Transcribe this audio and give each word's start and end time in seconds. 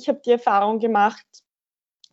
ich 0.00 0.08
habe 0.08 0.20
die 0.24 0.32
Erfahrung 0.32 0.78
gemacht 0.78 1.24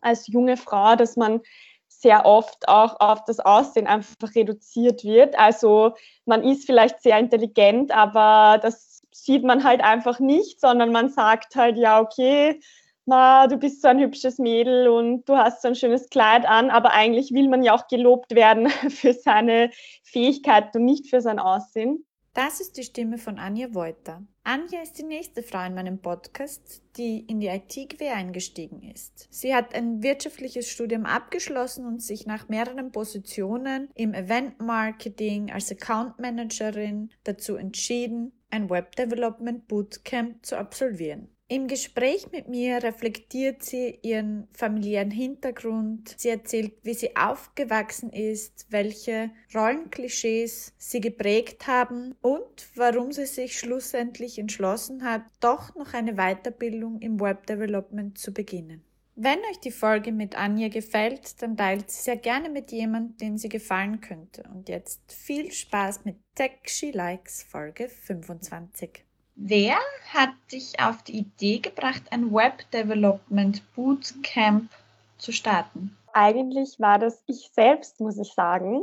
als 0.00 0.26
junge 0.28 0.56
Frau, 0.56 0.96
dass 0.96 1.16
man 1.16 1.40
sehr 1.88 2.26
oft 2.26 2.68
auch 2.68 3.00
auf 3.00 3.24
das 3.24 3.40
Aussehen 3.40 3.86
einfach 3.86 4.34
reduziert 4.34 5.04
wird. 5.04 5.38
Also 5.38 5.94
man 6.26 6.44
ist 6.44 6.66
vielleicht 6.66 7.00
sehr 7.02 7.18
intelligent, 7.18 7.90
aber 7.90 8.58
das 8.58 9.02
sieht 9.10 9.42
man 9.42 9.64
halt 9.64 9.80
einfach 9.80 10.20
nicht, 10.20 10.60
sondern 10.60 10.92
man 10.92 11.08
sagt 11.08 11.56
halt, 11.56 11.76
ja, 11.76 12.00
okay, 12.00 12.60
ma, 13.04 13.46
du 13.48 13.56
bist 13.56 13.82
so 13.82 13.88
ein 13.88 13.98
hübsches 13.98 14.38
Mädel 14.38 14.88
und 14.88 15.24
du 15.28 15.36
hast 15.36 15.62
so 15.62 15.68
ein 15.68 15.74
schönes 15.74 16.08
Kleid 16.10 16.46
an, 16.46 16.70
aber 16.70 16.92
eigentlich 16.92 17.32
will 17.32 17.48
man 17.48 17.62
ja 17.62 17.74
auch 17.74 17.88
gelobt 17.88 18.34
werden 18.34 18.68
für 18.90 19.14
seine 19.14 19.70
Fähigkeiten 20.04 20.78
und 20.78 20.84
nicht 20.84 21.08
für 21.08 21.20
sein 21.20 21.38
Aussehen. 21.40 22.04
Das 22.38 22.60
ist 22.60 22.76
die 22.76 22.84
Stimme 22.84 23.18
von 23.18 23.40
Anja 23.40 23.74
Wolter. 23.74 24.22
Anja 24.44 24.80
ist 24.80 24.96
die 24.96 25.02
nächste 25.02 25.42
Frau 25.42 25.66
in 25.66 25.74
meinem 25.74 25.98
Podcast, 25.98 26.84
die 26.96 27.18
in 27.26 27.40
die 27.40 27.48
IT-Quer 27.48 28.14
eingestiegen 28.14 28.80
ist. 28.80 29.26
Sie 29.28 29.52
hat 29.52 29.74
ein 29.74 30.04
wirtschaftliches 30.04 30.70
Studium 30.70 31.04
abgeschlossen 31.04 31.84
und 31.84 32.00
sich 32.00 32.26
nach 32.26 32.48
mehreren 32.48 32.92
Positionen 32.92 33.88
im 33.96 34.14
Event 34.14 34.60
Marketing 34.60 35.50
als 35.50 35.72
Account 35.72 36.20
Managerin 36.20 37.10
dazu 37.24 37.56
entschieden, 37.56 38.30
ein 38.50 38.70
Web 38.70 38.94
Development 38.94 39.66
Bootcamp 39.66 40.46
zu 40.46 40.56
absolvieren. 40.58 41.34
Im 41.50 41.66
Gespräch 41.66 42.30
mit 42.30 42.46
mir 42.46 42.82
reflektiert 42.82 43.62
sie 43.62 43.98
ihren 44.02 44.48
familiären 44.52 45.10
Hintergrund. 45.10 46.14
Sie 46.18 46.28
erzählt, 46.28 46.74
wie 46.82 46.92
sie 46.92 47.16
aufgewachsen 47.16 48.10
ist, 48.10 48.66
welche 48.68 49.30
Rollenklischees 49.54 50.74
sie 50.76 51.00
geprägt 51.00 51.66
haben 51.66 52.14
und 52.20 52.68
warum 52.74 53.12
sie 53.12 53.24
sich 53.24 53.58
schlussendlich 53.58 54.38
entschlossen 54.38 55.04
hat, 55.04 55.22
doch 55.40 55.74
noch 55.74 55.94
eine 55.94 56.16
Weiterbildung 56.16 57.00
im 57.00 57.18
Web 57.18 57.46
Development 57.46 58.18
zu 58.18 58.34
beginnen. 58.34 58.84
Wenn 59.14 59.38
euch 59.50 59.58
die 59.58 59.70
Folge 59.70 60.12
mit 60.12 60.36
Anja 60.36 60.68
gefällt, 60.68 61.40
dann 61.40 61.56
teilt 61.56 61.90
sie 61.90 62.02
sehr 62.02 62.18
gerne 62.18 62.50
mit 62.50 62.72
jemandem, 62.72 63.16
den 63.16 63.38
sie 63.38 63.48
gefallen 63.48 64.02
könnte. 64.02 64.44
Und 64.54 64.68
jetzt 64.68 65.00
viel 65.10 65.50
Spaß 65.50 66.04
mit 66.04 66.16
Tech 66.34 66.58
She 66.66 66.90
Likes 66.90 67.42
Folge 67.42 67.88
25. 67.88 69.07
Wer 69.40 69.76
hat 70.12 70.30
dich 70.50 70.80
auf 70.80 71.04
die 71.04 71.18
Idee 71.18 71.60
gebracht, 71.60 72.02
ein 72.10 72.34
Web 72.34 72.68
Development 72.72 73.62
Bootcamp 73.76 74.68
zu 75.16 75.30
starten? 75.30 75.96
Eigentlich 76.12 76.80
war 76.80 76.98
das 76.98 77.22
ich 77.28 77.48
selbst, 77.52 78.00
muss 78.00 78.18
ich 78.18 78.32
sagen. 78.32 78.82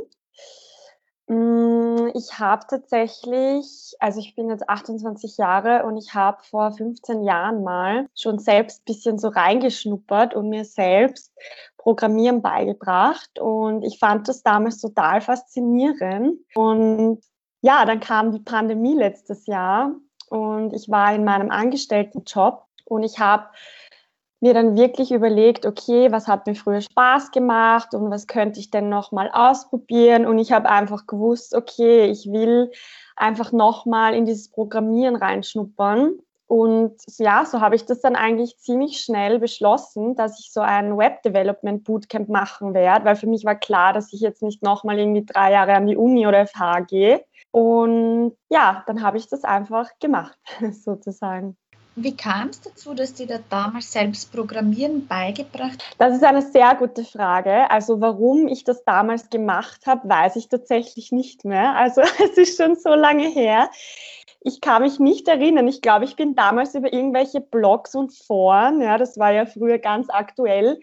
Mm, 1.26 2.08
ich 2.14 2.38
habe 2.38 2.64
tatsächlich, 2.70 3.94
also 4.00 4.18
ich 4.18 4.34
bin 4.34 4.48
jetzt 4.48 4.66
28 4.66 5.36
Jahre 5.36 5.84
und 5.84 5.98
ich 5.98 6.14
habe 6.14 6.42
vor 6.42 6.72
15 6.72 7.22
Jahren 7.22 7.62
mal 7.62 8.08
schon 8.14 8.38
selbst 8.38 8.80
ein 8.80 8.84
bisschen 8.86 9.18
so 9.18 9.28
reingeschnuppert 9.28 10.34
und 10.34 10.48
mir 10.48 10.64
selbst 10.64 11.34
Programmieren 11.76 12.40
beigebracht. 12.40 13.38
Und 13.38 13.82
ich 13.82 13.98
fand 13.98 14.26
das 14.26 14.42
damals 14.42 14.80
total 14.80 15.20
faszinierend. 15.20 16.40
Und 16.54 17.20
ja, 17.60 17.84
dann 17.84 18.00
kam 18.00 18.32
die 18.32 18.40
Pandemie 18.40 18.94
letztes 18.94 19.46
Jahr 19.46 19.94
und 20.28 20.72
ich 20.72 20.90
war 20.90 21.14
in 21.14 21.24
meinem 21.24 21.50
Angestelltenjob 21.50 22.64
und 22.84 23.02
ich 23.02 23.18
habe 23.18 23.46
mir 24.40 24.54
dann 24.54 24.76
wirklich 24.76 25.12
überlegt, 25.12 25.64
okay, 25.66 26.12
was 26.12 26.28
hat 26.28 26.46
mir 26.46 26.54
früher 26.54 26.80
Spaß 26.80 27.30
gemacht 27.30 27.94
und 27.94 28.10
was 28.10 28.26
könnte 28.26 28.60
ich 28.60 28.70
denn 28.70 28.88
noch 28.88 29.12
mal 29.12 29.30
ausprobieren? 29.32 30.26
Und 30.26 30.38
ich 30.38 30.52
habe 30.52 30.68
einfach 30.68 31.06
gewusst, 31.06 31.54
okay, 31.54 32.04
ich 32.06 32.30
will 32.30 32.70
einfach 33.16 33.52
noch 33.52 33.86
mal 33.86 34.14
in 34.14 34.26
dieses 34.26 34.50
Programmieren 34.50 35.16
reinschnuppern. 35.16 36.18
Und 36.48 36.94
ja, 37.18 37.44
so 37.44 37.60
habe 37.60 37.74
ich 37.74 37.86
das 37.86 38.00
dann 38.00 38.14
eigentlich 38.14 38.58
ziemlich 38.58 39.00
schnell 39.00 39.40
beschlossen, 39.40 40.14
dass 40.14 40.38
ich 40.38 40.52
so 40.52 40.60
ein 40.60 40.96
Web 40.96 41.22
Development 41.22 41.82
Bootcamp 41.82 42.28
machen 42.28 42.72
werde, 42.72 43.04
weil 43.04 43.16
für 43.16 43.26
mich 43.26 43.44
war 43.44 43.56
klar, 43.56 43.92
dass 43.92 44.12
ich 44.12 44.20
jetzt 44.20 44.42
nicht 44.42 44.62
noch 44.62 44.84
mal 44.84 44.96
irgendwie 44.96 45.24
drei 45.24 45.50
Jahre 45.50 45.74
an 45.74 45.88
die 45.88 45.96
Uni 45.96 46.24
oder 46.24 46.46
FH 46.46 46.80
gehe, 46.82 47.24
und 47.56 48.36
ja, 48.50 48.84
dann 48.86 49.00
habe 49.00 49.16
ich 49.16 49.28
das 49.28 49.42
einfach 49.42 49.88
gemacht, 49.98 50.38
sozusagen. 50.72 51.56
Wie 51.94 52.14
kam 52.14 52.50
es 52.50 52.60
dazu, 52.60 52.92
dass 52.92 53.14
dir 53.14 53.26
da 53.26 53.38
damals 53.48 53.90
selbst 53.90 54.30
Programmieren 54.30 55.06
beigebracht? 55.06 55.82
Das 55.96 56.14
ist 56.14 56.22
eine 56.22 56.42
sehr 56.42 56.74
gute 56.74 57.02
Frage. 57.02 57.70
Also 57.70 58.02
warum 58.02 58.46
ich 58.46 58.64
das 58.64 58.84
damals 58.84 59.30
gemacht 59.30 59.86
habe, 59.86 60.06
weiß 60.06 60.36
ich 60.36 60.50
tatsächlich 60.50 61.12
nicht 61.12 61.46
mehr. 61.46 61.74
Also 61.76 62.02
es 62.22 62.36
ist 62.36 62.58
schon 62.58 62.76
so 62.76 62.90
lange 62.90 63.26
her. 63.26 63.70
Ich 64.42 64.60
kann 64.60 64.82
mich 64.82 64.98
nicht 64.98 65.26
erinnern. 65.26 65.66
Ich 65.66 65.80
glaube, 65.80 66.04
ich 66.04 66.14
bin 66.14 66.34
damals 66.34 66.74
über 66.74 66.92
irgendwelche 66.92 67.40
Blogs 67.40 67.94
und 67.94 68.12
Foren, 68.12 68.82
ja, 68.82 68.98
das 68.98 69.18
war 69.18 69.32
ja 69.32 69.46
früher 69.46 69.78
ganz 69.78 70.08
aktuell, 70.10 70.78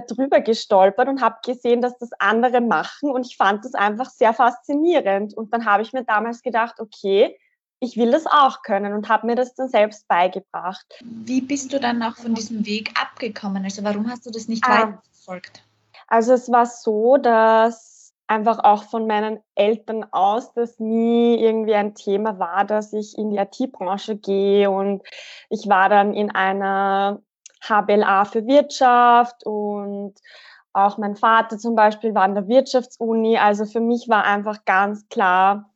darüber 0.00 0.40
gestolpert 0.40 1.08
und 1.08 1.20
habe 1.20 1.36
gesehen, 1.44 1.80
dass 1.80 1.96
das 1.98 2.10
andere 2.18 2.60
machen 2.60 3.10
und 3.10 3.26
ich 3.26 3.36
fand 3.36 3.64
das 3.64 3.74
einfach 3.74 4.10
sehr 4.10 4.32
faszinierend. 4.32 5.34
Und 5.34 5.52
dann 5.52 5.64
habe 5.64 5.82
ich 5.82 5.92
mir 5.92 6.04
damals 6.04 6.42
gedacht, 6.42 6.80
okay, 6.80 7.36
ich 7.80 7.96
will 7.96 8.10
das 8.10 8.26
auch 8.26 8.62
können 8.62 8.92
und 8.94 9.08
habe 9.08 9.26
mir 9.26 9.34
das 9.34 9.54
dann 9.54 9.68
selbst 9.68 10.08
beigebracht. 10.08 10.86
Wie 11.02 11.40
bist 11.40 11.72
du 11.72 11.80
dann 11.80 12.02
auch 12.02 12.16
von 12.16 12.34
diesem 12.34 12.64
Weg 12.66 12.92
abgekommen? 13.00 13.64
Also 13.64 13.84
warum 13.84 14.08
hast 14.10 14.26
du 14.26 14.30
das 14.30 14.48
nicht 14.48 14.64
ah, 14.66 14.70
weiterverfolgt? 14.70 15.62
Also 16.06 16.32
es 16.32 16.50
war 16.50 16.66
so, 16.66 17.16
dass 17.16 18.14
einfach 18.26 18.58
auch 18.64 18.84
von 18.84 19.06
meinen 19.06 19.40
Eltern 19.54 20.06
aus 20.12 20.52
das 20.54 20.78
nie 20.78 21.36
irgendwie 21.36 21.74
ein 21.74 21.94
Thema 21.94 22.38
war, 22.38 22.64
dass 22.64 22.92
ich 22.92 23.18
in 23.18 23.30
die 23.30 23.36
IT-Branche 23.36 24.16
gehe 24.16 24.70
und 24.70 25.02
ich 25.50 25.68
war 25.68 25.88
dann 25.88 26.14
in 26.14 26.30
einer 26.30 27.22
HBLA 27.68 28.24
für 28.24 28.46
Wirtschaft 28.46 29.44
und 29.44 30.14
auch 30.72 30.98
mein 30.98 31.16
Vater 31.16 31.56
zum 31.56 31.76
Beispiel 31.76 32.14
war 32.14 32.22
an 32.22 32.34
der 32.34 32.48
Wirtschaftsuni. 32.48 33.38
Also 33.38 33.64
für 33.64 33.80
mich 33.80 34.08
war 34.08 34.24
einfach 34.24 34.64
ganz 34.64 35.08
klar 35.08 35.70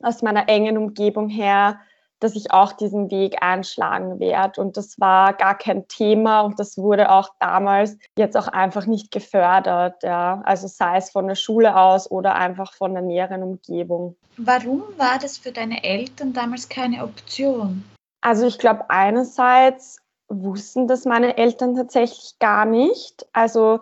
aus 0.00 0.22
meiner 0.22 0.48
engen 0.48 0.78
Umgebung 0.78 1.28
her, 1.28 1.80
dass 2.20 2.36
ich 2.36 2.50
auch 2.52 2.72
diesen 2.72 3.10
Weg 3.10 3.42
einschlagen 3.42 4.20
werde. 4.20 4.60
Und 4.60 4.76
das 4.76 4.98
war 5.00 5.34
gar 5.34 5.58
kein 5.58 5.86
Thema 5.88 6.42
und 6.42 6.58
das 6.58 6.78
wurde 6.78 7.10
auch 7.10 7.30
damals 7.40 7.98
jetzt 8.16 8.36
auch 8.36 8.48
einfach 8.48 8.86
nicht 8.86 9.10
gefördert. 9.10 10.02
Ja. 10.02 10.40
Also 10.44 10.68
sei 10.68 10.96
es 10.96 11.10
von 11.10 11.26
der 11.26 11.34
Schule 11.34 11.76
aus 11.76 12.10
oder 12.10 12.36
einfach 12.36 12.72
von 12.72 12.94
der 12.94 13.02
näheren 13.02 13.42
Umgebung. 13.42 14.16
Warum 14.38 14.82
war 14.96 15.18
das 15.20 15.38
für 15.38 15.52
deine 15.52 15.82
Eltern 15.82 16.32
damals 16.32 16.68
keine 16.68 17.02
Option? 17.02 17.84
Also 18.20 18.46
ich 18.46 18.58
glaube 18.58 18.88
einerseits 18.88 19.98
wussten 20.28 20.88
das 20.88 21.04
meine 21.04 21.36
Eltern 21.36 21.74
tatsächlich 21.74 22.38
gar 22.38 22.64
nicht. 22.64 23.26
Also 23.32 23.80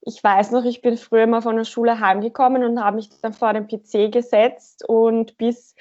ich 0.00 0.22
weiß 0.22 0.50
noch, 0.50 0.64
ich 0.64 0.82
bin 0.82 0.96
früher 0.96 1.26
mal 1.26 1.42
von 1.42 1.56
der 1.56 1.64
Schule 1.64 2.00
heimgekommen 2.00 2.64
und 2.64 2.82
habe 2.82 2.96
mich 2.96 3.08
dann 3.20 3.32
vor 3.32 3.52
den 3.52 3.68
PC 3.68 4.12
gesetzt 4.12 4.84
und 4.88 5.36
bis 5.36 5.74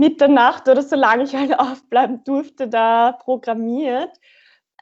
Mitternacht 0.00 0.68
oder 0.68 0.82
solange 0.82 1.24
ich 1.24 1.34
halt 1.34 1.56
aufbleiben 1.58 2.24
durfte, 2.24 2.68
da 2.68 3.12
programmiert. 3.12 4.10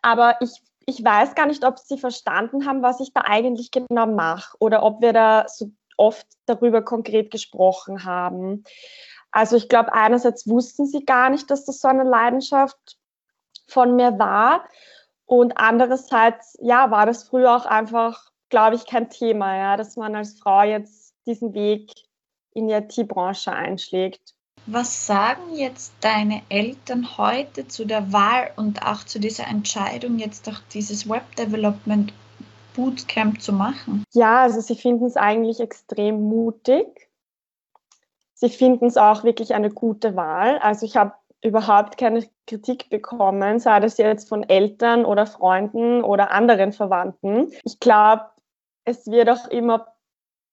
Aber 0.03 0.37
ich, 0.41 0.63
ich 0.87 1.05
weiß 1.05 1.35
gar 1.35 1.47
nicht, 1.47 1.65
ob 1.65 1.79
sie 1.79 1.99
verstanden 1.99 2.67
haben, 2.67 2.83
was 2.83 3.01
ich 3.01 3.13
da 3.13 3.23
eigentlich 3.23 3.71
genau 3.71 4.07
mache 4.07 4.57
oder 4.61 4.83
ob 4.83 5.03
wir 5.03 5.13
da 5.13 5.47
so 5.49 5.71
oft 5.97 6.27
darüber 6.47 6.83
konkret 6.83 7.31
gesprochen 7.31 8.05
haben. 8.05 8.65
Also 9.31 9.57
ich 9.57 9.69
glaube, 9.69 9.93
einerseits 9.93 10.49
wussten 10.49 10.87
sie 10.87 11.05
gar 11.05 11.31
nicht, 11.31 11.51
dass 11.51 11.65
das 11.65 11.81
so 11.81 11.89
eine 11.89 12.05
Leidenschaft 12.05 12.99
von 13.67 13.97
mir 13.97 14.19
war. 14.19 14.65
Und 15.27 15.57
andererseits, 15.57 16.59
ja, 16.61 16.91
war 16.91 17.07
das 17.07 17.25
früher 17.29 17.57
auch 17.57 17.67
einfach, 17.67 18.31
glaube 18.51 18.77
ich, 18.77 18.87
kein 18.87 19.11
Thema, 19.11 19.57
ja, 19.57 19.77
dass 19.77 19.97
man 19.97 20.15
als 20.15 20.39
Frau 20.39 20.63
jetzt 20.63 21.15
diesen 21.27 21.55
Weg 21.55 21.91
in 22.53 22.69
die 22.69 22.75
IT-Branche 22.75 23.53
einschlägt. 23.53 24.35
Was 24.67 25.07
sagen 25.07 25.55
jetzt 25.55 25.93
deine 26.01 26.43
Eltern 26.49 27.19
heute 27.19 27.69
zu 27.69 27.85
der 27.85 28.13
Wahl 28.13 28.51
und 28.57 28.83
auch 28.87 29.05
zu 29.05 29.19
dieser 29.19 29.47
Entscheidung, 29.47 30.19
jetzt 30.19 30.49
auch 30.49 30.61
dieses 30.73 31.09
Web 31.09 31.37
Development 31.37 32.13
Bootcamp 32.75 33.43
zu 33.43 33.53
machen? 33.53 34.05
Ja, 34.13 34.43
also 34.43 34.61
sie 34.61 34.77
finden 34.77 35.05
es 35.05 35.17
eigentlich 35.17 35.61
extrem 35.61 36.23
mutig. 36.23 37.11
Sie 38.35 38.49
finden 38.49 38.87
es 38.87 38.97
auch 38.97 39.23
wirklich 39.23 39.55
eine 39.55 39.71
gute 39.71 40.17
Wahl. 40.17 40.59
Also 40.59 40.87
ich 40.87 40.97
habe 40.97 41.13
überhaupt 41.45 41.99
keine 41.99 42.27
Kritik 42.47 42.89
bekommen, 42.89 43.61
sei 43.61 43.79
das 43.79 43.99
jetzt 43.99 44.29
von 44.29 44.43
Eltern 44.49 45.05
oder 45.05 45.27
Freunden 45.27 46.03
oder 46.03 46.31
anderen 46.31 46.73
Verwandten. 46.73 47.53
Ich 47.65 47.79
glaube, 47.81 48.25
es 48.85 49.07
wird 49.07 49.29
auch 49.29 49.49
immer 49.49 49.95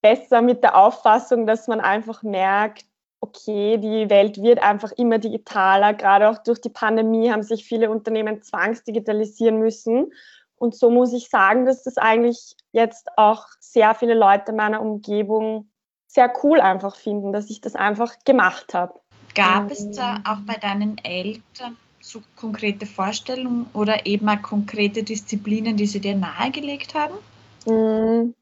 besser 0.02 0.42
mit 0.42 0.64
der 0.64 0.78
Auffassung, 0.78 1.48
dass 1.48 1.68
man 1.68 1.80
einfach 1.80 2.24
merkt, 2.24 2.86
okay, 3.22 3.78
die 3.78 4.10
Welt 4.10 4.42
wird 4.42 4.62
einfach 4.62 4.92
immer 4.94 5.20
digitaler. 5.20 5.94
Gerade 5.94 6.30
auch 6.30 6.40
durch 6.40 6.60
die 6.60 6.70
Pandemie 6.70 7.32
haben 7.32 7.44
sich 7.44 7.64
viele 7.66 7.90
Unternehmen 7.90 8.42
zwangsdigitalisieren 8.42 9.60
müssen. 9.60 10.12
Und 10.56 10.76
so 10.76 10.90
muss 10.90 11.14
ich 11.14 11.30
sagen, 11.30 11.66
dass 11.66 11.84
das 11.84 11.98
eigentlich 11.98 12.56
jetzt 12.72 13.10
auch 13.18 13.46
sehr 13.60 13.96
viele 13.96 14.16
Leute 14.16 14.54
meiner 14.54 14.82
Umgebung 14.82 15.70
sehr 16.08 16.34
cool 16.44 16.60
einfach 16.60 16.96
finden, 16.96 17.32
dass 17.32 17.50
ich 17.50 17.62
das 17.62 17.76
einfach 17.76 18.16
gemacht 18.26 18.74
habe. 18.74 19.00
Gab 19.36 19.72
es 19.72 19.92
da 19.92 20.22
auch 20.28 20.39
bei 20.45 20.56
deinen 20.56 20.98
Eltern 21.00 21.78
so 22.00 22.22
konkrete 22.36 22.86
Vorstellungen 22.86 23.68
oder 23.74 24.06
eben 24.06 24.28
auch 24.28 24.42
konkrete 24.42 25.04
Disziplinen, 25.04 25.78
die 25.78 25.86
sie 25.86 26.00
dir 26.00 26.16
nahegelegt 26.16 26.94
haben? 26.95 27.13
Mm, 27.66 28.33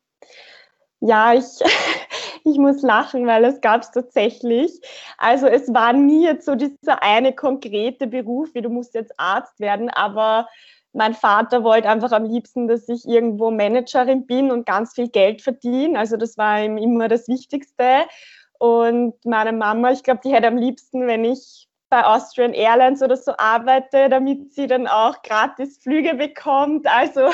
ja, 1.01 1.33
ich, 1.33 1.44
ich 2.45 2.57
muss 2.57 2.81
lachen, 2.81 3.27
weil 3.27 3.45
es 3.45 3.62
gab 3.62 3.81
es 3.81 3.91
tatsächlich. 3.91 4.71
Also 5.18 5.47
es 5.47 5.74
war 5.74 5.94
nie 5.94 6.25
jetzt 6.25 6.45
so 6.45 6.56
dieser 6.56 7.03
eine 7.03 7.33
konkrete 7.33 8.07
Beruf, 8.07 8.50
wie 8.53 8.62
du 8.62 8.69
musst 8.69 8.95
jetzt 8.95 9.13
Arzt 9.18 9.59
werden, 9.59 9.89
aber 9.89 10.47
mein 10.94 11.13
Vater 11.13 11.63
wollte 11.63 11.88
einfach 11.88 12.12
am 12.12 12.25
liebsten, 12.25 12.68
dass 12.68 12.89
ich 12.89 13.07
irgendwo 13.07 13.51
Managerin 13.51 14.25
bin 14.25 14.51
und 14.51 14.65
ganz 14.65 14.94
viel 14.94 15.07
Geld 15.07 15.41
verdiene. 15.41 16.00
Also 16.00 16.18
das 16.18 16.38
war 16.38 16.63
ihm 16.63 16.77
immer 16.77 17.07
das 17.07 17.27
Wichtigste. 17.27 18.06
Und 18.59 19.13
meine 19.25 19.53
Mama, 19.53 19.91
ich 19.91 20.03
glaube, 20.03 20.21
die 20.23 20.33
hätte 20.33 20.47
am 20.47 20.57
liebsten, 20.57 21.07
wenn 21.07 21.25
ich 21.25 21.67
bei 21.89 22.06
Austrian 22.06 22.53
Airlines 22.53 23.01
oder 23.01 23.17
so 23.17 23.33
arbeite, 23.38 24.09
damit 24.09 24.53
sie 24.53 24.67
dann 24.67 24.85
auch 24.85 25.21
gratis 25.23 25.79
Flüge 25.79 26.13
bekommt. 26.13 26.85
Also 26.85 27.29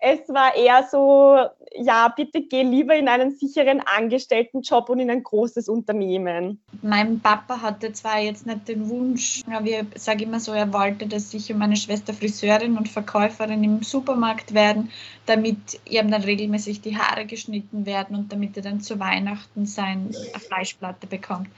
es 0.00 0.28
war 0.28 0.54
eher 0.54 0.86
so, 0.88 1.36
ja, 1.74 2.08
bitte 2.08 2.42
geh 2.42 2.62
lieber 2.62 2.94
in 2.94 3.08
einen 3.08 3.36
sicheren 3.36 3.80
Angestelltenjob 3.80 4.88
und 4.90 5.00
in 5.00 5.10
ein 5.10 5.24
großes 5.24 5.68
Unternehmen. 5.68 6.60
Mein 6.82 7.18
Papa 7.18 7.60
hatte 7.60 7.92
zwar 7.92 8.20
jetzt 8.20 8.46
nicht 8.46 8.68
den 8.68 8.88
Wunsch, 8.88 9.42
aber 9.50 9.66
ich 9.66 9.84
sage 9.96 10.24
immer 10.24 10.38
so, 10.38 10.52
er 10.52 10.72
wollte, 10.72 11.08
dass 11.08 11.34
ich 11.34 11.52
und 11.52 11.58
meine 11.58 11.74
Schwester 11.74 12.14
Friseurin 12.14 12.76
und 12.76 12.88
Verkäuferin 12.88 13.64
im 13.64 13.82
Supermarkt 13.82 14.54
werden, 14.54 14.90
damit 15.26 15.80
ihm 15.84 16.10
dann 16.12 16.22
regelmäßig 16.22 16.80
die 16.80 16.96
Haare 16.96 17.26
geschnitten 17.26 17.84
werden 17.84 18.14
und 18.14 18.32
damit 18.32 18.56
er 18.56 18.62
dann 18.62 18.80
zu 18.80 19.00
Weihnachten 19.00 19.66
seine 19.66 20.12
Fleischplatte 20.46 21.08
bekommt. 21.08 21.48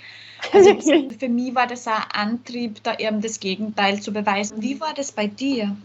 Also 0.55 0.81
für 1.19 1.29
mich 1.29 1.55
war 1.55 1.67
das 1.67 1.87
ein 1.87 2.03
Antrieb, 2.15 2.83
da 2.83 2.95
eben 2.97 3.21
das 3.21 3.39
Gegenteil 3.39 4.01
zu 4.01 4.15
beweisen. 4.15 4.63
Wie 4.63 4.81
war 4.81 4.95
das 4.95 5.13
bei 5.13 5.27
dir? 5.27 5.77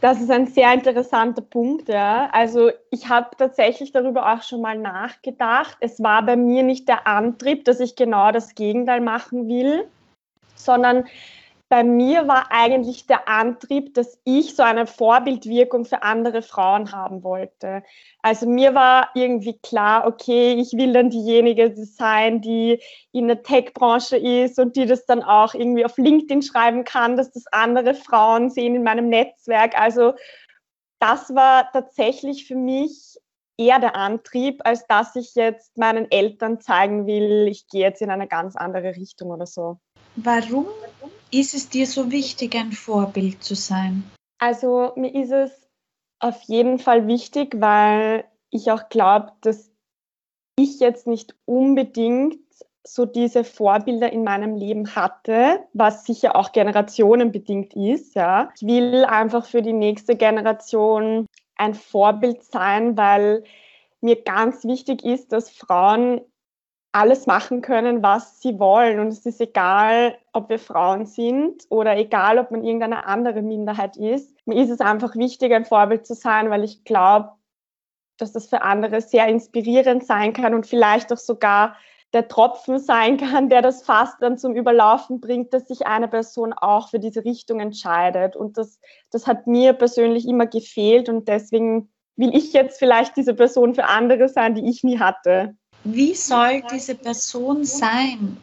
Das 0.00 0.20
ist 0.20 0.30
ein 0.30 0.46
sehr 0.46 0.72
interessanter 0.74 1.42
Punkt, 1.42 1.88
ja. 1.88 2.28
Also 2.32 2.70
ich 2.90 3.08
habe 3.08 3.30
tatsächlich 3.36 3.92
darüber 3.92 4.32
auch 4.32 4.42
schon 4.42 4.60
mal 4.60 4.78
nachgedacht. 4.78 5.76
Es 5.80 6.02
war 6.02 6.24
bei 6.24 6.36
mir 6.36 6.62
nicht 6.62 6.86
der 6.86 7.06
Antrieb, 7.06 7.64
dass 7.64 7.80
ich 7.80 7.96
genau 7.96 8.30
das 8.30 8.54
Gegenteil 8.54 9.00
machen 9.00 9.48
will, 9.48 9.88
sondern 10.54 11.06
bei 11.68 11.82
mir 11.82 12.28
war 12.28 12.52
eigentlich 12.52 13.06
der 13.06 13.28
Antrieb, 13.28 13.94
dass 13.94 14.20
ich 14.24 14.54
so 14.54 14.62
eine 14.62 14.86
Vorbildwirkung 14.86 15.84
für 15.84 16.02
andere 16.02 16.42
Frauen 16.42 16.92
haben 16.92 17.24
wollte. 17.24 17.82
Also 18.22 18.46
mir 18.46 18.74
war 18.74 19.10
irgendwie 19.14 19.58
klar, 19.58 20.06
okay, 20.06 20.54
ich 20.54 20.74
will 20.74 20.92
dann 20.92 21.10
diejenige 21.10 21.74
sein, 21.74 22.40
die 22.40 22.80
in 23.10 23.26
der 23.26 23.42
Tech-Branche 23.42 24.16
ist 24.16 24.60
und 24.60 24.76
die 24.76 24.86
das 24.86 25.06
dann 25.06 25.24
auch 25.24 25.54
irgendwie 25.54 25.84
auf 25.84 25.98
LinkedIn 25.98 26.42
schreiben 26.42 26.84
kann, 26.84 27.16
dass 27.16 27.32
das 27.32 27.46
andere 27.50 27.94
Frauen 27.94 28.48
sehen 28.48 28.76
in 28.76 28.84
meinem 28.84 29.08
Netzwerk. 29.08 29.78
Also 29.78 30.14
das 31.00 31.34
war 31.34 31.70
tatsächlich 31.72 32.46
für 32.46 32.56
mich 32.56 33.18
eher 33.58 33.80
der 33.80 33.96
Antrieb, 33.96 34.60
als 34.64 34.86
dass 34.86 35.16
ich 35.16 35.34
jetzt 35.34 35.76
meinen 35.78 36.10
Eltern 36.10 36.60
zeigen 36.60 37.06
will, 37.06 37.48
ich 37.48 37.66
gehe 37.68 37.82
jetzt 37.82 38.02
in 38.02 38.10
eine 38.10 38.28
ganz 38.28 38.54
andere 38.54 38.94
Richtung 38.94 39.30
oder 39.30 39.46
so. 39.46 39.78
Warum 40.16 40.66
ist 41.38 41.54
es 41.54 41.68
dir 41.68 41.86
so 41.86 42.10
wichtig, 42.10 42.54
ein 42.54 42.72
Vorbild 42.72 43.42
zu 43.42 43.54
sein? 43.54 44.04
Also 44.38 44.92
mir 44.96 45.14
ist 45.14 45.32
es 45.32 45.68
auf 46.18 46.42
jeden 46.42 46.78
Fall 46.78 47.06
wichtig, 47.06 47.54
weil 47.58 48.24
ich 48.50 48.70
auch 48.70 48.88
glaube, 48.88 49.32
dass 49.42 49.70
ich 50.58 50.80
jetzt 50.80 51.06
nicht 51.06 51.34
unbedingt 51.44 52.38
so 52.86 53.04
diese 53.04 53.44
Vorbilder 53.44 54.12
in 54.12 54.24
meinem 54.24 54.54
Leben 54.54 54.94
hatte, 54.94 55.60
was 55.72 56.04
sicher 56.04 56.36
auch 56.36 56.52
generationenbedingt 56.52 57.74
ist. 57.74 58.14
Ja. 58.14 58.50
Ich 58.56 58.66
will 58.66 59.04
einfach 59.04 59.44
für 59.44 59.60
die 59.60 59.72
nächste 59.72 60.16
Generation 60.16 61.26
ein 61.56 61.74
Vorbild 61.74 62.44
sein, 62.44 62.96
weil 62.96 63.44
mir 64.00 64.22
ganz 64.22 64.64
wichtig 64.64 65.04
ist, 65.04 65.32
dass 65.32 65.50
Frauen 65.50 66.20
alles 66.96 67.26
machen 67.26 67.60
können, 67.60 68.02
was 68.02 68.40
sie 68.40 68.58
wollen. 68.58 69.00
Und 69.00 69.08
es 69.08 69.26
ist 69.26 69.40
egal, 69.40 70.16
ob 70.32 70.48
wir 70.48 70.58
Frauen 70.58 71.04
sind 71.04 71.64
oder 71.68 71.94
egal, 71.96 72.38
ob 72.38 72.50
man 72.50 72.64
irgendeine 72.64 73.04
andere 73.06 73.42
Minderheit 73.42 73.98
ist. 73.98 74.34
Mir 74.46 74.62
ist 74.62 74.70
es 74.70 74.80
einfach 74.80 75.14
wichtig, 75.14 75.52
ein 75.52 75.66
Vorbild 75.66 76.06
zu 76.06 76.14
sein, 76.14 76.48
weil 76.48 76.64
ich 76.64 76.84
glaube, 76.84 77.32
dass 78.16 78.32
das 78.32 78.48
für 78.48 78.62
andere 78.62 79.02
sehr 79.02 79.26
inspirierend 79.28 80.06
sein 80.06 80.32
kann 80.32 80.54
und 80.54 80.66
vielleicht 80.66 81.12
auch 81.12 81.18
sogar 81.18 81.76
der 82.14 82.28
Tropfen 82.28 82.78
sein 82.78 83.18
kann, 83.18 83.50
der 83.50 83.60
das 83.60 83.82
Fass 83.82 84.16
dann 84.18 84.38
zum 84.38 84.54
Überlaufen 84.56 85.20
bringt, 85.20 85.52
dass 85.52 85.68
sich 85.68 85.86
eine 85.86 86.08
Person 86.08 86.54
auch 86.54 86.88
für 86.88 86.98
diese 86.98 87.26
Richtung 87.26 87.60
entscheidet. 87.60 88.36
Und 88.36 88.56
das, 88.56 88.80
das 89.10 89.26
hat 89.26 89.46
mir 89.46 89.74
persönlich 89.74 90.26
immer 90.26 90.46
gefehlt 90.46 91.10
und 91.10 91.28
deswegen 91.28 91.92
will 92.16 92.34
ich 92.34 92.54
jetzt 92.54 92.78
vielleicht 92.78 93.18
diese 93.18 93.34
Person 93.34 93.74
für 93.74 93.84
andere 93.84 94.28
sein, 94.28 94.54
die 94.54 94.66
ich 94.66 94.82
nie 94.82 94.98
hatte. 94.98 95.56
Wie 95.84 96.14
soll 96.14 96.62
diese 96.72 96.94
Person 96.94 97.64
sein, 97.64 98.36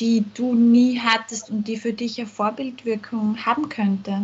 die 0.00 0.24
du 0.34 0.54
nie 0.54 0.98
hattest 0.98 1.50
und 1.50 1.68
die 1.68 1.76
für 1.76 1.92
dich 1.92 2.18
eine 2.18 2.26
Vorbildwirkung 2.26 3.36
haben 3.44 3.68
könnte? 3.68 4.22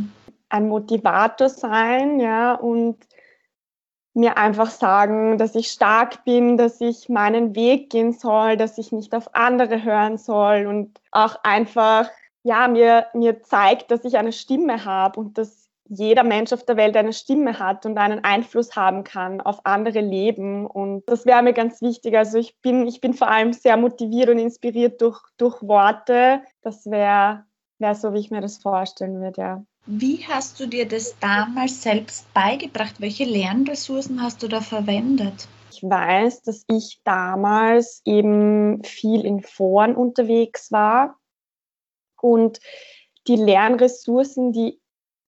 Ein 0.48 0.68
Motivator 0.68 1.48
sein, 1.48 2.18
ja, 2.20 2.54
und 2.54 2.96
mir 4.14 4.36
einfach 4.36 4.70
sagen, 4.70 5.38
dass 5.38 5.54
ich 5.54 5.70
stark 5.70 6.24
bin, 6.24 6.56
dass 6.56 6.80
ich 6.80 7.08
meinen 7.08 7.54
Weg 7.54 7.90
gehen 7.90 8.12
soll, 8.12 8.56
dass 8.56 8.76
ich 8.78 8.90
nicht 8.90 9.14
auf 9.14 9.34
andere 9.34 9.84
hören 9.84 10.18
soll 10.18 10.66
und 10.66 11.00
auch 11.12 11.36
einfach, 11.44 12.10
ja, 12.42 12.66
mir, 12.66 13.06
mir 13.14 13.42
zeigt, 13.42 13.90
dass 13.90 14.04
ich 14.04 14.18
eine 14.18 14.32
Stimme 14.32 14.84
habe 14.84 15.20
und 15.20 15.38
dass 15.38 15.68
jeder 15.88 16.23
Mensch 16.23 16.52
auf 16.52 16.64
der 16.64 16.76
Welt 16.76 16.96
eine 16.96 17.12
Stimme 17.12 17.58
hat 17.58 17.87
und 17.87 17.96
einen 17.99 18.23
Einfluss 18.23 18.76
haben 18.76 19.05
kann 19.05 19.40
auf 19.40 19.64
andere 19.64 20.00
Leben. 20.00 20.67
Und 20.67 21.02
das 21.06 21.26
wäre 21.26 21.43
mir 21.43 21.55
ganz 21.55 21.81
wichtig. 21.81 22.17
Also 22.17 22.38
ich 22.38 22.56
bin, 22.61 22.87
ich 22.87 23.00
bin 23.00 23.14
vor 23.14 23.29
allem 23.29 23.52
sehr 23.52 23.76
motiviert 23.76 24.29
und 24.29 24.38
inspiriert 24.38 25.00
durch, 25.00 25.20
durch 25.38 25.62
Worte. 25.62 26.43
Das 26.62 26.87
wäre 26.87 27.44
wär 27.79 27.94
so, 27.94 28.12
wie 28.12 28.19
ich 28.19 28.31
mir 28.31 28.40
das 28.40 28.58
vorstellen 28.58 29.20
würde, 29.20 29.40
ja. 29.40 29.64
Wie 29.87 30.23
hast 30.29 30.61
du 30.61 30.67
dir 30.67 30.87
das 30.87 31.19
damals 31.19 31.82
selbst 31.82 32.32
beigebracht? 32.34 33.01
Welche 33.01 33.24
Lernressourcen 33.24 34.22
hast 34.22 34.43
du 34.43 34.48
da 34.48 34.60
verwendet? 34.60 35.48
Ich 35.72 35.82
weiß, 35.82 36.43
dass 36.43 36.65
ich 36.69 37.01
damals 37.05 38.03
eben 38.05 38.82
viel 38.84 39.24
in 39.24 39.41
Foren 39.41 39.94
unterwegs 39.94 40.70
war 40.72 41.19
und 42.20 42.60
die 43.29 43.36
Lernressourcen, 43.36 44.53
die 44.53 44.79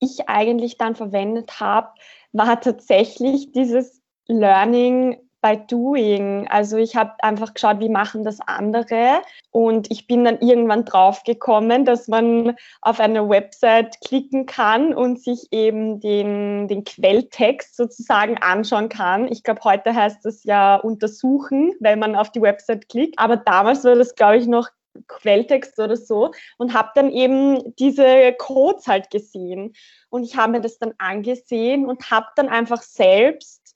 ich 0.00 0.28
eigentlich 0.28 0.78
dann 0.78 0.94
verwendet 0.94 1.60
habe, 1.60 1.88
war 2.32 2.60
tatsächlich 2.60 3.52
dieses 3.52 4.02
Learning 4.26 5.16
by 5.42 5.58
Doing. 5.68 6.46
Also 6.48 6.76
ich 6.76 6.96
habe 6.96 7.12
einfach 7.20 7.54
geschaut, 7.54 7.80
wie 7.80 7.88
machen 7.88 8.24
das 8.24 8.40
andere. 8.40 9.22
Und 9.50 9.90
ich 9.90 10.06
bin 10.06 10.24
dann 10.24 10.38
irgendwann 10.40 10.84
drauf 10.84 11.24
gekommen, 11.24 11.84
dass 11.84 12.08
man 12.08 12.56
auf 12.82 13.00
eine 13.00 13.28
Website 13.28 14.00
klicken 14.00 14.46
kann 14.46 14.94
und 14.94 15.22
sich 15.22 15.48
eben 15.50 16.00
den, 16.00 16.68
den 16.68 16.84
Quelltext 16.84 17.76
sozusagen 17.76 18.38
anschauen 18.38 18.88
kann. 18.88 19.28
Ich 19.28 19.42
glaube, 19.42 19.62
heute 19.64 19.94
heißt 19.94 20.24
das 20.24 20.44
ja 20.44 20.76
untersuchen, 20.76 21.72
wenn 21.80 21.98
man 21.98 22.14
auf 22.14 22.30
die 22.30 22.42
Website 22.42 22.88
klickt. 22.88 23.18
Aber 23.18 23.36
damals 23.36 23.84
war 23.84 23.94
das, 23.94 24.14
glaube 24.14 24.36
ich, 24.36 24.46
noch 24.46 24.68
Quelltext 25.06 25.78
oder 25.78 25.96
so 25.96 26.32
und 26.58 26.74
habe 26.74 26.90
dann 26.94 27.10
eben 27.10 27.74
diese 27.76 28.32
Codes 28.38 28.86
halt 28.86 29.10
gesehen. 29.10 29.74
Und 30.08 30.24
ich 30.24 30.36
habe 30.36 30.52
mir 30.52 30.60
das 30.60 30.78
dann 30.78 30.94
angesehen 30.98 31.86
und 31.86 32.10
habe 32.10 32.26
dann 32.36 32.48
einfach 32.48 32.82
selbst 32.82 33.74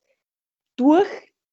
durch 0.75 1.07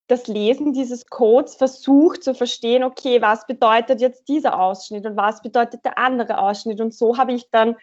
das 0.08 0.26
Lesen 0.26 0.72
dieses 0.72 1.06
Codes 1.06 1.54
versucht 1.54 2.22
zu 2.22 2.34
verstehen, 2.34 2.84
okay, 2.84 3.22
was 3.22 3.46
bedeutet 3.46 4.00
jetzt 4.00 4.28
dieser 4.28 4.60
Ausschnitt 4.60 5.06
und 5.06 5.16
was 5.16 5.42
bedeutet 5.42 5.84
der 5.84 5.96
andere 5.96 6.38
Ausschnitt. 6.38 6.80
Und 6.80 6.94
so 6.94 7.16
habe 7.16 7.32
ich 7.32 7.48
dann 7.50 7.76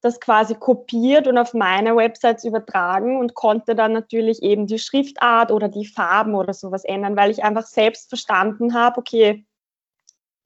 das 0.00 0.20
quasi 0.20 0.54
kopiert 0.54 1.26
und 1.26 1.38
auf 1.38 1.54
meine 1.54 1.96
Websites 1.96 2.44
übertragen 2.44 3.18
und 3.18 3.34
konnte 3.34 3.74
dann 3.74 3.92
natürlich 3.92 4.42
eben 4.42 4.66
die 4.66 4.78
Schriftart 4.78 5.50
oder 5.50 5.68
die 5.68 5.86
Farben 5.86 6.34
oder 6.34 6.54
sowas 6.54 6.84
ändern, 6.84 7.16
weil 7.16 7.30
ich 7.30 7.44
einfach 7.44 7.66
selbst 7.66 8.08
verstanden 8.08 8.74
habe, 8.74 8.98
okay, 8.98 9.44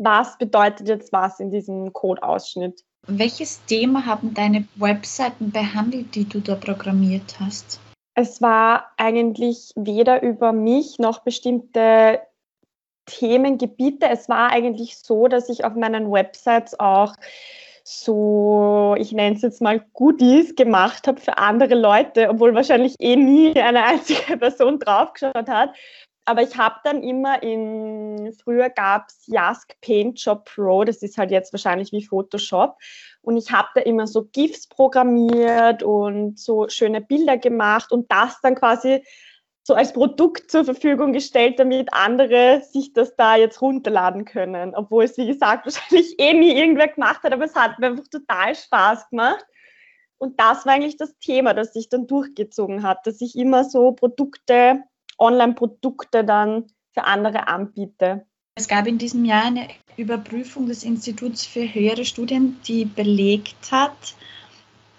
was 0.00 0.38
bedeutet 0.38 0.88
jetzt 0.88 1.12
was 1.12 1.40
in 1.40 1.50
diesem 1.50 1.92
Codeausschnitt. 1.92 2.84
Welches 3.06 3.64
Thema 3.66 4.06
haben 4.06 4.34
deine 4.34 4.66
Webseiten 4.76 5.50
behandelt, 5.50 6.14
die 6.14 6.28
du 6.28 6.40
da 6.40 6.54
programmiert 6.54 7.38
hast? 7.38 7.80
Es 8.14 8.42
war 8.42 8.90
eigentlich 8.96 9.72
weder 9.76 10.22
über 10.22 10.52
mich 10.52 10.98
noch 10.98 11.20
bestimmte 11.20 12.20
Themengebiete. 13.06 14.08
Es 14.08 14.28
war 14.28 14.50
eigentlich 14.50 14.98
so, 14.98 15.28
dass 15.28 15.48
ich 15.48 15.64
auf 15.64 15.74
meinen 15.74 16.10
Websites 16.10 16.78
auch 16.78 17.14
so, 17.84 18.94
ich 18.98 19.12
nenne 19.12 19.36
es 19.36 19.42
jetzt 19.42 19.60
mal 19.62 19.84
Goodies 19.94 20.54
gemacht 20.54 21.08
habe 21.08 21.20
für 21.20 21.38
andere 21.38 21.74
Leute, 21.74 22.28
obwohl 22.28 22.54
wahrscheinlich 22.54 22.94
eh 23.00 23.16
nie 23.16 23.58
eine 23.58 23.84
einzige 23.84 24.36
Person 24.38 24.78
draufgeschaut 24.78 25.48
hat. 25.48 25.74
Aber 26.24 26.42
ich 26.42 26.56
habe 26.56 26.76
dann 26.84 27.02
immer 27.02 27.42
in, 27.42 28.32
früher 28.42 28.70
gab 28.70 29.08
es 29.08 29.26
Yask 29.26 29.74
Paint 29.80 30.20
Shop 30.20 30.44
Pro, 30.44 30.84
das 30.84 31.02
ist 31.02 31.18
halt 31.18 31.30
jetzt 31.30 31.52
wahrscheinlich 31.52 31.92
wie 31.92 32.04
Photoshop. 32.04 32.76
Und 33.22 33.36
ich 33.36 33.50
habe 33.50 33.68
da 33.74 33.80
immer 33.80 34.06
so 34.06 34.28
GIFs 34.32 34.68
programmiert 34.68 35.82
und 35.82 36.38
so 36.38 36.68
schöne 36.68 37.00
Bilder 37.00 37.36
gemacht 37.36 37.90
und 37.92 38.10
das 38.12 38.40
dann 38.40 38.54
quasi 38.54 39.02
so 39.62 39.74
als 39.74 39.92
Produkt 39.92 40.50
zur 40.50 40.64
Verfügung 40.64 41.12
gestellt, 41.12 41.58
damit 41.58 41.92
andere 41.92 42.62
sich 42.62 42.92
das 42.92 43.14
da 43.16 43.36
jetzt 43.36 43.60
runterladen 43.60 44.24
können. 44.24 44.74
Obwohl 44.74 45.04
es, 45.04 45.16
wie 45.16 45.26
gesagt, 45.26 45.64
wahrscheinlich 45.66 46.18
eh 46.18 46.32
nie 46.32 46.52
irgendwer 46.52 46.88
gemacht 46.88 47.22
hat, 47.22 47.32
aber 47.32 47.44
es 47.44 47.54
hat 47.54 47.78
mir 47.78 47.88
einfach 47.88 48.08
total 48.08 48.54
Spaß 48.54 49.10
gemacht. 49.10 49.44
Und 50.18 50.38
das 50.38 50.66
war 50.66 50.74
eigentlich 50.74 50.96
das 50.96 51.18
Thema, 51.18 51.54
das 51.54 51.72
sich 51.72 51.88
dann 51.88 52.06
durchgezogen 52.06 52.82
hat, 52.82 53.06
dass 53.06 53.20
ich 53.20 53.36
immer 53.36 53.64
so 53.64 53.92
Produkte 53.92 54.82
Online-Produkte 55.20 56.24
dann 56.24 56.66
für 56.92 57.04
andere 57.04 57.46
anbiete. 57.46 58.26
Es 58.56 58.66
gab 58.66 58.86
in 58.86 58.98
diesem 58.98 59.24
Jahr 59.24 59.44
eine 59.44 59.68
Überprüfung 59.96 60.66
des 60.66 60.82
Instituts 60.82 61.46
für 61.46 61.72
höhere 61.72 62.04
Studien, 62.04 62.58
die 62.66 62.84
belegt 62.84 63.70
hat, 63.70 64.14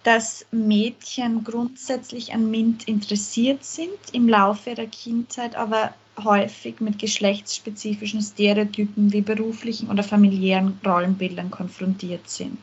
dass 0.04 0.46
Mädchen 0.52 1.44
grundsätzlich 1.44 2.34
an 2.34 2.50
MINT 2.50 2.88
interessiert 2.88 3.64
sind 3.64 4.00
im 4.14 4.30
Laufe 4.30 4.72
ihrer 4.72 4.88
Kindheit, 4.88 5.56
aber 5.56 5.94
häufig 6.24 6.80
mit 6.80 7.00
geschlechtsspezifischen 7.00 8.22
Stereotypen 8.22 9.14
wie 9.14 9.22
beruflichen 9.22 9.90
oder 9.90 10.04
familiären 10.04 10.80
Rollenbildern 10.86 11.52
konfrontiert 11.52 12.30
sind. 12.30 12.60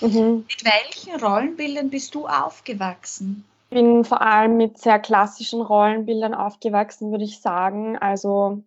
Mhm. 0.00 0.44
Mit 0.48 0.64
welchen 0.64 1.20
Rollenbildern 1.20 1.90
bist 1.90 2.14
du 2.14 2.26
aufgewachsen? 2.26 3.44
Bin 3.72 4.04
vor 4.04 4.22
allem 4.22 4.56
mit 4.56 4.78
sehr 4.78 4.98
klassischen 4.98 5.60
Rollenbildern 5.62 6.34
aufgewachsen, 6.34 7.10
würde 7.10 7.24
ich 7.24 7.40
sagen. 7.40 7.96
Also 7.98 8.62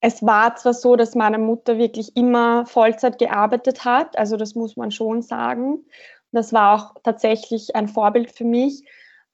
es 0.00 0.24
war 0.24 0.54
zwar 0.56 0.74
so, 0.74 0.96
dass 0.96 1.14
meine 1.14 1.38
Mutter 1.38 1.78
wirklich 1.78 2.16
immer 2.16 2.66
Vollzeit 2.66 3.18
gearbeitet 3.18 3.84
hat, 3.84 4.16
also 4.16 4.36
das 4.36 4.54
muss 4.54 4.76
man 4.76 4.90
schon 4.90 5.22
sagen. 5.22 5.84
Das 6.30 6.52
war 6.52 6.74
auch 6.74 6.94
tatsächlich 7.02 7.74
ein 7.74 7.88
Vorbild 7.88 8.30
für 8.30 8.44
mich. 8.44 8.84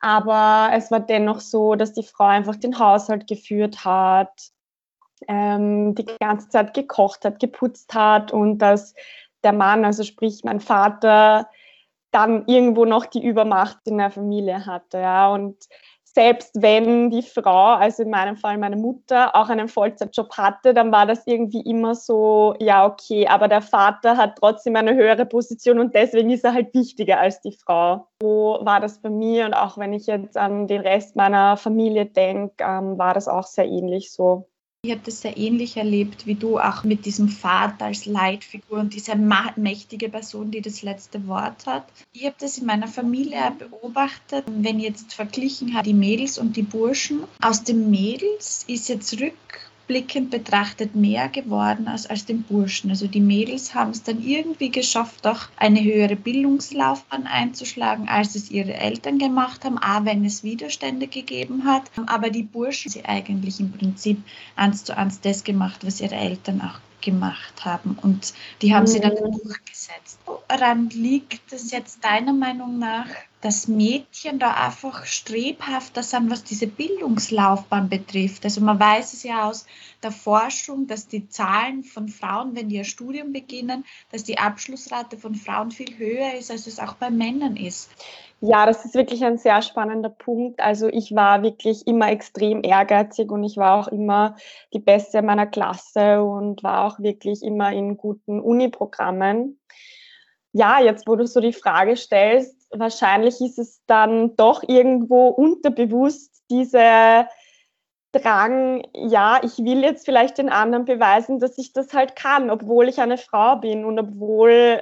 Aber 0.00 0.70
es 0.74 0.90
war 0.90 1.00
dennoch 1.00 1.40
so, 1.40 1.74
dass 1.74 1.92
die 1.92 2.02
Frau 2.02 2.26
einfach 2.26 2.56
den 2.56 2.78
Haushalt 2.78 3.26
geführt 3.26 3.84
hat, 3.84 4.50
ähm, 5.28 5.94
die 5.94 6.04
ganze 6.20 6.48
Zeit 6.50 6.74
gekocht 6.74 7.24
hat, 7.24 7.40
geputzt 7.40 7.94
hat 7.94 8.32
und 8.32 8.58
dass 8.58 8.94
der 9.42 9.52
Mann, 9.52 9.84
also 9.84 10.02
sprich 10.02 10.44
mein 10.44 10.60
Vater, 10.60 11.48
dann 12.14 12.44
irgendwo 12.46 12.84
noch 12.84 13.06
die 13.06 13.24
Übermacht 13.24 13.78
in 13.86 13.98
der 13.98 14.10
Familie 14.10 14.64
hatte. 14.64 14.98
Ja. 14.98 15.32
Und 15.32 15.56
selbst 16.14 16.62
wenn 16.62 17.10
die 17.10 17.22
Frau, 17.22 17.74
also 17.74 18.04
in 18.04 18.10
meinem 18.10 18.36
Fall 18.36 18.56
meine 18.56 18.76
Mutter, 18.76 19.34
auch 19.34 19.48
einen 19.48 19.66
Vollzeitjob 19.66 20.36
hatte, 20.36 20.72
dann 20.72 20.92
war 20.92 21.06
das 21.06 21.26
irgendwie 21.26 21.62
immer 21.62 21.96
so, 21.96 22.54
ja, 22.60 22.86
okay, 22.86 23.26
aber 23.26 23.48
der 23.48 23.62
Vater 23.62 24.16
hat 24.16 24.38
trotzdem 24.38 24.76
eine 24.76 24.94
höhere 24.94 25.26
Position 25.26 25.80
und 25.80 25.92
deswegen 25.94 26.30
ist 26.30 26.44
er 26.44 26.54
halt 26.54 26.72
wichtiger 26.72 27.18
als 27.18 27.40
die 27.40 27.56
Frau. 27.64 28.06
So 28.22 28.60
war 28.62 28.78
das 28.78 29.00
bei 29.02 29.10
mir 29.10 29.46
und 29.46 29.54
auch 29.54 29.76
wenn 29.76 29.92
ich 29.92 30.06
jetzt 30.06 30.36
an 30.36 30.68
den 30.68 30.82
Rest 30.82 31.16
meiner 31.16 31.56
Familie 31.56 32.06
denke, 32.06 32.62
ähm, 32.64 32.96
war 32.96 33.14
das 33.14 33.26
auch 33.26 33.46
sehr 33.46 33.66
ähnlich 33.66 34.12
so. 34.12 34.46
Ich 34.84 34.90
habe 34.90 35.00
das 35.02 35.22
sehr 35.22 35.38
ähnlich 35.38 35.78
erlebt 35.78 36.26
wie 36.26 36.34
du, 36.34 36.58
auch 36.58 36.84
mit 36.84 37.06
diesem 37.06 37.30
Vater 37.30 37.86
als 37.86 38.04
Leitfigur 38.04 38.80
und 38.80 38.92
dieser 38.92 39.16
mächtige 39.16 40.10
Person, 40.10 40.50
die 40.50 40.60
das 40.60 40.82
letzte 40.82 41.26
Wort 41.26 41.64
hat. 41.64 41.86
Ich 42.12 42.26
habe 42.26 42.36
das 42.38 42.58
in 42.58 42.66
meiner 42.66 42.86
Familie 42.86 43.50
beobachtet, 43.58 44.44
wenn 44.46 44.78
ich 44.78 44.84
jetzt 44.84 45.14
verglichen 45.14 45.72
habe, 45.72 45.84
die 45.84 45.94
Mädels 45.94 46.36
und 46.36 46.54
die 46.54 46.62
Burschen. 46.62 47.24
Aus 47.40 47.64
den 47.64 47.90
Mädels 47.90 48.66
ist 48.68 48.90
jetzt 48.90 49.18
rück 49.18 49.32
rückblickend 49.84 50.30
betrachtet 50.30 50.94
mehr 50.94 51.28
geworden 51.28 51.88
als, 51.88 52.06
als 52.06 52.24
den 52.24 52.42
Burschen. 52.42 52.90
Also 52.90 53.06
die 53.06 53.20
Mädels 53.20 53.74
haben 53.74 53.90
es 53.90 54.02
dann 54.02 54.22
irgendwie 54.22 54.70
geschafft, 54.70 55.26
auch 55.26 55.48
eine 55.56 55.82
höhere 55.82 56.16
Bildungslaufbahn 56.16 57.26
einzuschlagen, 57.26 58.08
als 58.08 58.34
es 58.34 58.50
ihre 58.50 58.74
Eltern 58.74 59.18
gemacht 59.18 59.64
haben, 59.64 59.78
auch 59.78 60.04
wenn 60.04 60.24
es 60.24 60.42
Widerstände 60.42 61.06
gegeben 61.06 61.64
hat. 61.64 61.90
Aber 62.06 62.30
die 62.30 62.42
Burschen, 62.42 62.90
sie 62.90 63.04
eigentlich 63.04 63.60
im 63.60 63.72
Prinzip 63.72 64.22
eins 64.56 64.84
zu 64.84 64.96
eins 64.96 65.20
das 65.20 65.44
gemacht, 65.44 65.84
was 65.84 66.00
ihre 66.00 66.14
Eltern 66.14 66.60
auch 66.60 66.80
gemacht 67.00 67.64
haben. 67.64 67.98
Und 68.00 68.32
die 68.62 68.74
haben 68.74 68.84
mhm. 68.84 68.88
sie 68.88 69.00
dann 69.00 69.12
mhm. 69.12 69.38
durchgesetzt. 69.42 70.18
Woran 70.24 70.88
liegt 70.90 71.52
es 71.52 71.70
jetzt 71.70 72.02
deiner 72.02 72.32
Meinung 72.32 72.78
nach, 72.78 73.06
dass 73.44 73.68
Mädchen 73.68 74.38
da 74.38 74.54
einfach 74.54 75.04
strebhafter 75.04 76.02
sind, 76.02 76.30
was 76.30 76.44
diese 76.44 76.66
Bildungslaufbahn 76.66 77.90
betrifft. 77.90 78.44
Also 78.44 78.62
man 78.62 78.80
weiß 78.80 79.12
es 79.12 79.22
ja 79.22 79.46
aus 79.46 79.66
der 80.02 80.12
Forschung, 80.12 80.86
dass 80.86 81.08
die 81.08 81.28
Zahlen 81.28 81.84
von 81.84 82.08
Frauen, 82.08 82.56
wenn 82.56 82.70
die 82.70 82.76
ihr 82.76 82.84
Studium 82.84 83.34
beginnen, 83.34 83.84
dass 84.10 84.24
die 84.24 84.38
Abschlussrate 84.38 85.18
von 85.18 85.34
Frauen 85.34 85.70
viel 85.70 85.98
höher 85.98 86.32
ist, 86.32 86.50
als 86.50 86.66
es 86.66 86.78
auch 86.78 86.94
bei 86.94 87.10
Männern 87.10 87.56
ist. 87.56 87.90
Ja, 88.40 88.64
das 88.64 88.86
ist 88.86 88.94
wirklich 88.94 89.22
ein 89.22 89.36
sehr 89.36 89.60
spannender 89.60 90.08
Punkt. 90.08 90.60
Also 90.60 90.88
ich 90.88 91.14
war 91.14 91.42
wirklich 91.42 91.86
immer 91.86 92.10
extrem 92.10 92.62
ehrgeizig 92.62 93.30
und 93.30 93.44
ich 93.44 93.58
war 93.58 93.78
auch 93.78 93.88
immer 93.88 94.36
die 94.72 94.80
Beste 94.80 95.20
meiner 95.20 95.46
Klasse 95.46 96.22
und 96.22 96.62
war 96.62 96.86
auch 96.86 96.98
wirklich 96.98 97.42
immer 97.42 97.72
in 97.72 97.98
guten 97.98 98.40
Uni-Programmen. 98.40 99.58
Ja, 100.56 100.80
jetzt 100.80 101.08
wo 101.08 101.16
du 101.16 101.26
so 101.26 101.40
die 101.40 101.52
Frage 101.52 101.96
stellst, 101.96 102.68
wahrscheinlich 102.70 103.40
ist 103.40 103.58
es 103.58 103.82
dann 103.86 104.36
doch 104.36 104.62
irgendwo 104.62 105.26
unterbewusst 105.26 106.44
diese 106.48 107.26
Drang, 108.12 108.86
ja, 108.94 109.40
ich 109.42 109.58
will 109.58 109.82
jetzt 109.82 110.04
vielleicht 110.04 110.38
den 110.38 110.50
anderen 110.50 110.84
beweisen, 110.84 111.40
dass 111.40 111.58
ich 111.58 111.72
das 111.72 111.92
halt 111.92 112.14
kann, 112.14 112.50
obwohl 112.50 112.88
ich 112.88 113.00
eine 113.00 113.18
Frau 113.18 113.56
bin 113.56 113.84
und 113.84 113.98
obwohl 113.98 114.80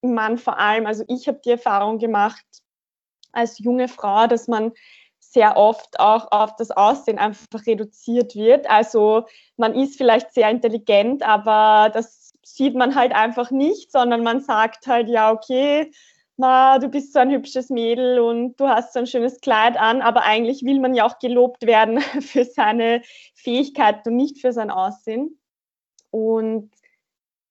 man 0.00 0.38
vor 0.38 0.58
allem, 0.58 0.86
also 0.86 1.04
ich 1.08 1.28
habe 1.28 1.40
die 1.44 1.50
Erfahrung 1.50 1.98
gemacht 1.98 2.46
als 3.32 3.58
junge 3.58 3.88
Frau, 3.88 4.26
dass 4.26 4.48
man 4.48 4.72
sehr 5.18 5.58
oft 5.58 6.00
auch 6.00 6.32
auf 6.32 6.56
das 6.56 6.70
Aussehen 6.70 7.18
einfach 7.18 7.66
reduziert 7.66 8.34
wird. 8.34 8.70
Also 8.70 9.26
man 9.58 9.74
ist 9.74 9.98
vielleicht 9.98 10.32
sehr 10.32 10.48
intelligent, 10.48 11.22
aber 11.22 11.90
das 11.90 12.25
sieht 12.46 12.74
man 12.74 12.94
halt 12.94 13.12
einfach 13.12 13.50
nicht, 13.50 13.90
sondern 13.90 14.22
man 14.22 14.40
sagt 14.40 14.86
halt, 14.86 15.08
ja, 15.08 15.32
okay, 15.32 15.90
Ma, 16.38 16.78
du 16.78 16.88
bist 16.88 17.12
so 17.14 17.18
ein 17.18 17.30
hübsches 17.30 17.70
Mädel 17.70 18.20
und 18.20 18.60
du 18.60 18.68
hast 18.68 18.92
so 18.92 18.98
ein 18.98 19.06
schönes 19.06 19.40
Kleid 19.40 19.78
an, 19.78 20.02
aber 20.02 20.22
eigentlich 20.22 20.64
will 20.64 20.80
man 20.80 20.94
ja 20.94 21.06
auch 21.06 21.18
gelobt 21.18 21.66
werden 21.66 22.00
für 22.20 22.44
seine 22.44 23.02
Fähigkeit 23.34 24.06
und 24.06 24.16
nicht 24.16 24.40
für 24.40 24.52
sein 24.52 24.70
Aussehen. 24.70 25.38
Und 26.10 26.70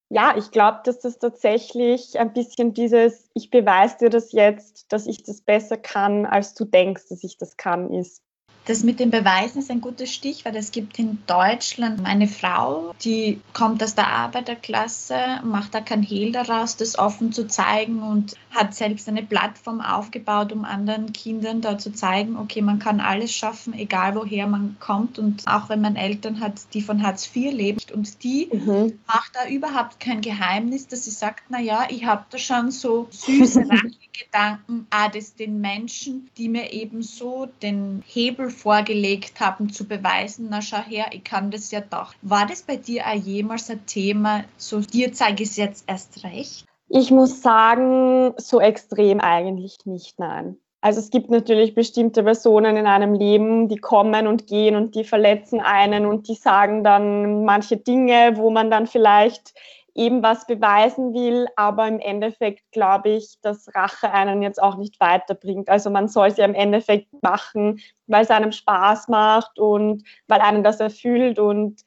ja, 0.10 0.38
ich 0.38 0.52
glaube, 0.52 0.82
dass 0.86 1.00
das 1.00 1.18
tatsächlich 1.18 2.20
ein 2.20 2.34
bisschen 2.34 2.74
dieses, 2.74 3.30
ich 3.34 3.50
beweise 3.50 3.98
dir 3.98 4.10
das 4.10 4.32
jetzt, 4.32 4.94
dass 4.94 5.08
ich 5.08 5.24
das 5.24 5.42
besser 5.42 5.78
kann, 5.78 6.28
als 6.28 6.54
du 6.54 6.64
denkst, 6.64 7.10
dass 7.10 7.24
ich 7.24 7.38
das 7.38 7.58
kann, 7.58 7.92
ist. 7.92 8.25
Das 8.66 8.84
mit 8.84 9.00
den 9.00 9.12
Beweisen 9.12 9.60
ist 9.60 9.70
ein 9.70 9.82
gutes 9.82 10.12
Stichwort. 10.12 10.56
Es 10.56 10.72
gibt 10.72 10.98
in 10.98 11.20
Deutschland 11.28 12.04
eine 12.04 12.28
Frau, 12.28 12.96
die 13.04 13.40
kommt 13.54 13.84
aus 13.84 13.94
der 13.94 14.08
Arbeiterklasse, 14.08 15.16
macht 15.44 15.76
da 15.76 15.82
kein 15.82 16.02
Hehl 16.02 16.32
daraus, 16.32 16.76
das 16.76 16.98
offen 16.98 17.32
zu 17.32 17.48
zeigen 17.48 18.02
und 18.02 18.36
hat 18.50 18.74
selbst 18.74 19.08
eine 19.08 19.22
Plattform 19.22 19.82
aufgebaut, 19.82 20.52
um 20.52 20.66
anderen 20.66 21.14
Kindern 21.14 21.62
da 21.62 21.78
zu 21.78 21.94
zeigen, 21.94 22.38
okay, 22.38 22.62
man 22.62 22.80
kann 22.80 23.00
alles 23.00 23.32
schaffen, 23.32 23.74
egal 23.74 24.16
woher 24.16 24.48
man 24.48 24.78
kommt 24.80 25.20
und 25.20 25.44
auch 25.46 25.70
wenn 25.70 25.82
man 25.82 25.96
Eltern 25.96 26.40
hat, 26.40 26.74
die 26.74 26.82
von 26.82 27.04
Hartz 27.04 27.30
IV 27.36 27.52
leben. 27.54 27.80
Und 27.94 28.24
die 28.24 28.50
mhm. 28.52 28.98
macht 29.06 29.36
da 29.36 29.48
überhaupt 29.48 30.00
kein 30.00 30.22
Geheimnis, 30.22 30.88
dass 30.88 31.06
sie 31.06 31.12
sagt, 31.12 31.44
na 31.50 31.60
ja, 31.60 31.86
ich 31.90 32.06
habe 32.06 32.26
da 32.30 32.38
schon 32.38 32.72
so 32.72 33.08
süße 33.12 33.64
Gedanken, 34.18 34.88
ah, 34.90 35.10
das 35.10 35.36
den 35.36 35.60
Menschen, 35.60 36.30
die 36.38 36.48
mir 36.48 36.72
eben 36.72 37.04
so 37.04 37.48
den 37.62 38.02
Hebel 38.08 38.50
vorgelegt 38.56 39.40
haben, 39.40 39.70
zu 39.70 39.88
beweisen, 39.88 40.48
na 40.50 40.62
schau 40.62 40.82
her, 40.82 41.08
ich 41.12 41.24
kann 41.24 41.52
das 41.52 41.72
ja 41.72 41.82
doch. 41.82 42.14
War 42.22 42.46
das 42.48 42.64
bei 42.64 42.78
dir 42.78 43.06
auch 43.06 43.14
jemals 43.14 43.70
ein 43.70 43.86
Thema, 43.86 44.44
so 44.58 44.80
dir 44.80 45.14
zeige 45.14 45.44
ich 45.44 45.50
es 45.50 45.58
jetzt 45.58 45.84
erst 45.88 46.24
recht? 46.24 46.66
Ich 46.88 47.12
muss 47.12 47.42
sagen, 47.42 48.34
so 48.38 48.60
extrem 48.60 49.20
eigentlich 49.20 49.78
nicht, 49.86 50.20
nein. 50.20 50.58
Also 50.82 51.00
es 51.00 51.10
gibt 51.10 51.32
natürlich 51.32 51.74
bestimmte 51.74 52.22
Personen 52.22 52.78
in 52.78 52.86
einem 52.86 53.16
Leben, 53.16 53.70
die 53.70 53.78
kommen 53.78 54.28
und 54.28 54.46
gehen 54.46 54.76
und 54.76 54.94
die 54.94 55.04
verletzen 55.04 55.60
einen 55.60 56.06
und 56.06 56.28
die 56.28 56.36
sagen 56.36 56.84
dann 56.84 57.44
manche 57.44 57.78
Dinge, 57.78 58.34
wo 58.36 58.52
man 58.52 58.70
dann 58.70 58.86
vielleicht 58.86 59.56
eben 59.96 60.22
was 60.22 60.46
beweisen 60.46 61.14
will, 61.14 61.48
aber 61.56 61.88
im 61.88 62.00
Endeffekt 62.00 62.70
glaube 62.72 63.10
ich, 63.10 63.40
dass 63.42 63.74
Rache 63.74 64.12
einen 64.12 64.42
jetzt 64.42 64.62
auch 64.62 64.76
nicht 64.76 65.00
weiterbringt. 65.00 65.70
Also 65.70 65.90
man 65.90 66.10
soll 66.10 66.32
sie 66.32 66.42
im 66.42 66.54
Endeffekt 66.54 67.08
machen, 67.24 67.80
weil 68.08 68.24
es 68.24 68.30
einem 68.30 68.52
Spaß 68.52 69.08
macht 69.08 69.58
und 69.58 70.04
weil 70.28 70.42
einen 70.42 70.64
das 70.64 70.82
erfüllt 70.82 71.40
und 71.40 71.82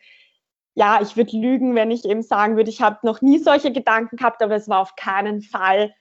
ja, 0.74 1.00
ich 1.02 1.16
würde 1.16 1.36
lügen, 1.36 1.74
wenn 1.74 1.90
ich 1.90 2.04
eben 2.04 2.22
sagen 2.22 2.56
würde, 2.56 2.70
ich 2.70 2.80
habe 2.80 2.98
noch 3.02 3.20
nie 3.20 3.38
solche 3.38 3.72
Gedanken 3.72 4.16
gehabt, 4.16 4.42
aber 4.42 4.54
es 4.54 4.68
war 4.68 4.78
auf 4.80 4.94
keinen 4.96 5.42
Fall 5.42 5.92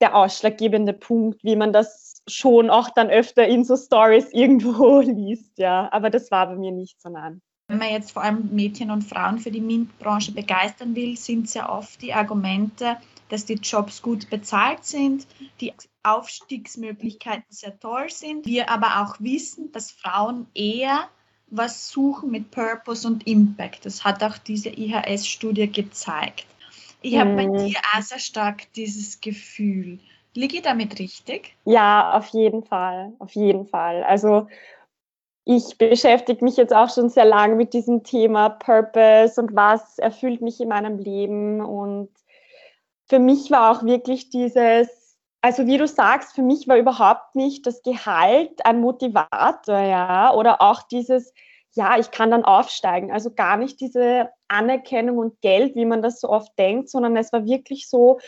der 0.00 0.14
ausschlaggebende 0.16 0.92
Punkt, 0.92 1.42
wie 1.44 1.56
man 1.56 1.72
das 1.72 2.22
schon 2.28 2.68
auch 2.70 2.90
dann 2.90 3.08
öfter 3.08 3.46
in 3.46 3.64
so 3.64 3.76
Stories 3.76 4.28
irgendwo 4.32 5.00
liest, 5.00 5.58
ja. 5.58 5.88
Aber 5.92 6.10
das 6.10 6.30
war 6.30 6.48
bei 6.48 6.56
mir 6.56 6.72
nicht 6.72 7.00
so 7.00 7.08
nah. 7.08 7.32
Wenn 7.68 7.78
man 7.78 7.90
jetzt 7.90 8.12
vor 8.12 8.22
allem 8.22 8.54
Mädchen 8.54 8.90
und 8.90 9.02
Frauen 9.02 9.38
für 9.38 9.50
die 9.50 9.60
MINT-Branche 9.60 10.32
begeistern 10.32 10.94
will, 10.94 11.16
sind 11.16 11.50
sehr 11.50 11.70
oft 11.70 12.00
die 12.00 12.14
Argumente, 12.14 12.96
dass 13.28 13.44
die 13.44 13.54
Jobs 13.54 14.02
gut 14.02 14.30
bezahlt 14.30 14.84
sind, 14.84 15.26
die 15.60 15.72
Aufstiegsmöglichkeiten 16.04 17.46
sehr 17.48 17.78
toll 17.80 18.08
sind. 18.08 18.46
Wir 18.46 18.70
aber 18.70 19.02
auch 19.02 19.16
wissen, 19.18 19.72
dass 19.72 19.90
Frauen 19.90 20.46
eher 20.54 21.08
was 21.48 21.88
suchen 21.88 22.30
mit 22.30 22.50
Purpose 22.50 23.06
und 23.06 23.26
Impact. 23.26 23.84
Das 23.84 24.04
hat 24.04 24.22
auch 24.22 24.38
diese 24.38 24.68
IHS-Studie 24.68 25.70
gezeigt. 25.70 26.46
Ich 27.02 27.18
habe 27.18 27.34
bei 27.34 27.46
mhm. 27.46 27.66
dir 27.66 27.78
auch 27.94 28.02
sehr 28.02 28.18
stark 28.18 28.72
dieses 28.74 29.20
Gefühl. 29.20 29.98
Liege 30.34 30.56
ich 30.56 30.62
damit 30.62 30.98
richtig? 30.98 31.56
Ja, 31.64 32.12
auf 32.12 32.28
jeden 32.28 32.62
Fall, 32.62 33.12
auf 33.18 33.32
jeden 33.34 33.66
Fall. 33.66 34.04
Also 34.04 34.48
ich 35.48 35.78
beschäftige 35.78 36.44
mich 36.44 36.56
jetzt 36.56 36.74
auch 36.74 36.92
schon 36.92 37.08
sehr 37.08 37.24
lange 37.24 37.54
mit 37.54 37.72
diesem 37.72 38.02
Thema 38.02 38.48
Purpose 38.50 39.40
und 39.40 39.54
was 39.54 39.96
erfüllt 39.98 40.42
mich 40.42 40.60
in 40.60 40.68
meinem 40.68 40.98
Leben. 40.98 41.60
Und 41.60 42.10
für 43.08 43.20
mich 43.20 43.52
war 43.52 43.70
auch 43.70 43.84
wirklich 43.84 44.28
dieses, 44.28 45.16
also 45.42 45.68
wie 45.68 45.78
du 45.78 45.86
sagst, 45.86 46.34
für 46.34 46.42
mich 46.42 46.66
war 46.66 46.76
überhaupt 46.76 47.36
nicht 47.36 47.64
das 47.64 47.82
Gehalt 47.82 48.66
ein 48.66 48.80
Motivator, 48.80 49.78
ja, 49.78 50.34
oder 50.34 50.60
auch 50.60 50.82
dieses, 50.82 51.32
ja, 51.74 51.96
ich 51.96 52.10
kann 52.10 52.32
dann 52.32 52.44
aufsteigen. 52.44 53.12
Also 53.12 53.30
gar 53.30 53.56
nicht 53.56 53.80
diese 53.80 54.30
Anerkennung 54.48 55.18
und 55.18 55.40
Geld, 55.42 55.76
wie 55.76 55.84
man 55.84 56.02
das 56.02 56.20
so 56.20 56.28
oft 56.28 56.58
denkt, 56.58 56.88
sondern 56.88 57.16
es 57.16 57.32
war 57.32 57.46
wirklich 57.46 57.88
so, 57.88 58.18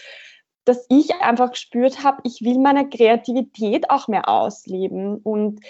dass 0.65 0.87
ich 0.89 1.13
einfach 1.17 1.51
gespürt 1.51 2.05
habe, 2.05 2.21
ich 2.23 2.43
will 2.43 2.61
meine 2.61 2.89
Kreativität 2.89 3.91
auch 3.91 4.07
mehr 4.07 4.29
ausleben 4.29 5.17
und 5.17 5.65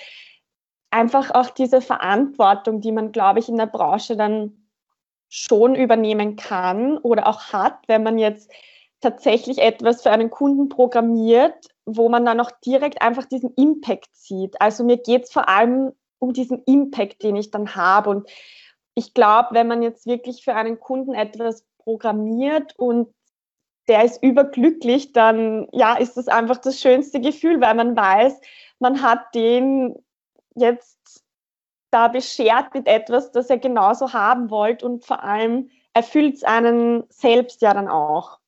einfach 0.90 1.30
auch 1.33 1.50
diese 1.50 1.80
Verantwortung, 1.80 2.80
die 2.80 2.92
man, 2.92 3.12
glaube 3.12 3.40
ich, 3.40 3.49
in 3.49 3.57
der 3.57 3.66
Branche 3.66 4.16
dann 4.16 4.68
schon 5.28 5.75
übernehmen 5.75 6.37
kann 6.37 6.99
oder 6.99 7.26
auch 7.26 7.52
hat, 7.52 7.80
wenn 7.87 8.02
man 8.02 8.18
jetzt 8.18 8.50
tatsächlich 9.00 9.59
etwas 9.59 10.02
für 10.02 10.11
einen 10.11 10.30
Kunden 10.30 10.68
programmiert, 10.68 11.68
wo 11.85 12.09
man 12.09 12.25
dann 12.25 12.40
auch 12.40 12.50
direkt 12.64 13.02
einfach 13.02 13.26
diesen 13.26 13.52
Impact 13.54 14.09
sieht. 14.12 14.61
Also 14.61 14.85
mir 14.85 14.97
geht 14.97 15.25
es 15.25 15.33
vor 15.33 15.49
allem 15.49 15.92
um 16.18 16.33
diesen 16.33 16.62
Impact, 16.64 17.23
den 17.23 17.37
ich 17.37 17.50
dann 17.50 17.75
habe. 17.76 18.11
Und 18.11 18.30
ich 18.95 19.14
glaube, 19.14 19.49
wenn 19.52 19.68
man 19.68 19.83
jetzt 19.83 20.07
wirklich 20.07 20.42
für 20.42 20.54
einen 20.54 20.80
Kunden 20.80 21.14
etwas 21.14 21.64
programmiert 21.78 22.75
und 22.76 23.14
der 23.87 24.04
ist 24.04 24.23
überglücklich, 24.23 25.12
dann 25.12 25.68
ja, 25.73 25.97
ist 25.97 26.16
das 26.16 26.28
einfach 26.28 26.59
das 26.59 26.80
schönste 26.80 27.21
Gefühl, 27.21 27.61
weil 27.61 27.75
man 27.75 27.97
weiß, 27.97 28.40
man 28.80 29.02
hat 29.02 29.35
den 29.35 29.95
jetzt 30.61 31.25
da 31.91 32.09
beschert 32.09 32.75
mit 32.75 32.87
etwas, 32.87 33.33
das 33.33 33.49
er 33.50 33.59
genauso 33.59 34.12
haben 34.12 34.50
wollte 34.50 34.87
und 34.87 35.05
vor 35.05 35.23
allem 35.23 35.71
erfüllt 35.95 36.37
es 36.37 36.45
einen 36.45 37.05
selbst 37.09 37.62
ja 37.62 37.73
dann 37.73 37.88
auch. 37.88 38.38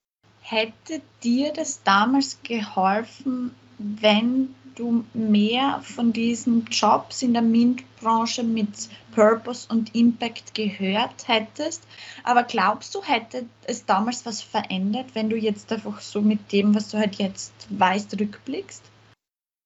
Hätte 0.43 1.00
dir 1.23 1.52
das 1.52 1.83
damals 1.83 2.43
geholfen, 2.43 3.55
wenn 3.79 4.55
du 4.75 5.05
mehr 5.12 5.81
von 5.83 6.12
diesen 6.12 6.64
Jobs 6.67 7.23
in 7.23 7.33
der 7.33 7.43
MINT-Branche 7.43 8.43
mit 8.43 8.88
Purpose 9.14 9.67
und 9.71 9.95
Impact 9.95 10.55
gehört 10.55 11.29
hättest? 11.29 11.83
Aber 12.25 12.45
glaubst 12.45 12.95
du, 12.95 13.02
hätte 13.02 13.47
es 13.64 13.85
damals 13.85 14.25
was 14.26 14.43
verändert, 14.43 15.07
wenn 15.14 15.29
du 15.29 15.37
jetzt 15.37 15.73
einfach 15.73 16.00
so 16.00 16.21
mit 16.21 16.52
dem, 16.52 16.75
was 16.75 16.88
du 16.90 16.99
halt 16.99 17.17
jetzt 17.17 17.52
weißt, 17.71 18.19
rückblickst? 18.19 18.83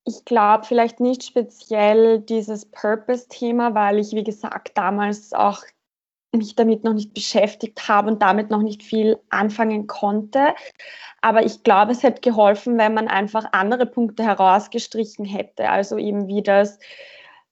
Ich 0.06 0.24
glaube 0.24 0.64
vielleicht 0.64 1.00
nicht 1.00 1.24
speziell 1.24 2.20
dieses 2.20 2.66
Purpose-Thema, 2.66 3.74
weil 3.74 3.98
ich, 3.98 4.12
wie 4.12 4.24
gesagt, 4.24 4.76
damals 4.76 5.32
auch 5.32 5.62
mich 6.32 6.54
damit 6.56 6.84
noch 6.84 6.92
nicht 6.92 7.14
beschäftigt 7.14 7.88
habe 7.88 8.10
und 8.10 8.20
damit 8.20 8.50
noch 8.50 8.62
nicht 8.62 8.82
viel 8.82 9.18
anfangen 9.30 9.86
konnte. 9.86 10.54
Aber 11.22 11.44
ich 11.44 11.62
glaube, 11.62 11.92
es 11.92 12.02
hätte 12.02 12.20
geholfen, 12.20 12.76
wenn 12.76 12.92
man 12.92 13.08
einfach 13.08 13.46
andere 13.52 13.86
Punkte 13.86 14.24
herausgestrichen 14.24 15.24
hätte. 15.24 15.70
Also 15.70 15.96
eben 15.96 16.26
wie 16.26 16.42
das 16.42 16.78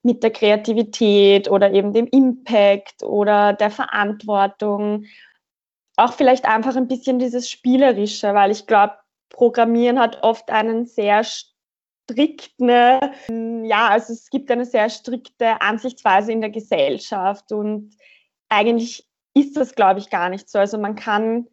mit 0.02 0.22
der 0.22 0.30
Kreativität 0.30 1.48
oder 1.50 1.72
eben 1.72 1.92
dem 1.92 2.06
Impact 2.08 3.02
oder 3.02 3.52
der 3.52 3.70
Verantwortung. 3.70 5.04
Auch 5.96 6.12
vielleicht 6.12 6.44
einfach 6.44 6.76
ein 6.76 6.88
bisschen 6.88 7.18
dieses 7.18 7.48
Spielerische, 7.48 8.34
weil 8.34 8.50
ich 8.50 8.66
glaube, 8.66 8.94
Programmieren 9.30 9.98
hat 9.98 10.22
oft 10.22 10.50
einen 10.50 10.84
sehr 10.84 11.24
strikten, 12.04 13.64
ja, 13.64 13.88
also 13.88 14.12
es 14.12 14.30
gibt 14.30 14.50
eine 14.50 14.64
sehr 14.64 14.90
strikte 14.90 15.60
Ansichtsweise 15.60 16.32
in 16.32 16.40
der 16.40 16.50
Gesellschaft 16.50 17.52
und 17.52 17.96
eigentlich 18.48 19.08
ist 19.34 19.56
das, 19.56 19.74
glaube 19.74 20.00
ich, 20.00 20.10
gar 20.10 20.28
nicht 20.28 20.48
so. 20.48 20.58
Also 20.58 20.78
man 20.78 20.94
kann, 20.94 21.48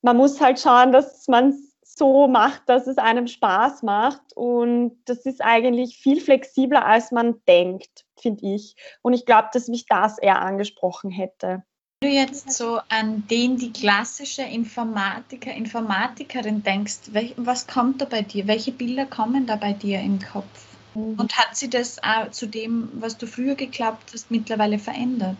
man 0.00 0.16
muss 0.16 0.40
halt 0.40 0.58
schauen, 0.60 0.92
dass 0.92 1.28
man 1.28 1.50
es 1.50 1.72
so 1.82 2.26
macht, 2.26 2.68
dass 2.68 2.86
es 2.86 2.98
einem 2.98 3.26
Spaß 3.26 3.82
macht 3.82 4.34
und 4.34 4.98
das 5.04 5.26
ist 5.26 5.42
eigentlich 5.42 5.98
viel 5.98 6.20
flexibler, 6.20 6.86
als 6.86 7.12
man 7.12 7.42
denkt, 7.46 8.06
finde 8.18 8.46
ich. 8.54 8.76
Und 9.02 9.12
ich 9.12 9.26
glaube, 9.26 9.48
dass 9.52 9.68
mich 9.68 9.86
das 9.86 10.18
eher 10.18 10.40
angesprochen 10.40 11.10
hätte 11.10 11.64
du 12.02 12.08
jetzt 12.08 12.52
so 12.52 12.80
an 12.88 13.24
den, 13.30 13.56
die 13.56 13.72
klassische 13.72 14.42
Informatiker, 14.42 15.52
Informatikerin 15.52 16.62
denkst, 16.62 17.10
was 17.36 17.66
kommt 17.66 18.00
da 18.00 18.04
bei 18.04 18.22
dir? 18.22 18.46
Welche 18.46 18.72
Bilder 18.72 19.06
kommen 19.06 19.46
da 19.46 19.56
bei 19.56 19.72
dir 19.72 20.00
im 20.00 20.18
Kopf? 20.20 20.66
Mhm. 20.94 21.18
Und 21.18 21.36
hat 21.38 21.56
sie 21.56 21.70
das 21.70 22.02
auch 22.02 22.30
zu 22.30 22.46
dem, 22.46 22.88
was 22.94 23.16
du 23.16 23.26
früher 23.26 23.54
geglaubt 23.54 24.12
hast, 24.12 24.30
mittlerweile 24.30 24.78
verändert? 24.78 25.38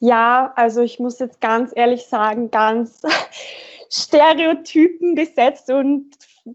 Ja, 0.00 0.52
also 0.56 0.82
ich 0.82 0.98
muss 0.98 1.18
jetzt 1.18 1.40
ganz 1.40 1.72
ehrlich 1.74 2.04
sagen, 2.04 2.50
ganz 2.50 3.00
Stereotypen 3.90 5.14
besetzt 5.14 5.70
und 5.70 6.10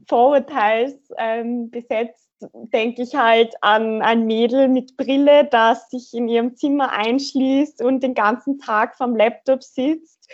Vorurteils 0.08 0.96
ähm, 1.18 1.72
besetzt 1.72 2.29
denke 2.54 3.04
ich 3.04 3.16
halt 3.16 3.56
an 3.62 4.02
ein 4.02 4.26
Mädel 4.26 4.68
mit 4.68 4.98
Brille, 4.98 5.46
das 5.46 5.90
sich 5.90 6.14
in 6.14 6.28
ihrem 6.28 6.56
Zimmer 6.56 6.92
einschließt 6.92 7.82
und 7.82 8.02
den 8.02 8.14
ganzen 8.14 8.60
Tag 8.60 8.96
vom 8.96 9.16
Laptop 9.16 9.64
sitzt, 9.64 10.30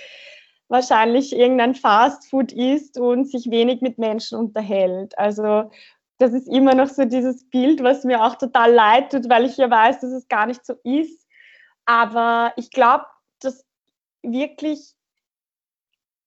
wahrscheinlich 0.68 1.36
irgendein 1.36 1.76
Fastfood 1.76 2.52
isst 2.52 2.98
und 2.98 3.30
sich 3.30 3.50
wenig 3.50 3.82
mit 3.82 3.98
Menschen 3.98 4.38
unterhält. 4.38 5.18
Also 5.18 5.72
das 6.18 6.34
ist 6.34 6.48
immer 6.48 6.76
noch 6.76 6.88
so 6.88 7.06
dieses 7.06 7.50
Bild, 7.50 7.84
was 7.84 8.04
mir 8.04 8.24
auch 8.24 8.36
total 8.36 8.72
leid 8.72 9.12
tut, 9.12 9.30
weil 9.30 9.46
ich 9.46 9.58
ja 9.58 9.70
weiß, 9.70 10.00
dass 10.00 10.12
es 10.12 10.28
gar 10.28 10.46
nicht 10.46 10.66
so 10.66 10.76
ist. 10.84 11.28
Aber 11.86 12.54
ich 12.56 12.72
glaube, 12.72 13.06
dass 13.42 13.66
wirklich 14.22 14.96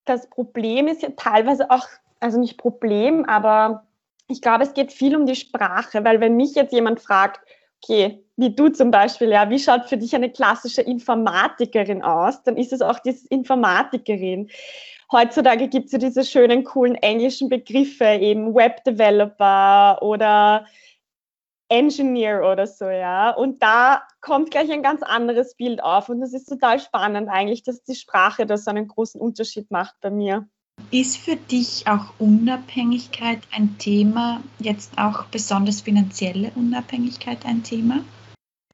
das 0.04 0.28
Problem 0.28 0.88
ist 0.88 1.02
ja 1.02 1.10
teilweise 1.16 1.70
auch, 1.70 1.86
also 2.20 2.38
nicht 2.38 2.58
Problem, 2.58 3.24
aber 3.24 3.87
ich 4.28 4.42
glaube, 4.42 4.64
es 4.64 4.74
geht 4.74 4.92
viel 4.92 5.16
um 5.16 5.26
die 5.26 5.34
Sprache, 5.34 6.04
weil 6.04 6.20
wenn 6.20 6.36
mich 6.36 6.54
jetzt 6.54 6.72
jemand 6.72 7.00
fragt, 7.00 7.40
okay, 7.82 8.24
wie 8.36 8.54
du 8.54 8.68
zum 8.68 8.90
Beispiel, 8.90 9.30
ja, 9.30 9.48
wie 9.50 9.58
schaut 9.58 9.86
für 9.86 9.96
dich 9.96 10.14
eine 10.14 10.30
klassische 10.30 10.82
Informatikerin 10.82 12.02
aus, 12.02 12.42
dann 12.42 12.56
ist 12.56 12.72
es 12.72 12.82
auch 12.82 12.98
diese 13.00 13.26
Informatikerin. 13.28 14.50
Heutzutage 15.10 15.68
gibt 15.68 15.86
es 15.86 15.92
ja 15.92 15.98
diese 15.98 16.24
schönen, 16.24 16.64
coolen 16.64 16.94
englischen 16.96 17.48
Begriffe, 17.48 18.04
eben 18.04 18.54
Web 18.54 18.84
Developer 18.84 20.02
oder 20.02 20.66
Engineer 21.70 22.42
oder 22.50 22.66
so, 22.66 22.88
ja. 22.88 23.30
Und 23.30 23.62
da 23.62 24.02
kommt 24.20 24.50
gleich 24.50 24.70
ein 24.70 24.82
ganz 24.82 25.02
anderes 25.02 25.54
Bild 25.54 25.82
auf. 25.82 26.08
Und 26.08 26.20
das 26.20 26.32
ist 26.32 26.46
total 26.46 26.80
spannend 26.80 27.28
eigentlich, 27.28 27.62
dass 27.62 27.82
die 27.82 27.94
Sprache 27.94 28.46
da 28.46 28.56
so 28.56 28.70
einen 28.70 28.88
großen 28.88 29.20
Unterschied 29.20 29.70
macht 29.70 29.96
bei 30.00 30.10
mir. 30.10 30.48
Ist 30.90 31.18
für 31.18 31.36
dich 31.36 31.86
auch 31.86 32.14
Unabhängigkeit 32.18 33.40
ein 33.54 33.76
Thema, 33.78 34.42
jetzt 34.58 34.96
auch 34.98 35.24
besonders 35.26 35.82
finanzielle 35.82 36.50
Unabhängigkeit 36.54 37.44
ein 37.44 37.62
Thema? 37.62 38.04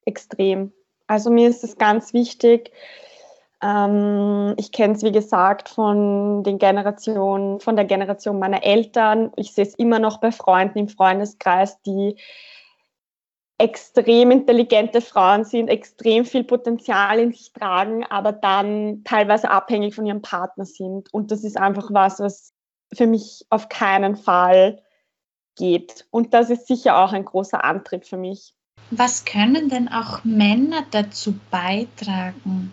Extrem. 0.04 0.72
Also 1.06 1.30
mir 1.30 1.48
ist 1.48 1.64
es 1.64 1.76
ganz 1.76 2.12
wichtig. 2.12 2.70
Ähm, 3.62 4.54
ich 4.58 4.72
kenne 4.72 4.94
es, 4.94 5.02
wie 5.02 5.12
gesagt, 5.12 5.68
von 5.68 6.44
den 6.44 6.58
Generationen, 6.58 7.60
von 7.60 7.76
der 7.76 7.84
Generation 7.84 8.38
meiner 8.38 8.62
Eltern. 8.62 9.32
Ich 9.36 9.52
sehe 9.52 9.64
es 9.64 9.74
immer 9.74 9.98
noch 9.98 10.18
bei 10.18 10.30
Freunden 10.32 10.78
im 10.78 10.88
Freundeskreis, 10.88 11.80
die 11.82 12.16
extrem 13.58 14.30
intelligente 14.30 15.00
Frauen 15.00 15.44
sind, 15.44 15.68
extrem 15.68 16.24
viel 16.24 16.44
Potenzial 16.44 17.20
in 17.20 17.32
sich 17.32 17.52
tragen, 17.52 18.04
aber 18.04 18.32
dann 18.32 19.02
teilweise 19.04 19.50
abhängig 19.50 19.94
von 19.94 20.06
ihrem 20.06 20.22
Partner 20.22 20.64
sind. 20.64 21.12
Und 21.12 21.30
das 21.30 21.44
ist 21.44 21.56
einfach 21.56 21.90
was, 21.92 22.18
was 22.18 22.52
für 22.92 23.06
mich 23.06 23.46
auf 23.50 23.68
keinen 23.68 24.16
Fall 24.16 24.82
geht. 25.56 26.06
Und 26.10 26.34
das 26.34 26.50
ist 26.50 26.66
sicher 26.66 26.98
auch 26.98 27.12
ein 27.12 27.24
großer 27.24 27.62
Antrieb 27.62 28.04
für 28.06 28.16
mich. 28.16 28.54
Was 28.90 29.24
können 29.24 29.68
denn 29.68 29.88
auch 29.88 30.24
Männer 30.24 30.84
dazu 30.90 31.34
beitragen, 31.50 32.72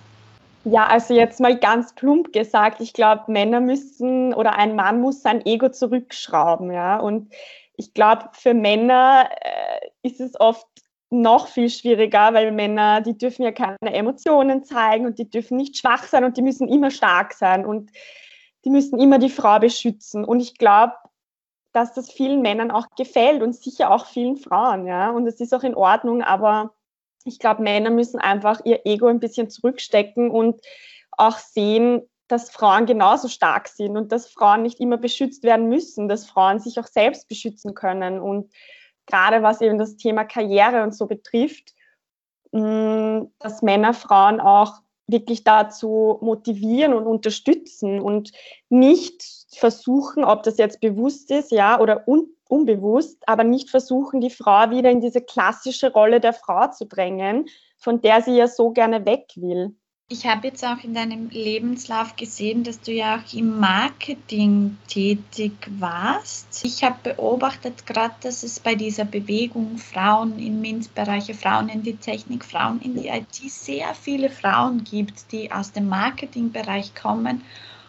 Ja, 0.63 0.87
also 0.87 1.13
jetzt 1.13 1.39
mal 1.39 1.57
ganz 1.57 1.93
plump 1.95 2.33
gesagt, 2.33 2.81
ich 2.81 2.93
glaube, 2.93 3.31
Männer 3.31 3.61
müssen 3.61 4.33
oder 4.33 4.55
ein 4.55 4.75
Mann 4.75 4.99
muss 4.99 5.21
sein 5.21 5.45
Ego 5.45 5.69
zurückschrauben, 5.69 6.71
ja. 6.71 6.99
Und 6.99 7.31
ich 7.81 7.93
glaube, 7.95 8.29
für 8.33 8.53
Männer 8.53 9.27
äh, 9.41 9.89
ist 10.03 10.21
es 10.21 10.39
oft 10.39 10.67
noch 11.09 11.47
viel 11.47 11.69
schwieriger, 11.69 12.33
weil 12.33 12.51
Männer, 12.51 13.01
die 13.01 13.17
dürfen 13.17 13.43
ja 13.43 13.51
keine 13.51 13.77
Emotionen 13.81 14.63
zeigen 14.63 15.05
und 15.05 15.19
die 15.19 15.29
dürfen 15.29 15.57
nicht 15.57 15.77
schwach 15.77 16.03
sein 16.03 16.23
und 16.23 16.37
die 16.37 16.41
müssen 16.41 16.69
immer 16.69 16.91
stark 16.91 17.33
sein 17.33 17.65
und 17.65 17.91
die 18.63 18.69
müssen 18.69 18.99
immer 18.99 19.17
die 19.17 19.29
Frau 19.29 19.59
beschützen. 19.59 20.23
Und 20.23 20.39
ich 20.39 20.57
glaube, 20.57 20.93
dass 21.73 21.93
das 21.93 22.11
vielen 22.11 22.41
Männern 22.41 22.69
auch 22.69 22.85
gefällt 22.95 23.41
und 23.41 23.55
sicher 23.55 23.91
auch 23.91 24.05
vielen 24.05 24.37
Frauen, 24.37 24.85
ja. 24.85 25.09
Und 25.09 25.25
es 25.25 25.39
ist 25.39 25.53
auch 25.53 25.63
in 25.63 25.75
Ordnung, 25.75 26.21
aber 26.21 26.75
ich 27.25 27.39
glaube, 27.39 27.63
Männer 27.63 27.89
müssen 27.89 28.19
einfach 28.19 28.61
ihr 28.63 28.85
Ego 28.85 29.07
ein 29.07 29.19
bisschen 29.19 29.49
zurückstecken 29.49 30.29
und 30.29 30.61
auch 31.11 31.37
sehen, 31.37 32.01
dass 32.31 32.49
Frauen 32.49 32.85
genauso 32.85 33.27
stark 33.27 33.67
sind 33.67 33.97
und 33.97 34.11
dass 34.11 34.27
Frauen 34.27 34.61
nicht 34.61 34.79
immer 34.79 34.97
beschützt 34.97 35.43
werden 35.43 35.67
müssen, 35.67 36.07
dass 36.07 36.25
Frauen 36.25 36.59
sich 36.59 36.79
auch 36.79 36.87
selbst 36.87 37.27
beschützen 37.27 37.73
können. 37.73 38.19
Und 38.19 38.51
gerade 39.05 39.43
was 39.43 39.61
eben 39.61 39.77
das 39.77 39.97
Thema 39.97 40.23
Karriere 40.23 40.83
und 40.83 40.95
so 40.95 41.07
betrifft, 41.07 41.73
mm, 42.51 43.23
dass 43.39 43.61
Männer 43.61 43.93
Frauen 43.93 44.39
auch 44.39 44.81
wirklich 45.07 45.43
dazu 45.43 46.19
motivieren 46.21 46.93
und 46.93 47.05
unterstützen 47.05 47.99
und 47.99 48.31
nicht 48.69 49.23
versuchen, 49.53 50.23
ob 50.23 50.43
das 50.43 50.57
jetzt 50.57 50.79
bewusst 50.79 51.31
ist, 51.31 51.51
ja, 51.51 51.79
oder 51.79 52.07
un 52.07 52.29
unbewusst, 52.47 53.17
aber 53.27 53.45
nicht 53.45 53.69
versuchen, 53.69 54.19
die 54.19 54.29
Frau 54.29 54.69
wieder 54.71 54.91
in 54.91 54.99
diese 54.99 55.21
klassische 55.21 55.93
Rolle 55.93 56.19
der 56.19 56.33
Frau 56.33 56.67
zu 56.67 56.85
drängen, 56.85 57.45
von 57.77 58.01
der 58.01 58.21
sie 58.21 58.35
ja 58.35 58.49
so 58.49 58.71
gerne 58.71 59.05
weg 59.05 59.31
will. 59.37 59.73
Ich 60.13 60.25
habe 60.25 60.47
jetzt 60.47 60.65
auch 60.65 60.83
in 60.83 60.93
deinem 60.93 61.29
Lebenslauf 61.29 62.17
gesehen, 62.17 62.65
dass 62.65 62.81
du 62.81 62.91
ja 62.91 63.15
auch 63.15 63.33
im 63.33 63.61
Marketing 63.61 64.75
tätig 64.89 65.53
warst. 65.79 66.65
Ich 66.65 66.83
habe 66.83 66.97
beobachtet 67.01 67.87
gerade, 67.87 68.15
dass 68.19 68.43
es 68.43 68.59
bei 68.59 68.75
dieser 68.75 69.05
Bewegung 69.05 69.77
Frauen 69.77 70.37
im 70.37 70.59
MINT-Bereich, 70.59 71.33
Frauen 71.33 71.69
in 71.69 71.83
die 71.83 71.95
Technik, 71.95 72.43
Frauen 72.43 72.81
in 72.81 72.95
die 72.95 73.07
IT 73.07 73.35
sehr 73.49 73.95
viele 73.95 74.29
Frauen 74.29 74.83
gibt, 74.83 75.31
die 75.31 75.49
aus 75.49 75.71
dem 75.71 75.87
Marketingbereich 75.87 76.93
kommen 76.93 77.41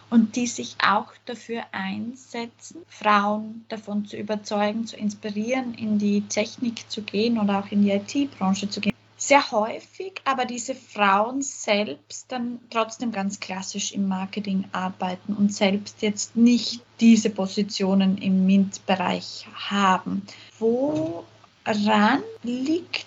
und 0.09 0.37
die 0.37 0.47
sich 0.47 0.77
auch 0.81 1.11
dafür 1.25 1.63
einsetzen, 1.73 2.83
Frauen 2.87 3.65
davon 3.67 4.05
zu 4.05 4.15
überzeugen, 4.15 4.87
zu 4.87 4.95
inspirieren, 4.95 5.73
in 5.73 5.99
die 5.99 6.21
Technik 6.21 6.89
zu 6.89 7.01
gehen 7.01 7.37
oder 7.37 7.59
auch 7.59 7.69
in 7.69 7.81
die 7.83 7.91
IT-Branche 7.91 8.69
zu 8.69 8.79
gehen. 8.79 8.92
Sehr 9.17 9.51
häufig, 9.51 10.21
aber 10.25 10.45
diese 10.45 10.75
Frauen 10.75 11.41
selbst 11.41 12.31
dann 12.31 12.59
trotzdem 12.69 13.11
ganz 13.11 13.39
klassisch 13.39 13.93
im 13.93 14.07
Marketing 14.07 14.65
arbeiten 14.71 15.33
und 15.33 15.53
selbst 15.53 16.01
jetzt 16.01 16.35
nicht 16.35 16.81
diese 16.99 17.29
Positionen 17.29 18.17
im 18.17 18.45
MINT-Bereich 18.45 19.47
haben. 19.69 20.25
Woran 20.59 22.23
liegt 22.43 23.05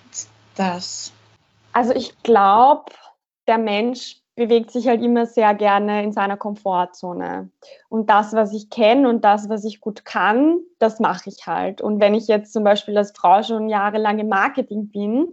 das? 0.54 1.12
Also 1.72 1.92
ich 1.92 2.22
glaube, 2.22 2.92
der 3.46 3.58
Mensch 3.58 4.16
bewegt 4.36 4.70
sich 4.70 4.86
halt 4.86 5.02
immer 5.02 5.26
sehr 5.26 5.54
gerne 5.54 6.02
in 6.02 6.12
seiner 6.12 6.36
Komfortzone. 6.36 7.50
Und 7.88 8.10
das, 8.10 8.34
was 8.34 8.52
ich 8.52 8.68
kenne 8.68 9.08
und 9.08 9.24
das, 9.24 9.48
was 9.48 9.64
ich 9.64 9.80
gut 9.80 10.04
kann, 10.04 10.58
das 10.78 11.00
mache 11.00 11.30
ich 11.30 11.46
halt. 11.46 11.80
Und 11.80 12.00
wenn 12.00 12.14
ich 12.14 12.28
jetzt 12.28 12.52
zum 12.52 12.62
Beispiel 12.62 12.96
als 12.98 13.12
Frau 13.16 13.42
schon 13.42 13.68
jahrelang 13.68 14.18
im 14.18 14.28
Marketing 14.28 14.88
bin 14.88 15.32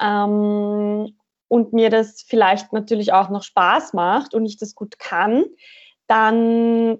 ähm, 0.00 1.16
und 1.48 1.72
mir 1.72 1.90
das 1.90 2.22
vielleicht 2.22 2.72
natürlich 2.72 3.12
auch 3.12 3.28
noch 3.30 3.42
Spaß 3.42 3.92
macht 3.92 4.34
und 4.34 4.44
ich 4.46 4.56
das 4.56 4.74
gut 4.74 4.98
kann, 4.98 5.44
dann 6.06 6.98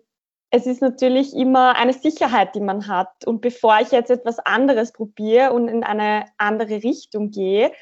es 0.50 0.66
ist 0.66 0.80
natürlich 0.80 1.35
immer 1.35 1.74
eine 1.74 1.92
Sicherheit, 1.92 2.54
die 2.54 2.61
man 2.61 2.87
hat. 2.87 3.26
Und 3.26 3.40
bevor 3.40 3.80
ich 3.80 3.90
jetzt 3.90 4.11
etwas 4.11 4.38
anderes 4.38 4.92
probiere 4.92 5.52
und 5.52 5.66
in 5.66 5.83
eine 5.83 6.26
andere 6.38 6.85
Richtung 6.85 7.33
gehe, 7.33 7.72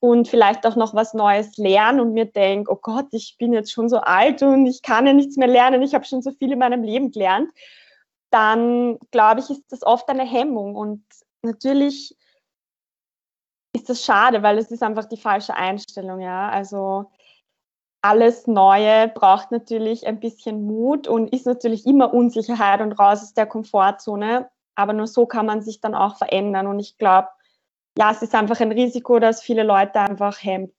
und 0.00 0.28
vielleicht 0.28 0.66
auch 0.66 0.76
noch 0.76 0.94
was 0.94 1.12
Neues 1.12 1.58
lernen 1.58 2.00
und 2.00 2.14
mir 2.14 2.24
denke, 2.24 2.72
oh 2.72 2.78
Gott, 2.80 3.08
ich 3.12 3.36
bin 3.38 3.52
jetzt 3.52 3.70
schon 3.70 3.90
so 3.90 3.98
alt 3.98 4.42
und 4.42 4.66
ich 4.66 4.82
kann 4.82 5.06
ja 5.06 5.12
nichts 5.12 5.36
mehr 5.36 5.46
lernen, 5.46 5.82
ich 5.82 5.94
habe 5.94 6.06
schon 6.06 6.22
so 6.22 6.32
viel 6.32 6.52
in 6.52 6.58
meinem 6.58 6.82
Leben 6.82 7.10
gelernt, 7.10 7.50
dann 8.30 8.98
glaube 9.10 9.40
ich, 9.40 9.50
ist 9.50 9.70
das 9.70 9.82
oft 9.82 10.08
eine 10.08 10.24
Hemmung. 10.24 10.74
Und 10.74 11.04
natürlich 11.42 12.16
ist 13.72 13.88
das 13.88 14.04
schade, 14.04 14.42
weil 14.42 14.58
es 14.58 14.70
ist 14.70 14.82
einfach 14.82 15.04
die 15.04 15.16
falsche 15.16 15.54
Einstellung, 15.54 16.20
ja. 16.20 16.48
Also 16.48 17.10
alles 18.02 18.46
Neue 18.46 19.08
braucht 19.08 19.50
natürlich 19.50 20.06
ein 20.06 20.20
bisschen 20.20 20.64
Mut 20.64 21.06
und 21.06 21.32
ist 21.32 21.46
natürlich 21.46 21.86
immer 21.86 22.12
Unsicherheit 22.14 22.80
und 22.80 22.92
raus 22.92 23.22
aus 23.22 23.34
der 23.34 23.46
Komfortzone. 23.46 24.48
Aber 24.74 24.92
nur 24.92 25.06
so 25.06 25.26
kann 25.26 25.46
man 25.46 25.62
sich 25.62 25.80
dann 25.80 25.94
auch 25.94 26.16
verändern. 26.16 26.66
Und 26.66 26.78
ich 26.78 26.96
glaube, 26.96 27.28
ja, 27.98 28.10
es 28.10 28.22
ist 28.22 28.34
einfach 28.34 28.60
ein 28.60 28.72
Risiko, 28.72 29.18
das 29.18 29.42
viele 29.42 29.62
Leute 29.62 30.00
einfach 30.00 30.42
hemmt. 30.42 30.72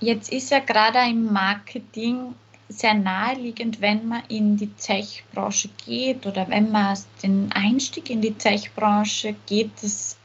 Jetzt 0.00 0.32
ist 0.32 0.50
ja 0.50 0.58
gerade 0.58 0.98
im 1.08 1.32
Marketing 1.32 2.34
sehr 2.68 2.94
naheliegend, 2.94 3.80
wenn 3.80 4.08
man 4.08 4.22
in 4.28 4.56
die 4.56 4.72
Tech-Branche 4.72 5.68
geht 5.86 6.26
oder 6.26 6.48
wenn 6.48 6.72
man 6.72 6.98
den 7.22 7.52
Einstieg 7.52 8.10
in 8.10 8.20
die 8.20 8.34
Tech-Branche 8.34 9.36
geht, 9.46 9.70
dass 9.82 10.16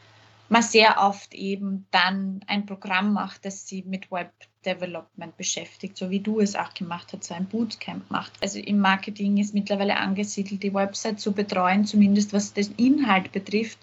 man 0.49 0.62
sehr 0.62 0.97
oft 0.99 1.33
eben 1.33 1.88
dann 1.91 2.41
ein 2.47 2.65
Programm 2.65 3.13
macht, 3.13 3.45
das 3.45 3.67
sie 3.67 3.83
mit 3.83 4.12
Web 4.12 4.31
Development 4.65 5.35
beschäftigt, 5.38 5.97
so 5.97 6.09
wie 6.09 6.19
du 6.19 6.39
es 6.39 6.55
auch 6.55 6.73
gemacht 6.73 7.13
hast, 7.13 7.25
so 7.25 7.33
ein 7.33 7.45
Bootcamp 7.45 8.12
macht. 8.12 8.33
Also 8.41 8.59
im 8.59 8.79
Marketing 8.79 9.38
ist 9.38 9.53
mittlerweile 9.53 9.95
angesiedelt, 9.95 10.63
die 10.63 10.73
Website 10.73 11.19
zu 11.19 11.31
betreuen, 11.31 11.85
zumindest 11.85 12.33
was 12.33 12.53
den 12.53 12.73
Inhalt 12.75 13.31
betrifft 13.31 13.79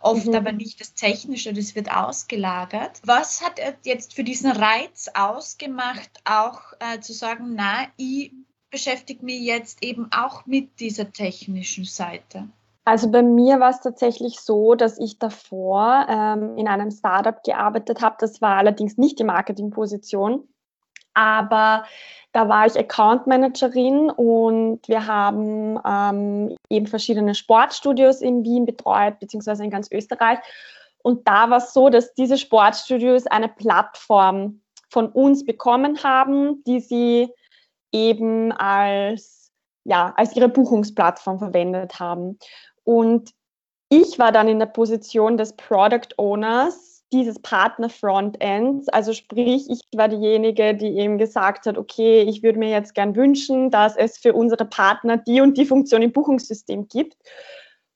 oft 0.00 0.26
mhm. 0.26 0.34
aber 0.34 0.52
nicht 0.52 0.80
das 0.80 0.94
Technische, 0.94 1.52
das 1.52 1.74
wird 1.74 1.90
ausgelagert. 1.90 3.00
Was 3.04 3.42
hat 3.42 3.58
er 3.58 3.76
jetzt 3.84 4.14
für 4.14 4.24
diesen 4.24 4.50
Reiz 4.50 5.08
ausgemacht, 5.14 6.10
auch 6.24 6.60
äh, 6.80 7.00
zu 7.00 7.12
sagen, 7.12 7.54
na, 7.54 7.86
ich 7.96 8.32
beschäftige 8.70 9.24
mich 9.24 9.42
jetzt 9.42 9.82
eben 9.82 10.10
auch 10.12 10.46
mit 10.46 10.80
dieser 10.80 11.12
technischen 11.12 11.84
Seite? 11.84 12.48
Also 12.90 13.08
bei 13.08 13.22
mir 13.22 13.60
war 13.60 13.70
es 13.70 13.78
tatsächlich 13.78 14.40
so, 14.40 14.74
dass 14.74 14.98
ich 14.98 15.20
davor 15.20 16.06
ähm, 16.08 16.58
in 16.58 16.66
einem 16.66 16.90
Startup 16.90 17.40
gearbeitet 17.44 18.00
habe. 18.00 18.16
Das 18.18 18.42
war 18.42 18.56
allerdings 18.56 18.98
nicht 18.98 19.20
die 19.20 19.24
Marketingposition, 19.24 20.48
aber 21.14 21.84
da 22.32 22.48
war 22.48 22.66
ich 22.66 22.76
Account 22.76 23.28
Managerin 23.28 24.10
und 24.10 24.80
wir 24.88 25.06
haben 25.06 25.78
ähm, 25.86 26.56
eben 26.68 26.88
verschiedene 26.88 27.36
Sportstudios 27.36 28.22
in 28.22 28.42
Wien 28.42 28.66
betreut, 28.66 29.20
beziehungsweise 29.20 29.62
in 29.62 29.70
ganz 29.70 29.88
Österreich. 29.92 30.40
Und 31.04 31.28
da 31.28 31.48
war 31.48 31.58
es 31.58 31.72
so, 31.72 31.90
dass 31.90 32.12
diese 32.14 32.38
Sportstudios 32.38 33.28
eine 33.28 33.50
Plattform 33.50 34.62
von 34.88 35.10
uns 35.10 35.46
bekommen 35.46 36.02
haben, 36.02 36.64
die 36.64 36.80
sie 36.80 37.28
eben 37.92 38.50
als, 38.50 39.52
ja, 39.84 40.12
als 40.16 40.34
ihre 40.34 40.48
Buchungsplattform 40.48 41.38
verwendet 41.38 42.00
haben. 42.00 42.36
Und 42.84 43.30
ich 43.88 44.18
war 44.18 44.32
dann 44.32 44.48
in 44.48 44.58
der 44.58 44.66
Position 44.66 45.36
des 45.36 45.54
Product 45.56 46.14
Owners 46.16 47.04
dieses 47.12 47.40
Partner-Frontends. 47.40 48.88
Also 48.88 49.12
sprich, 49.12 49.68
ich 49.68 49.80
war 49.94 50.08
diejenige, 50.08 50.74
die 50.74 50.96
eben 50.98 51.18
gesagt 51.18 51.66
hat, 51.66 51.76
okay, 51.76 52.22
ich 52.22 52.42
würde 52.42 52.58
mir 52.58 52.70
jetzt 52.70 52.94
gern 52.94 53.16
wünschen, 53.16 53.70
dass 53.70 53.96
es 53.96 54.18
für 54.18 54.32
unsere 54.32 54.64
Partner 54.64 55.16
die 55.16 55.40
und 55.40 55.58
die 55.58 55.66
Funktion 55.66 56.02
im 56.02 56.12
Buchungssystem 56.12 56.88
gibt. 56.88 57.16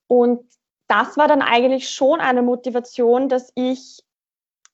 Und 0.09 0.41
das 0.89 1.17
war 1.17 1.29
dann 1.29 1.43
eigentlich 1.43 1.89
schon 1.89 2.21
eine 2.21 2.43
Motivation, 2.43 3.29
dass 3.29 3.53
ich 3.55 4.01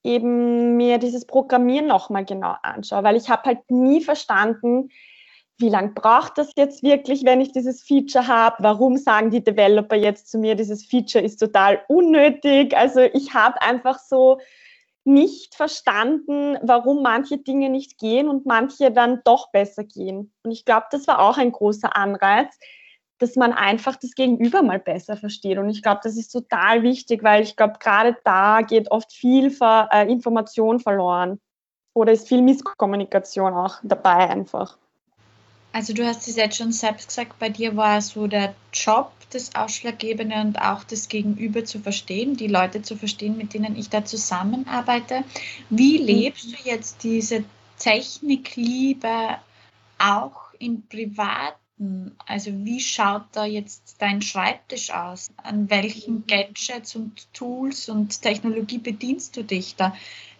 eben 0.02 0.76
mir 0.76 0.98
dieses 0.98 1.26
Programmieren 1.26 1.86
nochmal 1.86 2.24
genau 2.24 2.54
anschaue, 2.62 3.04
weil 3.04 3.16
ich 3.16 3.28
habe 3.28 3.42
halt 3.44 3.70
nie 3.70 4.00
verstanden, 4.00 4.88
wie 5.60 5.68
lange 5.68 5.90
braucht 5.90 6.38
das 6.38 6.52
jetzt 6.56 6.82
wirklich, 6.82 7.24
wenn 7.24 7.40
ich 7.40 7.52
dieses 7.52 7.82
Feature 7.82 8.26
habe? 8.26 8.56
Warum 8.60 8.96
sagen 8.96 9.30
die 9.30 9.44
Developer 9.44 9.96
jetzt 9.96 10.30
zu 10.30 10.38
mir, 10.38 10.54
dieses 10.54 10.84
Feature 10.84 11.22
ist 11.24 11.36
total 11.36 11.82
unnötig? 11.88 12.76
Also 12.76 13.00
ich 13.00 13.34
habe 13.34 13.60
einfach 13.62 13.98
so 13.98 14.38
nicht 15.04 15.54
verstanden, 15.54 16.58
warum 16.62 17.02
manche 17.02 17.38
Dinge 17.38 17.70
nicht 17.70 17.98
gehen 17.98 18.28
und 18.28 18.46
manche 18.46 18.90
dann 18.90 19.20
doch 19.24 19.50
besser 19.50 19.84
gehen. 19.84 20.32
Und 20.42 20.50
ich 20.50 20.64
glaube, 20.64 20.86
das 20.90 21.06
war 21.06 21.20
auch 21.20 21.38
ein 21.38 21.52
großer 21.52 21.96
Anreiz, 21.96 22.58
dass 23.18 23.36
man 23.36 23.52
einfach 23.52 23.96
das 23.96 24.12
Gegenüber 24.12 24.62
mal 24.62 24.78
besser 24.78 25.16
versteht. 25.16 25.58
Und 25.58 25.68
ich 25.68 25.82
glaube, 25.82 26.00
das 26.02 26.16
ist 26.16 26.30
total 26.30 26.82
wichtig, 26.82 27.22
weil 27.22 27.42
ich 27.42 27.56
glaube, 27.56 27.74
gerade 27.78 28.16
da 28.24 28.62
geht 28.62 28.90
oft 28.90 29.12
viel 29.12 29.50
Ver 29.50 29.88
äh, 29.92 30.10
Information 30.10 30.80
verloren 30.80 31.40
oder 31.94 32.12
ist 32.12 32.28
viel 32.28 32.42
Misskommunikation 32.42 33.52
auch 33.52 33.76
dabei 33.82 34.30
einfach. 34.30 34.78
Also 35.72 35.92
du 35.92 36.04
hast 36.04 36.26
es 36.26 36.36
jetzt 36.36 36.56
schon 36.56 36.72
selbst 36.72 37.08
gesagt, 37.08 37.38
bei 37.38 37.48
dir 37.48 37.76
war 37.76 38.00
so 38.02 38.26
der 38.26 38.54
Job 38.72 39.12
das 39.30 39.54
Ausschlaggebende 39.54 40.36
und 40.40 40.60
auch 40.60 40.84
das 40.84 41.08
Gegenüber 41.08 41.64
zu 41.64 41.78
verstehen, 41.78 42.36
die 42.36 42.48
Leute 42.48 42.82
zu 42.82 42.96
verstehen, 42.96 43.36
mit 43.36 43.54
denen 43.54 43.76
ich 43.76 43.88
da 43.88 44.04
zusammenarbeite. 44.04 45.24
Wie 45.68 46.00
mhm. 46.00 46.06
lebst 46.06 46.52
du 46.52 46.56
jetzt 46.64 47.04
diese 47.04 47.44
Technikliebe 47.78 49.38
auch 49.98 50.52
im 50.58 50.82
Privaten? 50.88 52.16
Also 52.26 52.50
wie 52.64 52.80
schaut 52.80 53.26
da 53.32 53.44
jetzt 53.44 53.96
dein 54.00 54.20
Schreibtisch 54.20 54.90
aus? 54.90 55.30
An 55.36 55.70
welchen 55.70 56.26
Gadgets 56.26 56.96
und 56.96 57.32
Tools 57.32 57.88
und 57.88 58.20
Technologie 58.20 58.78
bedienst 58.78 59.36
du 59.36 59.44
dich 59.44 59.76
da? 59.76 59.94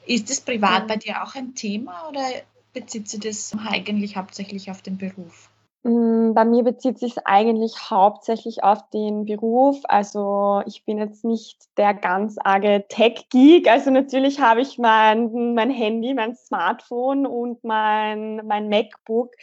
Ist 0.06 0.28
es 0.30 0.40
privat 0.40 0.88
bei 0.88 0.96
dir 0.96 1.22
auch 1.22 1.34
ein 1.36 1.54
Thema 1.54 2.08
oder 2.08 2.26
bezieht 2.72 3.08
sich 3.08 3.20
das 3.20 3.52
eigentlich 3.68 4.16
hauptsächlich 4.16 4.70
auf 4.70 4.82
den 4.82 4.98
Beruf? 4.98 5.50
Mm, 5.82 6.34
bei 6.34 6.44
mir 6.44 6.62
bezieht 6.62 6.98
sich 6.98 7.26
eigentlich 7.26 7.90
hauptsächlich 7.90 8.62
auf 8.62 8.88
den 8.90 9.24
Beruf. 9.24 9.80
Also 9.84 10.62
ich 10.66 10.84
bin 10.84 10.98
jetzt 10.98 11.24
nicht 11.24 11.58
der 11.76 11.94
ganz 11.94 12.36
arge 12.38 12.84
Tech-Geek. 12.88 13.68
Also 13.68 13.90
natürlich 13.90 14.40
habe 14.40 14.60
ich 14.60 14.78
mein, 14.78 15.54
mein 15.54 15.70
Handy, 15.70 16.12
mein 16.12 16.36
Smartphone 16.36 17.26
und 17.26 17.64
mein, 17.64 18.46
mein 18.46 18.68
MacBook. 18.68 19.34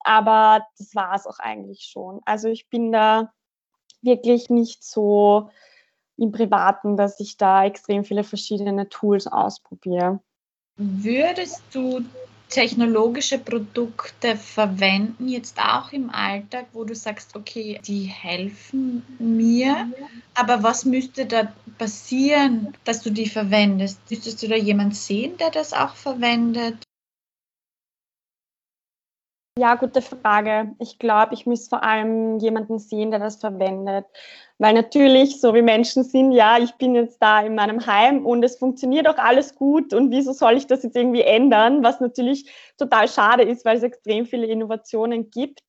Aber 0.00 0.64
das 0.78 0.94
war 0.94 1.14
es 1.14 1.26
auch 1.26 1.40
eigentlich 1.40 1.82
schon. 1.90 2.20
Also 2.24 2.48
ich 2.48 2.68
bin 2.68 2.92
da 2.92 3.32
wirklich 4.00 4.48
nicht 4.48 4.84
so 4.84 5.50
im 6.16 6.32
Privaten, 6.32 6.96
dass 6.96 7.18
ich 7.18 7.36
da 7.36 7.64
extrem 7.64 8.04
viele 8.04 8.24
verschiedene 8.24 8.88
Tools 8.88 9.26
ausprobiere. 9.26 10.20
Würdest 10.76 11.62
du 11.72 12.00
technologische 12.50 13.38
Produkte 13.38 14.36
verwenden, 14.36 15.28
jetzt 15.28 15.58
auch 15.58 15.92
im 15.92 16.10
Alltag, 16.10 16.66
wo 16.72 16.84
du 16.84 16.94
sagst, 16.94 17.34
okay, 17.36 17.80
die 17.86 18.02
helfen 18.02 19.02
mir, 19.18 19.88
aber 20.34 20.62
was 20.62 20.84
müsste 20.84 21.26
da 21.26 21.52
passieren, 21.78 22.74
dass 22.84 23.02
du 23.02 23.10
die 23.10 23.28
verwendest? 23.28 24.00
Müsstest 24.10 24.42
du 24.42 24.48
da 24.48 24.56
jemanden 24.56 24.94
sehen, 24.94 25.36
der 25.38 25.50
das 25.50 25.72
auch 25.72 25.94
verwendet? 25.94 26.76
Ja, 29.60 29.74
gute 29.74 30.00
Frage. 30.00 30.74
Ich 30.78 30.98
glaube, 30.98 31.34
ich 31.34 31.44
muss 31.44 31.68
vor 31.68 31.82
allem 31.82 32.38
jemanden 32.38 32.78
sehen, 32.78 33.10
der 33.10 33.20
das 33.20 33.36
verwendet. 33.36 34.06
Weil 34.56 34.72
natürlich, 34.72 35.38
so 35.38 35.52
wie 35.52 35.60
Menschen 35.60 36.02
sind, 36.02 36.32
ja, 36.32 36.56
ich 36.56 36.72
bin 36.76 36.94
jetzt 36.94 37.18
da 37.20 37.42
in 37.42 37.56
meinem 37.56 37.84
Heim 37.86 38.24
und 38.24 38.42
es 38.42 38.56
funktioniert 38.56 39.06
auch 39.06 39.18
alles 39.18 39.54
gut 39.54 39.92
und 39.92 40.10
wieso 40.12 40.32
soll 40.32 40.56
ich 40.56 40.66
das 40.66 40.82
jetzt 40.82 40.96
irgendwie 40.96 41.20
ändern? 41.20 41.84
Was 41.84 42.00
natürlich 42.00 42.50
total 42.78 43.06
schade 43.06 43.42
ist, 43.42 43.66
weil 43.66 43.76
es 43.76 43.82
extrem 43.82 44.24
viele 44.24 44.46
Innovationen 44.46 45.30
gibt. 45.30 45.60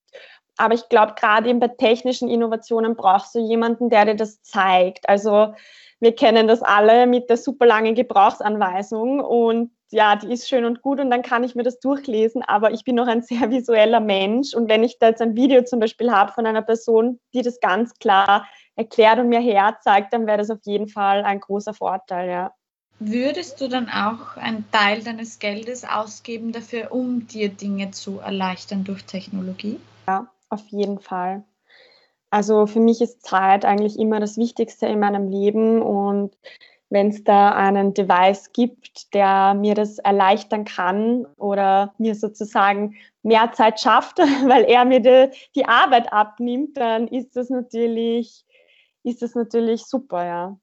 Aber 0.56 0.74
ich 0.74 0.88
glaube, 0.88 1.16
gerade 1.20 1.50
eben 1.50 1.60
bei 1.60 1.68
technischen 1.68 2.30
Innovationen 2.30 2.96
brauchst 2.96 3.36
du 3.36 3.40
jemanden, 3.40 3.90
der 3.90 4.06
dir 4.06 4.16
das 4.16 4.42
zeigt. 4.42 5.10
Also 5.10 5.54
wir 6.00 6.16
kennen 6.16 6.48
das 6.48 6.62
alle 6.62 7.08
mit 7.08 7.30
der 7.30 7.36
super 7.36 7.66
langen 7.66 7.96
Gebrauchsanweisung 7.96 9.20
und 9.20 9.72
ja, 9.92 10.16
die 10.16 10.32
ist 10.32 10.48
schön 10.48 10.66
und 10.66 10.82
gut 10.82 11.00
und 11.00 11.10
dann 11.10 11.22
kann 11.22 11.44
ich 11.44 11.56
mir 11.56 11.64
das 11.64 11.80
durchlesen, 11.80 12.42
aber 12.44 12.72
ich 12.72 12.84
bin 12.84 12.96
noch 12.96 13.08
ein 13.08 13.22
sehr 13.22 13.50
visueller 13.52 14.00
Mensch 14.00 14.54
und 14.54 14.70
wenn 14.70 14.84
ich 14.84 15.00
da 15.00 15.08
jetzt 15.08 15.22
ein 15.22 15.36
Video 15.36 15.64
zum 15.64 15.80
Beispiel 15.80 16.12
habe 16.12 16.32
von 16.32 16.46
einer 16.46 16.62
Person, 16.62 17.20
die 17.34 17.42
das 17.42 17.60
ganz 17.60 17.94
klar 18.00 18.48
erklärt 18.76 19.20
und 19.20 19.30
mir 19.30 19.42
herzeigt, 19.42 20.14
dann 20.14 20.28
wäre 20.28 20.38
das 20.38 20.50
auf 20.50 20.60
jeden 20.64 20.88
Fall 20.88 21.24
ein 21.24 21.40
großer 21.40 21.74
Vorteil, 21.74 22.30
ja. 22.30 22.54
Würdest 23.04 23.60
du 23.60 23.68
dann 23.68 23.90
auch 23.90 24.38
einen 24.38 24.70
Teil 24.72 25.04
deines 25.04 25.40
Geldes 25.40 25.84
ausgeben 25.86 26.52
dafür, 26.52 26.92
um 26.92 27.26
dir 27.26 27.50
Dinge 27.50 27.90
zu 27.90 28.20
erleichtern 28.20 28.84
durch 28.84 29.06
Technologie? 29.06 29.80
Ja, 30.08 30.28
auf 30.50 30.68
jeden 30.68 31.00
Fall. 31.00 31.44
Also 32.30 32.68
für 32.68 32.80
mich 32.80 33.02
ist 33.02 33.24
Zeit 33.24 33.66
eigentlich 33.66 33.98
immer 33.98 34.20
das 34.20 34.38
Wichtigste 34.38 34.86
in 34.86 35.00
meinem 35.00 35.28
Leben 35.28 35.82
und 35.82 36.38
wenn 36.92 37.08
es 37.08 37.24
da 37.24 37.56
einen 37.56 37.96
Device 37.96 38.52
gibt, 38.54 39.16
der 39.16 39.56
mir 39.56 39.74
das 39.74 39.98
erleichtern 39.98 40.66
kann 40.66 41.26
oder 41.38 41.96
mir 41.98 42.14
sozusagen 42.14 42.96
mehr 43.24 43.52
Zeit 43.54 43.80
schafft, 43.80 44.20
weil 44.46 44.66
er 44.66 44.86
mir 44.86 45.00
die, 45.00 45.36
die 45.56 45.66
Arbeit 45.66 46.14
abnimmt, 46.14 46.78
dann 46.78 47.08
ist 47.08 47.36
das 47.36 47.50
natürlich 47.50 48.46
ist 49.04 49.24
es 49.24 49.36
natürlich 49.36 49.86
super, 49.86 50.26
ja. 50.26 50.60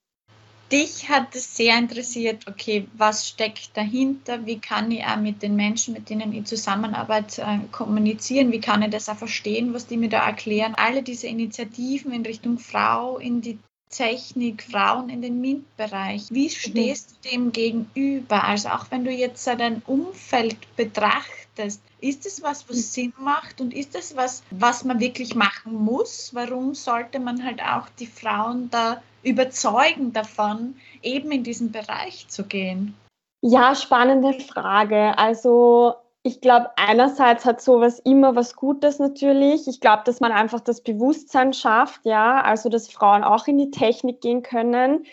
Dich 0.70 1.08
hat 1.08 1.34
es 1.34 1.56
sehr 1.56 1.78
interessiert, 1.78 2.46
okay, 2.46 2.86
was 2.94 3.26
steckt 3.26 3.74
dahinter? 3.74 4.44
Wie 4.44 4.58
kann 4.58 4.90
ich 4.90 5.02
auch 5.02 5.16
mit 5.16 5.42
den 5.42 5.56
Menschen, 5.56 5.94
mit 5.94 6.10
denen 6.10 6.30
ich 6.34 6.44
zusammenarbeite, 6.44 7.40
äh, 7.40 7.60
kommunizieren? 7.72 8.52
Wie 8.52 8.60
kann 8.60 8.82
ich 8.82 8.90
das 8.90 9.08
auch 9.08 9.16
verstehen, 9.16 9.72
was 9.72 9.86
die 9.86 9.96
mir 9.96 10.10
da 10.10 10.26
erklären? 10.26 10.74
Alle 10.76 11.02
diese 11.02 11.26
Initiativen 11.26 12.12
in 12.12 12.26
Richtung 12.26 12.58
Frau, 12.58 13.16
in 13.16 13.40
die 13.40 13.58
Technik, 13.90 14.62
Frauen 14.62 15.08
in 15.08 15.22
den 15.22 15.40
MINT-Bereich. 15.40 16.26
Wie 16.30 16.50
stehst 16.50 17.12
du 17.24 17.30
dem 17.30 17.52
gegenüber? 17.52 18.44
Also 18.44 18.68
auch 18.68 18.86
wenn 18.90 19.04
du 19.04 19.10
jetzt 19.10 19.46
dein 19.46 19.82
Umfeld 19.86 20.56
betrachtest, 20.76 21.80
ist 22.00 22.26
es 22.26 22.42
was, 22.42 22.68
was 22.68 22.94
Sinn 22.94 23.12
macht 23.18 23.60
und 23.60 23.74
ist 23.74 23.94
es 23.94 24.14
was, 24.16 24.42
was 24.50 24.84
man 24.84 25.00
wirklich 25.00 25.34
machen 25.34 25.74
muss? 25.74 26.34
Warum 26.34 26.74
sollte 26.74 27.18
man 27.18 27.44
halt 27.44 27.62
auch 27.62 27.88
die 27.98 28.06
Frauen 28.06 28.70
da 28.70 29.02
überzeugen 29.22 30.12
davon, 30.12 30.76
eben 31.02 31.32
in 31.32 31.42
diesen 31.42 31.72
Bereich 31.72 32.28
zu 32.28 32.44
gehen? 32.44 32.94
Ja, 33.40 33.74
spannende 33.74 34.38
Frage. 34.40 35.16
Also 35.16 35.94
ich 36.22 36.40
glaube, 36.40 36.70
einerseits 36.76 37.44
hat 37.44 37.60
sowas 37.60 38.00
immer 38.00 38.34
was 38.34 38.56
Gutes 38.56 38.98
natürlich. 38.98 39.68
Ich 39.68 39.80
glaube, 39.80 40.02
dass 40.04 40.20
man 40.20 40.32
einfach 40.32 40.60
das 40.60 40.82
Bewusstsein 40.82 41.52
schafft, 41.52 42.04
ja, 42.04 42.40
also 42.42 42.68
dass 42.68 42.90
Frauen 42.90 43.24
auch 43.24 43.46
in 43.46 43.58
die 43.58 43.70
Technik 43.70 44.20
gehen 44.20 44.42
können. 44.42 45.06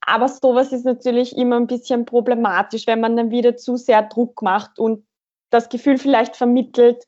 Aber 0.00 0.28
sowas 0.28 0.72
ist 0.72 0.84
natürlich 0.84 1.36
immer 1.36 1.56
ein 1.56 1.66
bisschen 1.66 2.04
problematisch, 2.04 2.86
wenn 2.86 3.00
man 3.00 3.16
dann 3.16 3.30
wieder 3.30 3.56
zu 3.56 3.76
sehr 3.76 4.02
Druck 4.02 4.40
macht 4.40 4.78
und 4.78 5.04
das 5.50 5.68
Gefühl 5.68 5.98
vielleicht 5.98 6.36
vermittelt, 6.36 7.04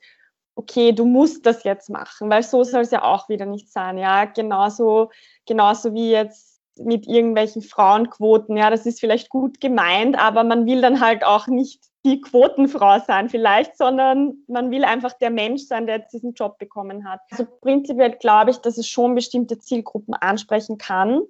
okay, 0.57 0.90
du 0.92 1.05
musst 1.05 1.46
das 1.46 1.62
jetzt 1.62 1.88
machen, 1.88 2.29
weil 2.31 2.42
so 2.42 2.64
soll 2.64 2.81
es 2.81 2.90
ja 2.90 3.05
auch 3.05 3.29
wieder 3.29 3.46
nicht 3.46 3.70
sein, 3.70 3.96
ja. 3.98 4.24
Genauso, 4.24 5.11
genauso 5.46 5.94
wie 5.94 6.11
jetzt 6.11 6.61
mit 6.77 7.07
irgendwelchen 7.07 7.62
Frauenquoten, 7.62 8.57
ja, 8.57 8.68
das 8.68 8.85
ist 8.85 9.01
vielleicht 9.01 9.29
gut 9.29 9.61
gemeint, 9.61 10.18
aber 10.18 10.42
man 10.42 10.66
will 10.66 10.81
dann 10.81 11.01
halt 11.01 11.24
auch 11.24 11.46
nicht 11.46 11.81
die 12.08 12.20
Quotenfrau 12.20 13.00
sein 13.00 13.28
vielleicht, 13.28 13.76
sondern 13.76 14.44
man 14.48 14.70
will 14.70 14.84
einfach 14.84 15.12
der 15.12 15.30
Mensch 15.30 15.62
sein, 15.62 15.86
der 15.86 15.98
jetzt 15.98 16.12
diesen 16.12 16.32
Job 16.32 16.58
bekommen 16.58 17.08
hat. 17.08 17.20
Also 17.30 17.44
prinzipiell 17.60 18.12
glaube 18.12 18.50
ich, 18.50 18.58
dass 18.58 18.78
es 18.78 18.88
schon 18.88 19.14
bestimmte 19.14 19.58
Zielgruppen 19.58 20.14
ansprechen 20.14 20.78
kann, 20.78 21.22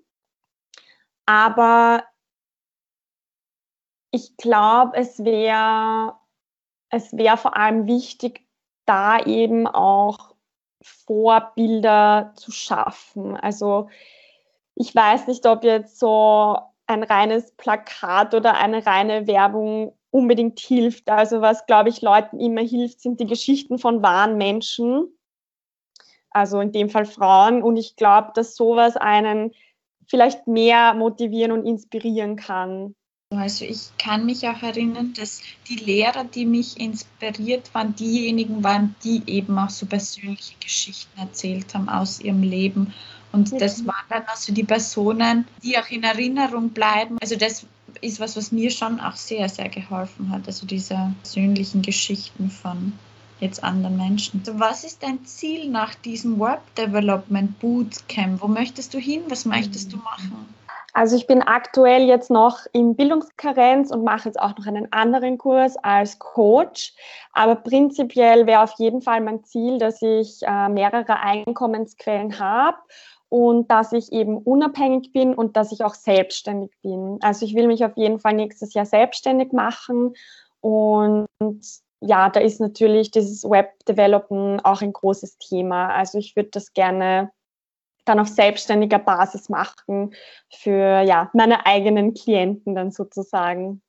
aber 1.27 2.05
ich 4.11 4.37
glaube, 4.37 4.97
es 4.97 5.23
wäre 5.25 6.15
es 6.91 7.17
wäre 7.17 7.37
vor 7.37 7.57
allem 7.57 7.87
wichtig, 7.87 8.47
da 8.87 9.19
eben 9.21 9.67
auch 9.67 10.35
Vorbilder 10.81 12.33
zu 12.37 12.51
schaffen. 12.51 13.37
Also 13.37 13.89
ich 14.75 14.95
weiß 14.95 15.27
nicht, 15.27 15.45
ob 15.47 15.65
jetzt 15.65 15.99
so 15.99 16.57
ein 16.87 17.03
reines 17.03 17.53
Plakat 17.57 18.35
oder 18.35 18.55
eine 18.55 18.87
reine 18.87 19.27
Werbung 19.27 19.98
unbedingt 20.11 20.61
hilft. 20.61 21.09
Also 21.09 21.41
was, 21.41 21.67
glaube 21.67 21.89
ich, 21.89 22.03
Leuten 22.03 22.41
immer 22.41 22.63
hilft, 22.63 23.01
sind 23.01 23.21
die 23.21 23.27
Geschichten 23.27 23.79
von 23.79 24.03
wahren 24.03 24.37
Menschen, 24.37 25.09
also 26.31 26.61
in 26.61 26.73
dem 26.73 26.89
Fall 26.89 27.07
Frauen. 27.07 27.63
Und 27.63 27.77
ich 27.77 27.97
glaube, 27.97 28.33
dass 28.35 28.57
sowas 28.57 28.97
einen 28.97 29.53
vielleicht 30.07 30.47
mehr 30.47 30.95
motivieren 30.95 31.53
und 31.53 31.67
inspirieren 31.67 32.37
kann. 32.37 32.95
Also 33.31 33.67
ich 33.67 33.91
kann 33.99 34.25
mich 34.25 34.49
auch 34.49 34.63
erinnern, 34.63 35.13
dass 35.13 35.43
die 35.69 35.77
Lehrer, 35.77 36.25
die 36.25 36.47
mich 36.47 36.81
inspiriert 36.81 37.75
waren, 37.75 37.95
diejenigen 37.95 38.65
waren, 38.65 38.97
die 39.05 39.23
eben 39.27 39.59
auch 39.59 39.69
so 39.69 39.85
persönliche 39.85 40.55
Geschichten 40.61 41.21
erzählt 41.21 41.75
haben 41.75 41.91
aus 41.91 42.21
ihrem 42.21 42.43
Leben. 42.43 42.95
Und 43.33 43.61
das 43.61 43.87
waren 43.87 44.07
dann 44.09 44.25
also 44.29 44.55
die 44.55 44.65
Personen, 44.65 45.47
die 45.63 45.77
auch 45.77 45.91
in 45.91 46.05
Erinnerung 46.05 46.71
bleiben. 46.71 47.19
Also 47.21 47.37
das 47.37 47.67
ist 48.01 48.21
was, 48.21 48.37
was 48.37 48.53
mir 48.53 48.71
schon 48.71 49.01
auch 49.01 49.17
sehr, 49.17 49.49
sehr 49.49 49.69
geholfen 49.69 50.31
hat. 50.31 50.47
Also 50.47 50.67
diese 50.67 51.13
persönlichen 51.23 51.83
Geschichten 51.83 52.51
von 52.51 52.93
jetzt 53.41 53.63
anderen 53.63 53.97
Menschen. 53.97 54.43
Also 54.47 54.59
was 54.59 54.85
ist 54.85 55.03
dein 55.03 55.25
Ziel 55.25 55.69
nach 55.69 55.95
diesem 55.95 56.41
Web 56.41 56.61
Development 56.77 57.59
Bootcamp? 57.61 58.43
Wo 58.43 58.49
möchtest 58.49 58.95
du 58.95 58.99
hin? 58.99 59.23
Was 59.29 59.45
möchtest 59.45 59.93
du 59.93 59.97
machen? 59.99 60.55
Also 60.95 61.17
ich 61.17 61.27
bin 61.29 61.43
aktuell 61.43 62.09
jetzt 62.09 62.31
noch 62.31 62.61
im 62.73 62.97
Bildungskarenz 62.97 63.93
und 63.93 64.03
mache 64.03 64.29
jetzt 64.29 64.41
auch 64.41 64.57
noch 64.57 64.67
einen 64.67 64.93
anderen 64.93 65.39
Kurs 65.39 65.77
als 65.77 66.19
Coach. 66.19 66.93
Aber 67.33 67.55
prinzipiell 67.55 68.47
wäre 68.47 68.63
auf 68.63 68.73
jeden 68.79 69.03
Fall 69.03 69.21
mein 69.21 69.45
Ziel, 69.45 69.79
dass 69.79 70.03
ich 70.03 70.41
äh, 70.43 70.69
mehrere 70.69 71.21
Einkommensquellen 71.21 72.41
habe 72.41 72.79
und 73.29 73.71
dass 73.71 73.93
ich 73.93 74.13
eben 74.13 74.39
unabhängig 74.39 75.13
bin 75.13 75.35
und 75.35 75.57
dass 75.57 75.73
ich 75.73 75.85
auch 75.85 75.95
selbstständig 75.95 76.71
bin. 76.83 77.19
Also 77.23 77.45
ich 77.45 77.55
will 77.55 77.67
mich 77.67 77.85
auf 77.85 77.97
jeden 77.97 78.19
Fall 78.19 78.35
nächstes 78.35 78.75
Jahr 78.75 78.87
selbstständig 78.87 79.53
machen 79.53 80.15
und 80.61 81.27
ja, 82.01 82.31
da 82.31 82.41
ist 82.41 82.61
natürlich 82.61 83.11
dieses 83.11 83.45
Web-Developen 83.45 84.61
auch 84.61 84.83
ein 84.83 84.93
großes 84.93 85.39
Thema. 85.39 85.89
Also 85.89 86.19
ich 86.19 86.37
würde 86.37 86.51
das 86.53 86.73
gerne 86.73 87.31
dann 88.05 88.21
auf 88.21 88.29
selbstständiger 88.29 88.99
Basis 88.99 89.49
machen 89.49 90.15
für 90.51 91.01
ja, 91.01 91.31
meine 91.35 91.67
eigenen 91.67 92.15
Klienten 92.15 92.75
dann 92.75 92.91
sozusagen. 92.91 93.83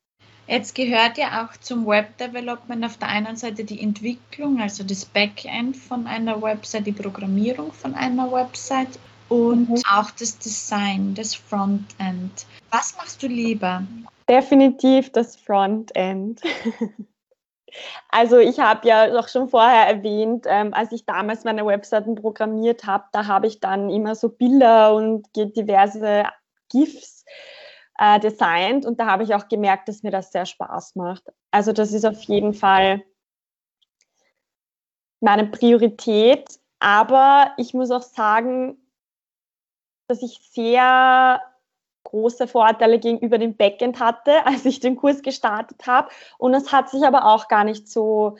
Jetzt 0.47 0.73
gehört 0.73 1.19
ja 1.19 1.45
auch 1.45 1.55
zum 1.57 1.85
Web 1.85 2.17
Development 2.17 2.83
auf 2.83 2.97
der 2.97 3.09
einen 3.09 3.35
Seite 3.35 3.63
die 3.63 3.81
Entwicklung, 3.81 4.59
also 4.59 4.83
das 4.83 5.05
Backend 5.05 5.77
von 5.77 6.07
einer 6.07 6.41
Website, 6.41 6.87
die 6.87 6.91
Programmierung 6.91 7.71
von 7.71 7.93
einer 7.93 8.31
Website 8.31 8.97
und 9.29 9.69
mhm. 9.69 9.81
auch 9.89 10.11
das 10.11 10.37
Design, 10.37 11.13
das 11.15 11.35
Frontend. 11.35 12.45
Was 12.71 12.95
machst 12.97 13.23
du 13.23 13.27
lieber? 13.27 13.83
Definitiv 14.27 15.11
das 15.11 15.35
Frontend. 15.35 16.41
Also 18.09 18.39
ich 18.39 18.59
habe 18.59 18.87
ja 18.87 19.19
auch 19.19 19.27
schon 19.27 19.49
vorher 19.49 19.87
erwähnt, 19.87 20.45
ähm, 20.47 20.73
als 20.73 20.91
ich 20.91 21.05
damals 21.05 21.43
meine 21.43 21.65
Webseiten 21.65 22.15
programmiert 22.15 22.85
habe, 22.85 23.05
da 23.11 23.27
habe 23.27 23.47
ich 23.47 23.59
dann 23.59 23.89
immer 23.89 24.15
so 24.15 24.29
Bilder 24.29 24.95
und 24.95 25.27
diverse 25.35 26.25
GIFs 26.71 27.25
äh, 27.99 28.19
designt 28.19 28.85
und 28.85 28.99
da 28.99 29.05
habe 29.05 29.23
ich 29.23 29.35
auch 29.35 29.47
gemerkt, 29.47 29.87
dass 29.87 30.03
mir 30.03 30.11
das 30.11 30.31
sehr 30.31 30.45
Spaß 30.45 30.95
macht. 30.95 31.23
Also 31.51 31.71
das 31.71 31.91
ist 31.91 32.05
auf 32.05 32.21
jeden 32.23 32.53
Fall 32.53 33.03
meine 35.19 35.45
Priorität, 35.45 36.47
aber 36.79 37.51
ich 37.57 37.73
muss 37.73 37.91
auch 37.91 38.01
sagen, 38.01 38.77
dass 40.09 40.23
ich 40.23 40.39
sehr 40.51 41.41
große 42.03 42.47
Vorteile 42.47 42.99
gegenüber 42.99 43.37
dem 43.37 43.55
Backend 43.55 43.99
hatte, 43.99 44.31
als 44.45 44.65
ich 44.65 44.79
den 44.79 44.95
Kurs 44.95 45.21
gestartet 45.21 45.85
habe. 45.87 46.09
Und 46.37 46.53
es 46.53 46.71
hat 46.73 46.89
sich 46.89 47.03
aber 47.03 47.25
auch 47.25 47.47
gar 47.47 47.63
nicht 47.63 47.87
so 47.87 48.37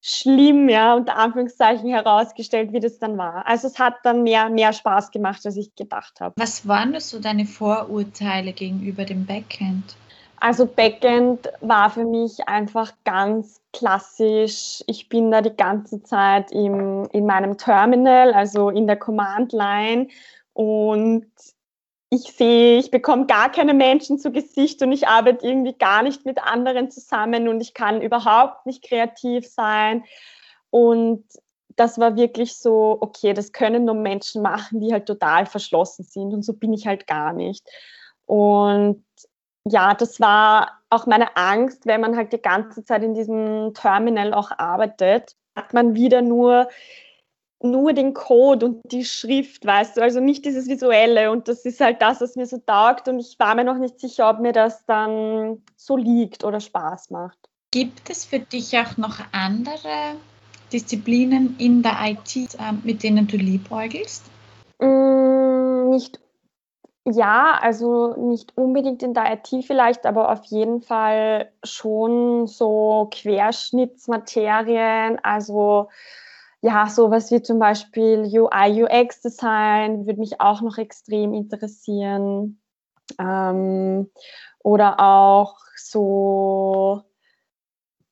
schlimm, 0.00 0.68
ja, 0.68 0.94
unter 0.94 1.16
Anführungszeichen 1.16 1.88
herausgestellt, 1.88 2.72
wie 2.72 2.80
das 2.80 2.98
dann 2.98 3.18
war. 3.18 3.46
Also 3.46 3.66
es 3.66 3.78
hat 3.78 3.94
dann 4.04 4.22
mehr, 4.22 4.48
mehr 4.48 4.72
Spaß 4.72 5.10
gemacht, 5.10 5.44
als 5.44 5.56
ich 5.56 5.74
gedacht 5.74 6.20
habe. 6.20 6.34
Was 6.38 6.66
waren 6.68 6.92
das 6.92 7.10
so 7.10 7.18
deine 7.18 7.44
Vorurteile 7.44 8.52
gegenüber 8.52 9.04
dem 9.04 9.26
Backend? 9.26 9.96
Also 10.38 10.66
Backend 10.66 11.48
war 11.60 11.90
für 11.90 12.04
mich 12.04 12.46
einfach 12.46 12.92
ganz 13.04 13.60
klassisch. 13.72 14.84
Ich 14.86 15.08
bin 15.08 15.30
da 15.30 15.40
die 15.40 15.56
ganze 15.56 16.02
Zeit 16.02 16.52
im, 16.52 17.08
in 17.10 17.26
meinem 17.26 17.58
Terminal, 17.58 18.32
also 18.32 18.68
in 18.68 18.86
der 18.86 18.96
Command 18.96 19.52
Line 19.52 20.08
und 20.56 21.26
ich 22.08 22.22
sehe, 22.32 22.78
ich 22.78 22.90
bekomme 22.90 23.26
gar 23.26 23.52
keine 23.52 23.74
Menschen 23.74 24.18
zu 24.18 24.32
Gesicht 24.32 24.80
und 24.80 24.90
ich 24.90 25.06
arbeite 25.06 25.46
irgendwie 25.46 25.74
gar 25.74 26.02
nicht 26.02 26.24
mit 26.24 26.42
anderen 26.42 26.90
zusammen 26.90 27.46
und 27.48 27.60
ich 27.60 27.74
kann 27.74 28.00
überhaupt 28.00 28.64
nicht 28.64 28.82
kreativ 28.82 29.46
sein. 29.46 30.04
Und 30.70 31.26
das 31.76 31.98
war 31.98 32.16
wirklich 32.16 32.56
so, 32.56 32.96
okay, 33.02 33.34
das 33.34 33.52
können 33.52 33.84
nur 33.84 33.96
Menschen 33.96 34.40
machen, 34.40 34.80
die 34.80 34.94
halt 34.94 35.04
total 35.04 35.44
verschlossen 35.44 36.04
sind 36.04 36.32
und 36.32 36.42
so 36.42 36.54
bin 36.54 36.72
ich 36.72 36.86
halt 36.86 37.06
gar 37.06 37.34
nicht. 37.34 37.68
Und 38.24 39.04
ja, 39.66 39.92
das 39.92 40.20
war 40.20 40.80
auch 40.88 41.06
meine 41.06 41.36
Angst, 41.36 41.84
wenn 41.84 42.00
man 42.00 42.16
halt 42.16 42.32
die 42.32 42.40
ganze 42.40 42.82
Zeit 42.82 43.02
in 43.02 43.12
diesem 43.12 43.74
Terminal 43.74 44.32
auch 44.32 44.52
arbeitet, 44.56 45.36
hat 45.54 45.74
man 45.74 45.94
wieder 45.94 46.22
nur 46.22 46.68
nur 47.62 47.92
den 47.92 48.14
Code 48.14 48.66
und 48.66 48.80
die 48.84 49.04
Schrift, 49.04 49.64
weißt 49.64 49.96
du, 49.96 50.02
also 50.02 50.20
nicht 50.20 50.44
dieses 50.44 50.68
Visuelle 50.68 51.30
und 51.30 51.48
das 51.48 51.64
ist 51.64 51.80
halt 51.80 52.02
das, 52.02 52.20
was 52.20 52.36
mir 52.36 52.46
so 52.46 52.58
taugt 52.58 53.08
und 53.08 53.18
ich 53.18 53.38
war 53.38 53.54
mir 53.54 53.64
noch 53.64 53.78
nicht 53.78 53.98
sicher, 53.98 54.28
ob 54.28 54.40
mir 54.40 54.52
das 54.52 54.84
dann 54.86 55.62
so 55.76 55.96
liegt 55.96 56.44
oder 56.44 56.60
Spaß 56.60 57.10
macht. 57.10 57.38
Gibt 57.70 58.10
es 58.10 58.24
für 58.24 58.38
dich 58.38 58.76
auch 58.78 58.96
noch 58.96 59.18
andere 59.32 60.16
Disziplinen 60.72 61.56
in 61.58 61.82
der 61.82 61.96
IT, 62.04 62.36
äh, 62.36 62.72
mit 62.82 63.02
denen 63.02 63.26
du 63.26 63.36
liebäugelst? 63.36 64.24
Mm, 64.78 65.90
nicht, 65.90 66.20
ja, 67.04 67.58
also 67.60 68.14
nicht 68.16 68.56
unbedingt 68.56 69.02
in 69.02 69.14
der 69.14 69.32
IT 69.32 69.64
vielleicht, 69.64 70.06
aber 70.06 70.30
auf 70.30 70.44
jeden 70.46 70.82
Fall 70.82 71.50
schon 71.62 72.46
so 72.46 73.08
Querschnittsmaterien, 73.10 75.18
also 75.22 75.88
ja, 76.66 76.88
sowas 76.88 77.30
wie 77.30 77.40
zum 77.42 77.60
Beispiel 77.60 78.22
UI, 78.24 78.82
UX 78.82 79.20
Design 79.20 80.04
würde 80.04 80.18
mich 80.18 80.40
auch 80.40 80.62
noch 80.62 80.78
extrem 80.78 81.32
interessieren. 81.32 82.60
Ähm, 83.20 84.10
oder 84.64 84.98
auch 84.98 85.58
so, 85.76 87.02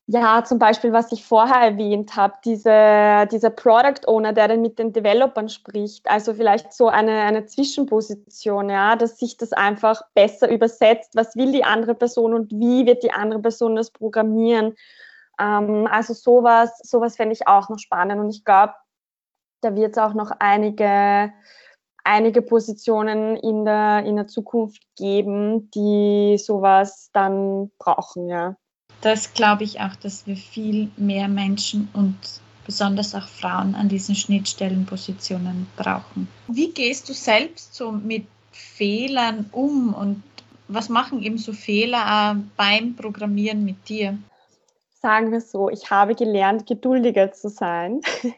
ja, 0.07 0.41
zum 0.45 0.57
Beispiel, 0.57 0.93
was 0.93 1.11
ich 1.11 1.25
vorher 1.25 1.69
erwähnt 1.69 2.15
habe, 2.15 2.35
diese, 2.45 3.27
dieser 3.29 3.49
Product 3.49 4.07
Owner, 4.07 4.31
der 4.31 4.47
dann 4.47 4.61
mit 4.61 4.79
den 4.79 4.93
Developern 4.93 5.49
spricht. 5.49 6.09
Also 6.09 6.33
vielleicht 6.33 6.71
so 6.71 6.87
eine, 6.87 7.23
eine 7.23 7.45
Zwischenposition, 7.45 8.69
ja, 8.69 8.95
dass 8.95 9.19
sich 9.19 9.35
das 9.35 9.51
einfach 9.51 10.01
besser 10.13 10.49
übersetzt. 10.49 11.11
Was 11.13 11.35
will 11.35 11.51
die 11.51 11.65
andere 11.65 11.93
Person 11.93 12.33
und 12.33 12.53
wie 12.53 12.85
wird 12.85 13.03
die 13.03 13.11
andere 13.11 13.41
Person 13.41 13.75
das 13.75 13.91
programmieren? 13.91 14.75
Ähm, 15.39 15.87
also 15.89 16.13
sowas, 16.13 16.77
sowas 16.83 17.15
fände 17.15 17.33
ich 17.33 17.47
auch 17.47 17.69
noch 17.69 17.79
spannend 17.79 18.19
und 18.19 18.29
ich 18.29 18.43
glaube, 18.43 18.73
da 19.61 19.75
wird 19.75 19.93
es 19.93 19.97
auch 19.97 20.13
noch 20.13 20.31
einige, 20.39 21.33
einige 22.03 22.41
Positionen 22.41 23.35
in 23.37 23.65
der, 23.65 24.05
in 24.05 24.15
der 24.15 24.27
Zukunft 24.27 24.83
geben, 24.95 25.71
die 25.71 26.37
sowas 26.37 27.09
dann 27.13 27.71
brauchen, 27.79 28.29
ja. 28.29 28.55
Das 29.01 29.33
glaube 29.33 29.63
ich 29.63 29.81
auch, 29.81 29.95
dass 29.95 30.25
wir 30.25 30.35
viel 30.35 30.91
mehr 30.97 31.27
Menschen 31.27 31.89
und 31.93 32.17
besonders 32.65 33.13
auch 33.13 33.27
Frauen 33.27 33.75
an 33.75 33.89
diesen 33.89 34.15
Schnittstellenpositionen 34.15 35.67
brauchen. 35.75 36.27
Wie 36.47 36.71
gehst 36.71 37.07
du 37.09 37.13
selbst 37.13 37.75
so 37.75 37.91
mit 37.91 38.25
Fehlern 38.51 39.49
um 39.51 39.93
und 39.93 40.23
was 40.67 40.89
machen 40.89 41.21
eben 41.21 41.37
so 41.37 41.53
Fehler 41.53 42.37
beim 42.57 42.95
Programmieren 42.95 43.63
mit 43.63 43.87
dir? 43.87 44.17
Sagen 45.05 45.31
wir 45.31 45.39
so, 45.39 45.69
ich 45.69 45.91
habe 45.91 46.15
gelernt, 46.15 46.65
geduldiger 46.65 47.31
zu 47.31 47.49
sein. 47.49 48.01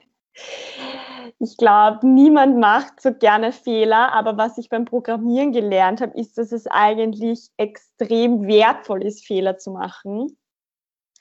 Ich 1.39 1.58
glaube, 1.58 2.08
niemand 2.08 2.58
macht 2.58 2.99
so 2.99 3.13
gerne 3.13 3.51
Fehler, 3.51 4.12
aber 4.13 4.38
was 4.38 4.58
ich 4.58 4.69
beim 4.69 4.86
Programmieren 4.86 5.51
gelernt 5.51 6.01
habe, 6.01 6.17
ist, 6.17 6.38
dass 6.38 6.51
es 6.51 6.65
eigentlich 6.67 7.49
extrem 7.58 8.47
wertvoll 8.47 9.03
ist, 9.03 9.25
Fehler 9.25 9.58
zu 9.58 9.71
machen. 9.71 10.36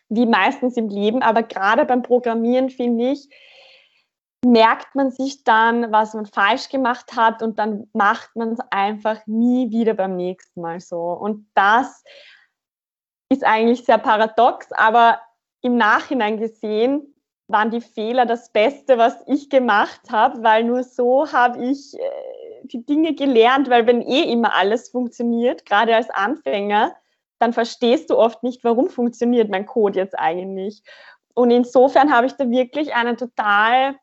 Wie 0.09 0.25
meistens 0.25 0.77
im 0.79 0.89
Leben, 0.89 1.23
aber 1.23 1.43
gerade 1.43 1.85
beim 1.85 2.03
Programmieren 2.03 2.71
finde 2.71 3.13
ich, 3.13 3.29
merkt 4.43 4.95
man 4.95 5.11
sich 5.11 5.45
dann, 5.45 5.93
was 5.93 6.15
man 6.15 6.25
falsch 6.25 6.71
gemacht 6.71 7.15
hat 7.15 7.43
und 7.43 7.59
dann 7.59 7.91
macht 7.93 8.37
man 8.37 8.53
es 8.53 8.61
einfach 8.71 9.27
nie 9.27 9.71
wieder 9.71 9.93
beim 9.93 10.17
nächsten 10.17 10.63
Mal 10.63 10.81
so. 10.81 11.01
Und 11.01 11.47
das 11.55 12.05
ist 13.29 13.45
eigentlich 13.45 13.85
sehr 13.85 13.99
paradox, 13.99 14.73
aber 14.73 15.21
im 15.67 15.77
Nachhinein 15.77 16.39
gesehen 16.39 17.15
waren 17.49 17.71
die 17.71 17.81
Fehler 17.81 18.27
das 18.27 18.51
Beste, 18.51 18.99
was 18.99 19.17
ich 19.27 19.51
gemacht 19.51 20.01
habe, 20.11 20.43
weil 20.43 20.65
nur 20.65 20.83
so 20.83 21.31
habe 21.33 21.65
ich 21.65 21.95
äh, 21.95 22.63
die 22.65 22.85
Dinge 22.85 23.15
gelernt, 23.15 23.71
weil 23.71 23.87
wenn 23.87 24.03
eh 24.03 24.33
immer 24.33 24.55
alles 24.55 24.89
funktioniert, 24.89 25.65
gerade 25.65 25.95
als 25.95 26.11
Anfänger, 26.11 26.95
dann 27.39 27.53
verstehst 27.53 28.11
du 28.11 28.17
oft 28.17 28.43
nicht, 28.43 28.65
warum 28.65 28.89
funktioniert 28.89 29.51
mein 29.51 29.67
Code 29.67 29.99
jetzt 29.99 30.19
eigentlich. 30.19 30.83
Und 31.35 31.51
insofern 31.51 32.13
habe 32.13 32.27
ich 32.27 32.33
da 32.33 32.51
wirklich 32.51 32.95
eine 32.95 33.17
total 33.17 33.97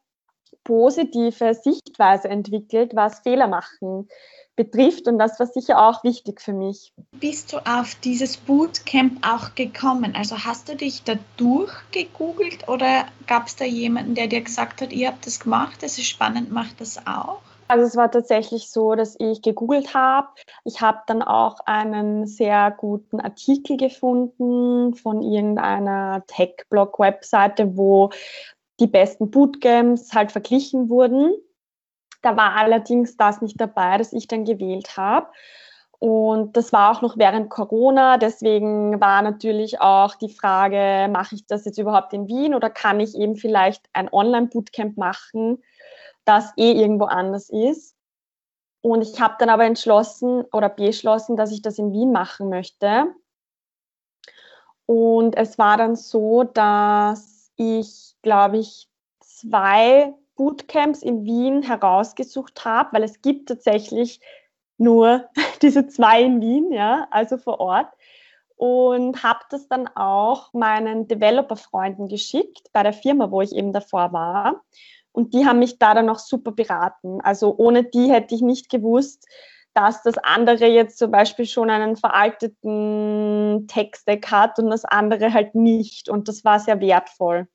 positive 0.64 1.54
Sichtweise 1.54 2.30
entwickelt, 2.30 2.96
was 2.96 3.20
Fehler 3.22 3.48
machen 3.48 4.08
betrifft 4.56 5.08
und 5.08 5.18
das 5.18 5.40
war 5.40 5.48
sicher 5.48 5.82
auch 5.82 6.04
wichtig 6.04 6.42
für 6.42 6.54
mich. 6.54 6.94
Bist 7.12 7.54
du 7.54 7.58
auf 7.58 7.96
dieses 8.04 8.38
Bootcamp 8.38 9.26
auch 9.26 9.56
gekommen? 9.56 10.14
Also 10.16 10.38
hast 10.38 10.70
du 10.70 10.76
dich 10.76 11.04
da 11.04 11.16
durchgegoogelt 11.38 12.68
oder 12.68 13.06
gab 13.28 13.48
es 13.48 13.56
da 13.56 13.66
jemanden, 13.66 14.16
der 14.16 14.28
dir 14.28 14.42
gesagt 14.42 14.82
hat, 14.82 14.94
ihr 14.94 15.08
habt 15.08 15.26
das 15.26 15.40
gemacht, 15.40 15.82
das 15.82 15.98
ist 15.98 16.08
spannend, 16.08 16.52
macht 16.52 16.82
das 16.82 17.06
auch? 17.08 17.42
Also 17.68 17.86
es 17.86 17.96
war 17.96 18.12
tatsächlich 18.12 18.70
so, 18.70 18.94
dass 18.94 19.16
ich 19.20 19.42
gegoogelt 19.42 19.94
habe. 19.94 20.28
Ich 20.64 20.82
habe 20.82 21.00
dann 21.08 21.22
auch 21.22 21.60
einen 21.66 22.28
sehr 22.28 22.72
guten 22.72 23.20
Artikel 23.20 23.78
gefunden 23.78 24.94
von 24.94 25.22
irgendeiner 25.22 26.24
Tech-Blog-Webseite, 26.28 27.76
wo 27.76 28.12
die 28.80 28.88
besten 28.88 29.32
Bootcamps 29.32 30.14
halt 30.14 30.32
verglichen 30.32 30.90
wurden. 30.90 31.34
Da 32.24 32.36
war 32.38 32.56
allerdings 32.56 33.18
das 33.18 33.42
nicht 33.42 33.62
dabei, 33.62 33.98
das 33.98 34.14
ich 34.14 34.28
dann 34.28 34.46
gewählt 34.46 34.98
habe. 34.98 35.28
Und 36.00 36.58
das 36.58 36.74
war 36.74 36.92
auch 36.92 37.02
noch 37.02 37.18
während 37.18 37.50
Corona. 37.50 38.18
Deswegen 38.18 39.00
war 39.00 39.22
natürlich 39.22 39.80
auch 39.80 40.16
die 40.16 40.30
Frage, 40.30 41.10
mache 41.12 41.36
ich 41.36 41.46
das 41.46 41.66
jetzt 41.66 41.78
überhaupt 41.78 42.14
in 42.14 42.28
Wien 42.28 42.56
oder 42.56 42.70
kann 42.70 43.00
ich 43.00 43.16
eben 43.16 43.36
vielleicht 43.36 43.86
ein 43.94 44.12
Online-Bootcamp 44.12 44.98
machen, 44.98 45.62
das 46.26 46.52
eh 46.58 46.72
irgendwo 46.72 47.06
anders 47.06 47.50
ist. 47.50 47.96
Und 48.82 49.02
ich 49.02 49.22
habe 49.22 49.36
dann 49.40 49.50
aber 49.50 49.66
entschlossen 49.66 50.44
oder 50.52 50.70
beschlossen, 50.70 51.38
dass 51.38 51.52
ich 51.52 51.62
das 51.62 51.78
in 51.78 51.94
Wien 51.94 52.12
machen 52.12 52.50
möchte. 52.50 53.06
Und 54.86 55.38
es 55.38 55.58
war 55.58 55.78
dann 55.78 55.96
so, 55.96 56.44
dass 56.44 57.52
ich, 57.56 58.16
glaube 58.22 58.58
ich, 58.58 58.90
zwei 59.22 60.14
Bootcamps 60.36 61.04
in 61.04 61.26
Wien 61.26 61.62
herausgesucht 61.64 62.66
habe, 62.66 62.90
weil 62.94 63.04
es 63.04 63.22
gibt 63.22 63.50
tatsächlich 63.50 64.20
nur 64.78 65.30
diese 65.62 65.88
zwei 65.88 66.24
in 66.24 66.42
Wien, 66.42 66.72
ja, 66.72 67.08
also 67.12 67.38
vor 67.38 67.60
Ort. 67.60 67.88
und 68.56 69.24
habe 69.24 69.40
das 69.50 69.68
dann 69.68 69.88
auch 69.96 70.54
meinen 70.54 71.08
Developer-Freunden 71.08 72.08
geschickt 72.08 72.70
bei 72.74 72.84
der 72.84 72.94
Firma, 72.94 73.32
wo 73.32 73.42
ich 73.42 73.54
eben 73.54 73.74
davor 73.74 74.14
war. 74.14 74.64
Und 75.12 75.34
die 75.34 75.46
haben 75.46 75.60
mich 75.60 75.80
da 75.80 75.94
dann 75.94 76.10
auch 76.10 76.20
super 76.20 76.52
beraten. 76.52 77.22
Also 77.22 77.56
ohne 77.58 77.84
die 77.84 78.12
hätte 78.12 78.36
ich 78.36 78.42
nicht 78.42 78.70
gewusst, 78.70 79.28
dass 79.74 80.04
das 80.04 80.18
andere 80.18 80.68
jetzt 80.68 80.98
zum 80.98 81.12
Beispiel 81.12 81.46
schon 81.46 81.70
einen 81.70 81.98
veralteten 81.98 83.68
Text-Deck 83.68 84.32
hat 84.32 84.60
und 84.60 84.70
das 84.70 84.86
andere 84.86 85.34
halt 85.34 85.56
nicht. 85.56 86.10
Und 86.10 86.28
das 86.28 86.44
war 86.46 86.60
sehr 86.60 86.80
wertvoll. 86.80 87.48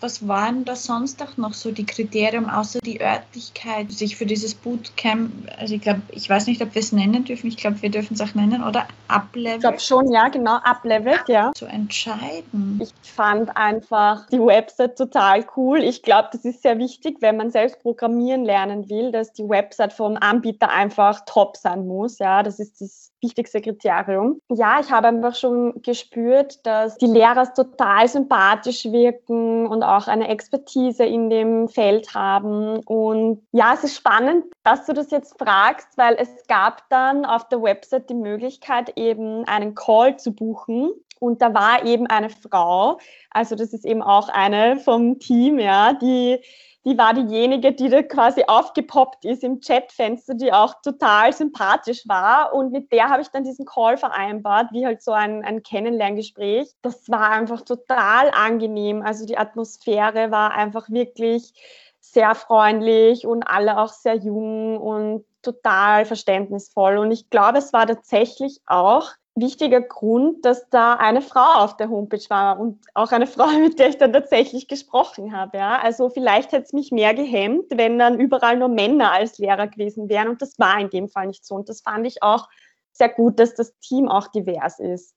Was 0.00 0.26
waren 0.26 0.64
da 0.64 0.74
sonst 0.74 1.22
auch 1.22 1.36
noch 1.36 1.54
so 1.54 1.70
die 1.70 1.86
Kriterien, 1.86 2.50
außer 2.50 2.80
die 2.80 3.00
Örtlichkeit, 3.00 3.92
sich 3.92 4.16
für 4.16 4.26
dieses 4.26 4.52
Bootcamp, 4.54 5.30
also 5.58 5.74
ich 5.76 5.80
glaube, 5.80 6.02
ich 6.10 6.28
weiß 6.28 6.48
nicht, 6.48 6.60
ob 6.60 6.74
wir 6.74 6.80
es 6.80 6.90
nennen 6.90 7.24
dürfen, 7.24 7.46
ich 7.46 7.56
glaube, 7.56 7.80
wir 7.82 7.90
dürfen 7.90 8.14
es 8.14 8.20
auch 8.20 8.34
nennen, 8.34 8.64
oder 8.64 8.88
Uplevel? 9.06 9.54
Ich 9.54 9.60
glaube 9.60 9.78
schon, 9.78 10.10
ja, 10.10 10.28
genau, 10.28 10.56
Uplevel, 10.64 11.14
ja. 11.28 11.52
Zu 11.54 11.66
entscheiden. 11.66 12.80
Ich 12.82 12.92
fand 13.02 13.56
einfach 13.56 14.26
die 14.28 14.40
Website 14.40 14.98
total 14.98 15.46
cool. 15.56 15.78
Ich 15.78 16.02
glaube, 16.02 16.30
das 16.32 16.44
ist 16.44 16.62
sehr 16.62 16.78
wichtig, 16.78 17.18
wenn 17.20 17.36
man 17.36 17.52
selbst 17.52 17.80
programmieren 17.80 18.44
lernen 18.44 18.90
will, 18.90 19.12
dass 19.12 19.32
die 19.32 19.48
Website 19.48 19.92
vom 19.92 20.16
Anbieter 20.16 20.68
einfach 20.68 21.24
top 21.26 21.56
sein 21.56 21.86
muss, 21.86 22.18
ja, 22.18 22.42
das 22.42 22.58
ist 22.58 22.80
das 22.80 23.12
wichtigste 23.22 23.60
Kriterium. 23.60 24.40
Ja, 24.50 24.80
ich 24.80 24.90
habe 24.90 25.08
einfach 25.08 25.34
schon 25.34 25.82
gespürt, 25.82 26.64
dass 26.66 26.96
die 26.98 27.06
Lehrer 27.06 27.52
total 27.52 28.08
sympathisch 28.08 28.84
wirken 28.84 29.66
und 29.66 29.82
auch 29.82 30.06
eine 30.08 30.28
Expertise 30.28 31.04
in 31.04 31.30
dem 31.30 31.68
Feld 31.68 32.14
haben. 32.14 32.80
Und 32.84 33.42
ja, 33.52 33.74
es 33.74 33.84
ist 33.84 33.96
spannend, 33.96 34.44
dass 34.64 34.86
du 34.86 34.92
das 34.92 35.10
jetzt 35.10 35.38
fragst, 35.38 35.96
weil 35.96 36.16
es 36.18 36.46
gab 36.46 36.88
dann 36.90 37.24
auf 37.24 37.48
der 37.48 37.62
Website 37.62 38.10
die 38.10 38.14
Möglichkeit, 38.14 38.92
eben 38.96 39.44
einen 39.46 39.74
Call 39.74 40.18
zu 40.18 40.32
buchen. 40.32 40.90
Und 41.18 41.40
da 41.40 41.54
war 41.54 41.84
eben 41.86 42.06
eine 42.06 42.28
Frau, 42.28 42.98
also 43.30 43.56
das 43.56 43.72
ist 43.72 43.86
eben 43.86 44.02
auch 44.02 44.28
eine 44.28 44.76
vom 44.78 45.18
Team, 45.18 45.58
ja, 45.58 45.94
die 45.94 46.38
die 46.86 46.96
war 46.96 47.14
diejenige, 47.14 47.72
die 47.72 47.88
da 47.88 48.02
quasi 48.02 48.44
aufgepoppt 48.46 49.24
ist 49.24 49.42
im 49.42 49.60
Chatfenster, 49.60 50.34
die 50.34 50.52
auch 50.52 50.80
total 50.82 51.32
sympathisch 51.32 52.06
war. 52.06 52.54
Und 52.54 52.70
mit 52.70 52.92
der 52.92 53.08
habe 53.08 53.22
ich 53.22 53.28
dann 53.28 53.42
diesen 53.42 53.66
Call 53.66 53.96
vereinbart, 53.96 54.68
wie 54.70 54.86
halt 54.86 55.02
so 55.02 55.10
ein, 55.10 55.44
ein 55.44 55.64
Kennenlerngespräch. 55.64 56.72
Das 56.82 57.10
war 57.10 57.30
einfach 57.30 57.62
total 57.62 58.30
angenehm. 58.30 59.02
Also 59.02 59.26
die 59.26 59.36
Atmosphäre 59.36 60.30
war 60.30 60.52
einfach 60.52 60.88
wirklich 60.88 61.52
sehr 61.98 62.36
freundlich 62.36 63.26
und 63.26 63.42
alle 63.42 63.78
auch 63.78 63.92
sehr 63.92 64.14
jung 64.14 64.78
und 64.78 65.24
total 65.42 66.04
verständnisvoll. 66.04 66.98
Und 66.98 67.10
ich 67.10 67.30
glaube, 67.30 67.58
es 67.58 67.72
war 67.72 67.88
tatsächlich 67.88 68.60
auch 68.64 69.10
wichtiger 69.36 69.82
Grund, 69.82 70.44
dass 70.44 70.68
da 70.70 70.94
eine 70.94 71.22
Frau 71.22 71.62
auf 71.62 71.76
der 71.76 71.90
Homepage 71.90 72.24
war 72.28 72.58
und 72.58 72.80
auch 72.94 73.12
eine 73.12 73.26
Frau, 73.26 73.46
mit 73.60 73.78
der 73.78 73.90
ich 73.90 73.98
dann 73.98 74.12
tatsächlich 74.12 74.66
gesprochen 74.66 75.36
habe. 75.36 75.58
Ja. 75.58 75.78
Also 75.78 76.08
vielleicht 76.08 76.52
hätte 76.52 76.64
es 76.64 76.72
mich 76.72 76.90
mehr 76.90 77.14
gehemmt, 77.14 77.66
wenn 77.70 77.98
dann 77.98 78.18
überall 78.18 78.56
nur 78.56 78.68
Männer 78.68 79.12
als 79.12 79.38
Lehrer 79.38 79.68
gewesen 79.68 80.08
wären 80.08 80.28
und 80.28 80.42
das 80.42 80.58
war 80.58 80.80
in 80.80 80.90
dem 80.90 81.08
Fall 81.08 81.26
nicht 81.26 81.44
so. 81.44 81.54
Und 81.54 81.68
das 81.68 81.82
fand 81.82 82.06
ich 82.06 82.22
auch 82.22 82.48
sehr 82.92 83.10
gut, 83.10 83.38
dass 83.38 83.54
das 83.54 83.78
Team 83.78 84.08
auch 84.08 84.28
divers 84.28 84.80
ist. 84.80 85.14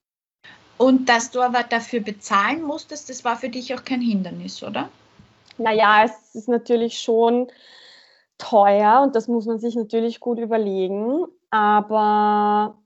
Und 0.78 1.10
dass 1.10 1.32
du 1.32 1.42
aber 1.42 1.64
dafür 1.64 2.02
bezahlen 2.02 2.62
musstest, 2.62 3.10
das 3.10 3.26
war 3.26 3.36
für 3.36 3.50
dich 3.50 3.74
auch 3.74 3.84
kein 3.84 4.02
Hindernis, 4.02 4.64
oder? 4.64 4.90
Naja, 5.58 6.06
es 6.06 6.36
ist 6.36 6.48
natürlich 6.48 7.00
schon 7.00 7.48
teuer 8.38 9.02
und 9.02 9.16
das 9.16 9.28
muss 9.28 9.46
man 9.46 9.60
sich 9.60 9.76
natürlich 9.76 10.22
gut 10.22 10.40
überlegen. 10.40 11.26
Aber 11.50 12.78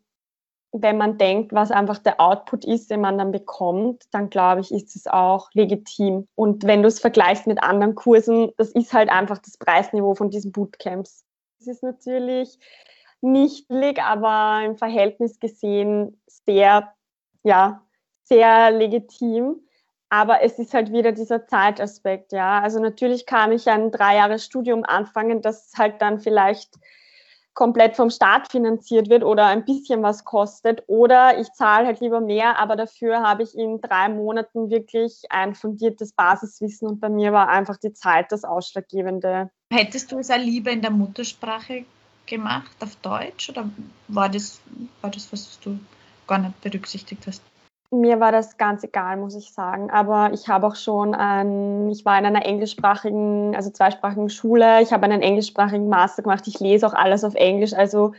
wenn 0.74 0.98
man 0.98 1.20
denkt, 1.20 1.54
was 1.54 1.70
einfach 1.70 2.00
der 2.00 2.20
Output 2.20 2.66
ist, 2.66 2.90
den 2.90 3.00
man 3.02 3.18
dann 3.18 3.32
bekommt, 3.32 4.04
dann 4.12 4.30
glaube 4.32 4.62
ich, 4.62 4.72
ist 4.72 4.96
es 4.96 5.06
auch 5.06 5.50
legitim. 5.54 6.28
Und 6.36 6.64
wenn 6.66 6.82
du 6.82 6.88
es 6.88 7.00
vergleichst 7.00 7.46
mit 7.46 7.62
anderen 7.62 7.94
Kursen, 7.94 8.52
das 8.58 8.70
ist 8.72 8.92
halt 8.92 9.10
einfach 9.10 9.38
das 9.38 9.58
Preisniveau 9.58 10.16
von 10.16 10.32
diesen 10.32 10.52
Bootcamps. 10.52 11.24
Es 11.60 11.68
ist 11.68 11.84
natürlich 11.84 12.58
nicht 13.22 13.68
billig, 13.68 14.02
aber 14.02 14.66
im 14.66 14.76
Verhältnis 14.76 15.40
gesehen 15.40 16.20
sehr, 16.26 16.92
ja, 17.44 17.84
sehr 18.24 18.72
legitim. 18.72 19.62
Aber 20.10 20.42
es 20.42 20.60
ist 20.60 20.74
halt 20.74 20.92
wieder 20.92 21.12
dieser 21.12 21.48
Zeitaspekt, 21.48 22.34
ja. 22.34 22.60
Also 22.60 22.80
natürlich 22.80 23.26
kann 23.26 23.52
ich 23.52 23.68
ein 23.68 23.92
drei 23.92 24.18
Jahre 24.18 24.40
Studium 24.40 24.84
anfangen, 24.84 25.42
das 25.42 25.72
halt 25.78 26.02
dann 26.02 26.20
vielleicht 26.20 26.76
komplett 27.54 27.95
vom 27.95 28.10
Staat 28.10 28.51
finanziert 28.51 29.10
wird 29.10 29.24
oder 29.24 29.45
ein 29.45 29.66
bisschen 29.66 30.01
was 30.01 30.24
kostet. 30.24 30.84
Oder 30.88 31.39
ich 31.39 31.51
zahle 31.54 31.86
halt 31.86 31.99
lieber 31.99 32.20
mehr, 32.20 32.60
aber 32.60 32.76
dafür 32.76 33.22
habe 33.22 33.43
ich 33.43 33.58
in 33.58 33.80
drei 33.82 34.10
Monaten 34.10 34.70
wirklich 34.70 35.24
ein 35.30 35.54
fundiertes 35.56 36.14
Basiswissen 36.14 36.88
und 36.88 36.99
bei 36.99 37.10
mir 37.10 37.32
war 37.32 37.49
einfach 37.49 37.78
die 37.78 37.93
Zeit 37.93 38.32
das 38.32 38.43
Ausschlaggebende. 38.43 39.51
Hättest 39.72 40.12
du 40.12 40.20
es 40.20 40.30
auch 40.32 40.38
lieber 40.38 40.72
in 40.72 40.82
der 40.82 40.91
Muttersprache 40.91 41.86
gemacht, 42.26 42.76
auf 42.80 42.95
Deutsch, 42.97 43.49
oder 43.49 43.70
war 44.08 44.30
das, 44.30 44.60
war 45.01 45.12
das 45.12 45.32
was 45.32 45.60
du 45.60 45.80
gar 46.28 46.38
nicht 46.39 46.60
berücksichtigt 46.62 47.28
hast? 47.28 47.41
Mir 47.94 48.20
war 48.20 48.32
das 48.32 48.58
ganz 48.58 48.84
egal, 48.84 49.18
muss 49.18 49.36
ich 49.36 49.52
sagen. 49.52 49.89
Aber 49.91 50.32
ich 50.34 50.48
habe 50.48 50.68
auch 50.68 50.76
schon, 50.76 51.14
ein, 51.14 51.89
ich 51.89 52.06
war 52.06 52.18
in 52.20 52.26
einer 52.26 52.46
englischsprachigen, 52.46 53.56
also 53.56 53.70
zweisprachigen 53.70 54.30
Schule. 54.30 54.82
Ich 54.82 54.91
habe 54.91 55.06
einen 55.06 55.22
englischsprachigen 55.22 55.89
Master 55.89 56.24
gemacht. 56.24 56.48
Ich 56.48 56.60
lese 56.60 56.88
auch 56.88 56.94
alles 56.94 57.24
auf 57.24 57.36
Englisch. 57.36 57.74
Also 57.74 58.14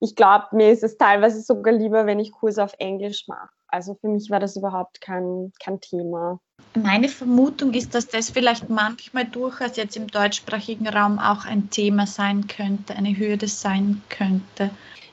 ich 0.00 0.16
glaube, 0.16 0.46
mir 0.52 0.70
ist 0.70 0.82
es 0.82 0.98
teilweise 0.98 1.40
sogar 1.40 1.72
lieber, 1.72 2.06
wenn 2.06 2.18
ich 2.18 2.32
Kurse 2.32 2.64
auf 2.64 2.74
Englisch 2.78 3.28
mache. 3.28 3.50
Also 3.68 3.94
für 3.94 4.08
mich 4.08 4.30
war 4.30 4.40
das 4.40 4.56
überhaupt 4.56 5.00
kein, 5.00 5.52
kein 5.62 5.80
Thema. 5.80 6.40
Meine 6.74 7.08
Vermutung 7.08 7.72
ist, 7.74 7.94
dass 7.94 8.08
das 8.08 8.30
vielleicht 8.30 8.68
manchmal 8.68 9.24
durchaus 9.24 9.76
jetzt 9.76 9.96
im 9.96 10.08
deutschsprachigen 10.08 10.88
Raum 10.88 11.18
auch 11.18 11.44
ein 11.44 11.70
Thema 11.70 12.06
sein 12.06 12.46
könnte, 12.46 12.96
eine 12.96 13.16
Hürde 13.16 13.46
sein 13.46 14.02
könnte. 14.08 14.70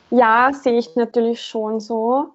Ja, 0.09 0.51
sehe 0.53 0.77
ich 0.77 0.95
natürlich 0.95 1.41
schon 1.41 1.79
so. 1.79 2.33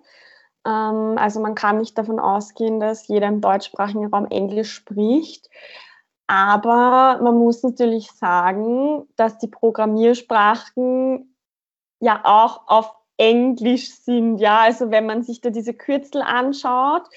Ähm, 0.66 1.16
also 1.18 1.40
man 1.40 1.54
kann 1.54 1.78
nicht 1.78 1.96
davon 1.98 2.18
ausgehen, 2.18 2.80
dass 2.80 3.08
jeder 3.08 3.28
im 3.28 3.40
deutschsprachigen 3.40 4.06
Raum 4.06 4.26
Englisch 4.26 4.72
spricht. 4.72 5.48
Aber 6.26 7.20
man 7.22 7.36
muss 7.36 7.62
natürlich 7.62 8.10
sagen, 8.12 9.06
dass 9.16 9.38
die 9.38 9.48
Programmiersprachen 9.48 11.36
ja 12.00 12.20
auch 12.24 12.66
auf 12.66 12.94
Englisch 13.16 13.90
sind. 13.90 14.38
Ja, 14.38 14.60
also 14.60 14.90
wenn 14.90 15.06
man 15.06 15.22
sich 15.22 15.40
da 15.40 15.50
diese 15.50 15.74
Kürzel 15.74 16.22
anschaut, 16.22 17.08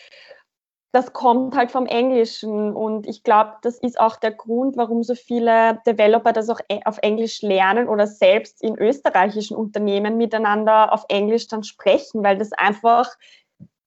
das 0.97 1.13
kommt 1.13 1.55
halt 1.55 1.71
vom 1.71 1.85
Englischen. 1.85 2.73
Und 2.73 3.05
ich 3.05 3.21
glaube, 3.21 3.53
das 3.61 3.77
ist 3.77 3.99
auch 3.99 4.15
der 4.15 4.31
Grund, 4.31 4.77
warum 4.77 5.03
so 5.03 5.13
viele 5.13 5.79
Developer 5.85 6.33
das 6.33 6.49
auch 6.49 6.59
e-, 6.69 6.81
auf 6.85 6.97
Englisch 7.03 7.43
lernen 7.43 7.87
oder 7.87 8.07
selbst 8.07 8.63
in 8.63 8.75
österreichischen 8.79 9.55
Unternehmen 9.55 10.17
miteinander 10.17 10.91
auf 10.91 11.05
Englisch 11.09 11.47
dann 11.49 11.63
sprechen, 11.63 12.23
weil 12.23 12.39
das 12.39 12.51
einfach 12.51 13.15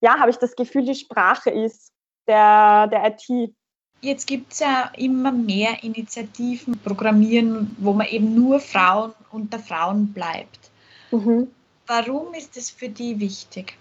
ja, 0.01 0.21
habe 0.21 0.31
ich 0.31 0.37
das 0.37 0.55
Gefühl, 0.55 0.85
die 0.85 0.95
Sprache 0.95 1.51
ist 1.51 1.93
der, 2.29 2.87
der 2.87 3.09
IT. 3.09 3.55
Jetzt 4.03 4.29
gibt 4.29 4.53
es 4.53 4.61
ja 4.61 4.93
immer 4.97 5.33
mehr 5.33 5.83
Initiativen, 5.83 6.79
Programmieren, 6.79 7.75
wo 7.81 7.93
man 7.93 8.07
eben 8.07 8.37
nur 8.37 8.61
Frauen 8.61 9.13
unter 9.33 9.59
Frauen 9.59 10.13
bleibt. 10.13 10.71
Mhm. 11.11 11.49
Warum 11.89 12.35
ist 12.35 12.57
es 12.57 12.71
für 12.71 12.89
die 12.89 13.19
wichtig? 13.19 13.77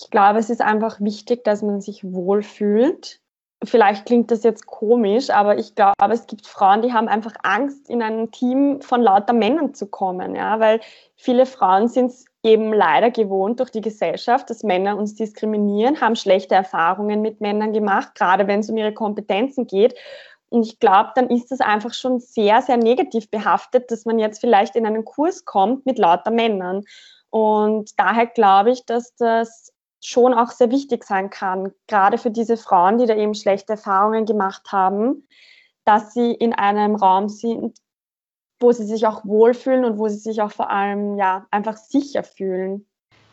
Ich 0.00 0.10
glaube, 0.10 0.38
es 0.38 0.48
ist 0.48 0.60
einfach 0.60 1.00
wichtig, 1.00 1.42
dass 1.42 1.62
man 1.62 1.80
sich 1.80 2.04
wohlfühlt. 2.04 3.20
Vielleicht 3.64 4.06
klingt 4.06 4.30
das 4.30 4.44
jetzt 4.44 4.66
komisch, 4.66 5.30
aber 5.30 5.58
ich 5.58 5.74
glaube, 5.74 6.12
es 6.12 6.28
gibt 6.28 6.46
Frauen, 6.46 6.82
die 6.82 6.92
haben 6.92 7.08
einfach 7.08 7.32
Angst, 7.42 7.90
in 7.90 8.00
ein 8.02 8.30
Team 8.30 8.80
von 8.80 9.02
lauter 9.02 9.32
Männern 9.32 9.74
zu 9.74 9.88
kommen, 9.88 10.36
ja, 10.36 10.60
weil 10.60 10.80
viele 11.16 11.44
Frauen 11.44 11.88
sind 11.88 12.12
es 12.12 12.26
eben 12.44 12.72
leider 12.72 13.10
gewohnt 13.10 13.58
durch 13.58 13.70
die 13.70 13.80
Gesellschaft, 13.80 14.48
dass 14.48 14.62
Männer 14.62 14.96
uns 14.96 15.16
diskriminieren, 15.16 16.00
haben 16.00 16.14
schlechte 16.14 16.54
Erfahrungen 16.54 17.20
mit 17.20 17.40
Männern 17.40 17.72
gemacht, 17.72 18.14
gerade 18.14 18.46
wenn 18.46 18.60
es 18.60 18.70
um 18.70 18.76
ihre 18.76 18.94
Kompetenzen 18.94 19.66
geht. 19.66 19.96
Und 20.48 20.64
ich 20.64 20.78
glaube, 20.78 21.10
dann 21.16 21.28
ist 21.28 21.50
das 21.50 21.60
einfach 21.60 21.92
schon 21.92 22.20
sehr, 22.20 22.62
sehr 22.62 22.76
negativ 22.76 23.28
behaftet, 23.28 23.90
dass 23.90 24.04
man 24.04 24.20
jetzt 24.20 24.38
vielleicht 24.38 24.76
in 24.76 24.86
einen 24.86 25.04
Kurs 25.04 25.44
kommt 25.44 25.84
mit 25.84 25.98
lauter 25.98 26.30
Männern. 26.30 26.84
Und 27.30 27.98
daher 27.98 28.26
glaube 28.26 28.70
ich, 28.70 28.86
dass 28.86 29.16
das 29.16 29.72
schon 30.00 30.34
auch 30.34 30.50
sehr 30.50 30.70
wichtig 30.70 31.04
sein 31.04 31.30
kann, 31.30 31.72
gerade 31.86 32.18
für 32.18 32.30
diese 32.30 32.56
Frauen, 32.56 32.98
die 32.98 33.06
da 33.06 33.16
eben 33.16 33.34
schlechte 33.34 33.72
Erfahrungen 33.72 34.26
gemacht 34.26 34.70
haben, 34.70 35.26
dass 35.84 36.12
sie 36.12 36.32
in 36.32 36.52
einem 36.52 36.94
Raum 36.94 37.28
sind, 37.28 37.78
wo 38.60 38.72
sie 38.72 38.84
sich 38.84 39.06
auch 39.06 39.24
wohlfühlen 39.24 39.84
und 39.84 39.98
wo 39.98 40.08
sie 40.08 40.18
sich 40.18 40.42
auch 40.42 40.50
vor 40.50 40.70
allem 40.70 41.16
ja 41.16 41.46
einfach 41.50 41.76
sicher 41.76 42.24
fühlen. 42.24 42.86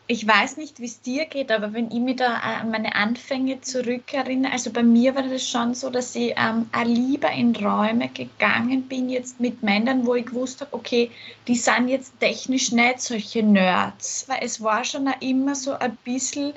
Ich 0.08 0.24
weiß 0.24 0.56
nicht, 0.56 0.78
wie 0.78 0.84
es 0.84 1.00
dir 1.00 1.24
geht, 1.26 1.50
aber 1.50 1.72
wenn 1.72 1.90
ich 1.90 1.98
mich 1.98 2.16
da 2.16 2.36
an 2.36 2.70
meine 2.70 2.94
Anfänge 2.94 3.60
zurückerinnere, 3.60 4.52
also 4.52 4.70
bei 4.70 4.84
mir 4.84 5.16
war 5.16 5.24
das 5.24 5.48
schon 5.48 5.74
so, 5.74 5.90
dass 5.90 6.14
ich 6.14 6.32
ähm, 6.36 6.70
lieber 6.84 7.32
in 7.32 7.56
Räume 7.56 8.08
gegangen 8.10 8.82
bin, 8.82 9.08
jetzt 9.08 9.40
mit 9.40 9.64
Männern, 9.64 10.06
wo 10.06 10.14
ich 10.14 10.26
gewusst 10.26 10.60
habe, 10.60 10.72
okay, 10.74 11.10
die 11.48 11.56
sind 11.56 11.88
jetzt 11.88 12.20
technisch 12.20 12.70
nicht 12.70 13.00
solche 13.00 13.42
Nerds. 13.42 14.26
Weil 14.28 14.38
es 14.42 14.62
war 14.62 14.84
schon 14.84 15.12
immer 15.18 15.56
so 15.56 15.72
ein 15.72 15.96
bisschen 16.04 16.52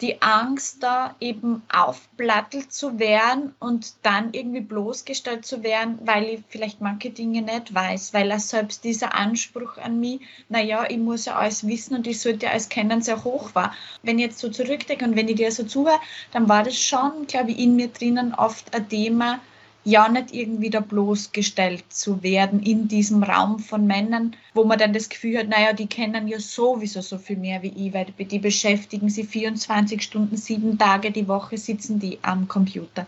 die 0.00 0.22
Angst 0.22 0.82
da 0.82 1.14
eben 1.20 1.62
aufplattelt 1.72 2.72
zu 2.72 2.98
werden 2.98 3.54
und 3.58 3.94
dann 4.02 4.32
irgendwie 4.32 4.60
bloßgestellt 4.60 5.44
zu 5.44 5.62
werden, 5.62 5.98
weil 6.04 6.24
ich 6.24 6.42
vielleicht 6.48 6.80
manche 6.80 7.10
Dinge 7.10 7.42
nicht 7.42 7.74
weiß, 7.74 8.14
weil 8.14 8.30
er 8.30 8.40
selbst 8.40 8.84
dieser 8.84 9.14
Anspruch 9.14 9.76
an 9.78 10.00
mich, 10.00 10.20
naja, 10.48 10.86
ich 10.88 10.98
muss 10.98 11.26
ja 11.26 11.36
alles 11.36 11.66
wissen 11.66 11.96
und 11.96 12.06
ich 12.06 12.20
sollte 12.20 12.46
ja 12.46 12.52
alles 12.52 12.68
kennen, 12.68 13.02
sehr 13.02 13.24
hoch 13.24 13.54
war. 13.54 13.74
Wenn 14.02 14.18
ich 14.18 14.26
jetzt 14.26 14.38
so 14.38 14.48
zurückdenke 14.48 15.04
und 15.04 15.16
wenn 15.16 15.28
ich 15.28 15.36
dir 15.36 15.52
so 15.52 15.64
zuhöre, 15.64 16.00
dann 16.32 16.48
war 16.48 16.62
das 16.62 16.78
schon, 16.78 17.26
glaube 17.26 17.50
ich, 17.50 17.58
in 17.58 17.76
mir 17.76 17.88
drinnen 17.88 18.34
oft 18.34 18.74
ein 18.74 18.88
Thema, 18.88 19.40
ja 19.84 20.08
nicht 20.08 20.34
irgendwie 20.34 20.70
da 20.70 20.80
bloßgestellt 20.80 21.84
zu 21.92 22.22
werden 22.22 22.60
in 22.60 22.88
diesem 22.88 23.22
Raum 23.22 23.58
von 23.58 23.86
Männern, 23.86 24.36
wo 24.54 24.64
man 24.64 24.78
dann 24.78 24.92
das 24.92 25.08
Gefühl 25.08 25.38
hat, 25.38 25.48
naja, 25.48 25.72
die 25.72 25.86
kennen 25.86 26.28
ja 26.28 26.38
sowieso 26.38 27.00
so 27.00 27.18
viel 27.18 27.38
mehr 27.38 27.62
wie 27.62 27.72
ich, 27.86 27.94
weil 27.94 28.06
die 28.06 28.38
beschäftigen 28.38 29.08
sie 29.08 29.24
24 29.24 30.02
Stunden, 30.02 30.36
sieben 30.36 30.78
Tage 30.78 31.10
die 31.10 31.28
Woche 31.28 31.56
sitzen 31.56 31.98
die 31.98 32.18
am 32.22 32.46
Computer. 32.46 33.06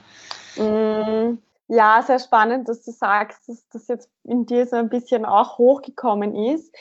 Mm, 0.56 1.38
ja, 1.68 2.02
sehr 2.06 2.18
spannend, 2.18 2.68
dass 2.68 2.82
du 2.82 2.90
sagst, 2.90 3.48
dass 3.48 3.68
das 3.68 3.88
jetzt 3.88 4.08
in 4.24 4.46
dir 4.46 4.66
so 4.66 4.76
ein 4.76 4.88
bisschen 4.88 5.24
auch 5.24 5.58
hochgekommen 5.58 6.34
ist. 6.34 6.74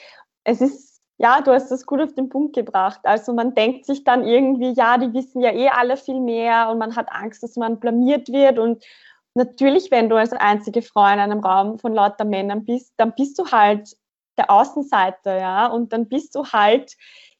Es 0.44 0.62
ist 0.62 0.92
ja, 1.22 1.40
du 1.40 1.52
hast 1.52 1.70
das 1.70 1.86
gut 1.86 2.02
auf 2.02 2.16
den 2.16 2.30
Punkt 2.30 2.56
gebracht. 2.56 3.02
Also 3.04 3.32
man 3.32 3.54
denkt 3.54 3.86
sich 3.86 4.04
dann 4.04 4.26
irgendwie, 4.26 4.74
ja, 4.74 4.98
die 4.98 5.14
wissen 5.14 5.40
ja 5.40 5.52
eh 5.52 5.70
alle 5.70 5.96
viel 5.96 6.20
mehr 6.20 6.70
und 6.72 6.80
man 6.80 6.96
hat 6.96 7.12
Angst, 7.12 7.44
dass 7.44 7.58
man 7.58 7.80
blamiert 7.80 8.30
wird 8.30 8.58
und 8.58 8.84
natürlich, 9.34 9.92
wenn 9.92 10.10
du 10.10 10.16
als 10.16 10.34
einzige 10.34 10.82
Frau 10.82 11.06
in 11.06 11.20
einem 11.20 11.40
Raum 11.40 11.80
von 11.80 11.94
lauter 11.94 12.26
Männern 12.26 12.66
bist, 12.66 12.94
dann 12.98 13.14
bist 13.16 13.40
du 13.40 13.46
halt 13.52 13.96
der 14.38 14.50
Außenseiter, 14.50 15.38
ja, 15.38 15.68
und 15.68 15.94
dann 15.94 16.08
bist 16.08 16.36
du 16.36 16.46
halt 16.46 16.96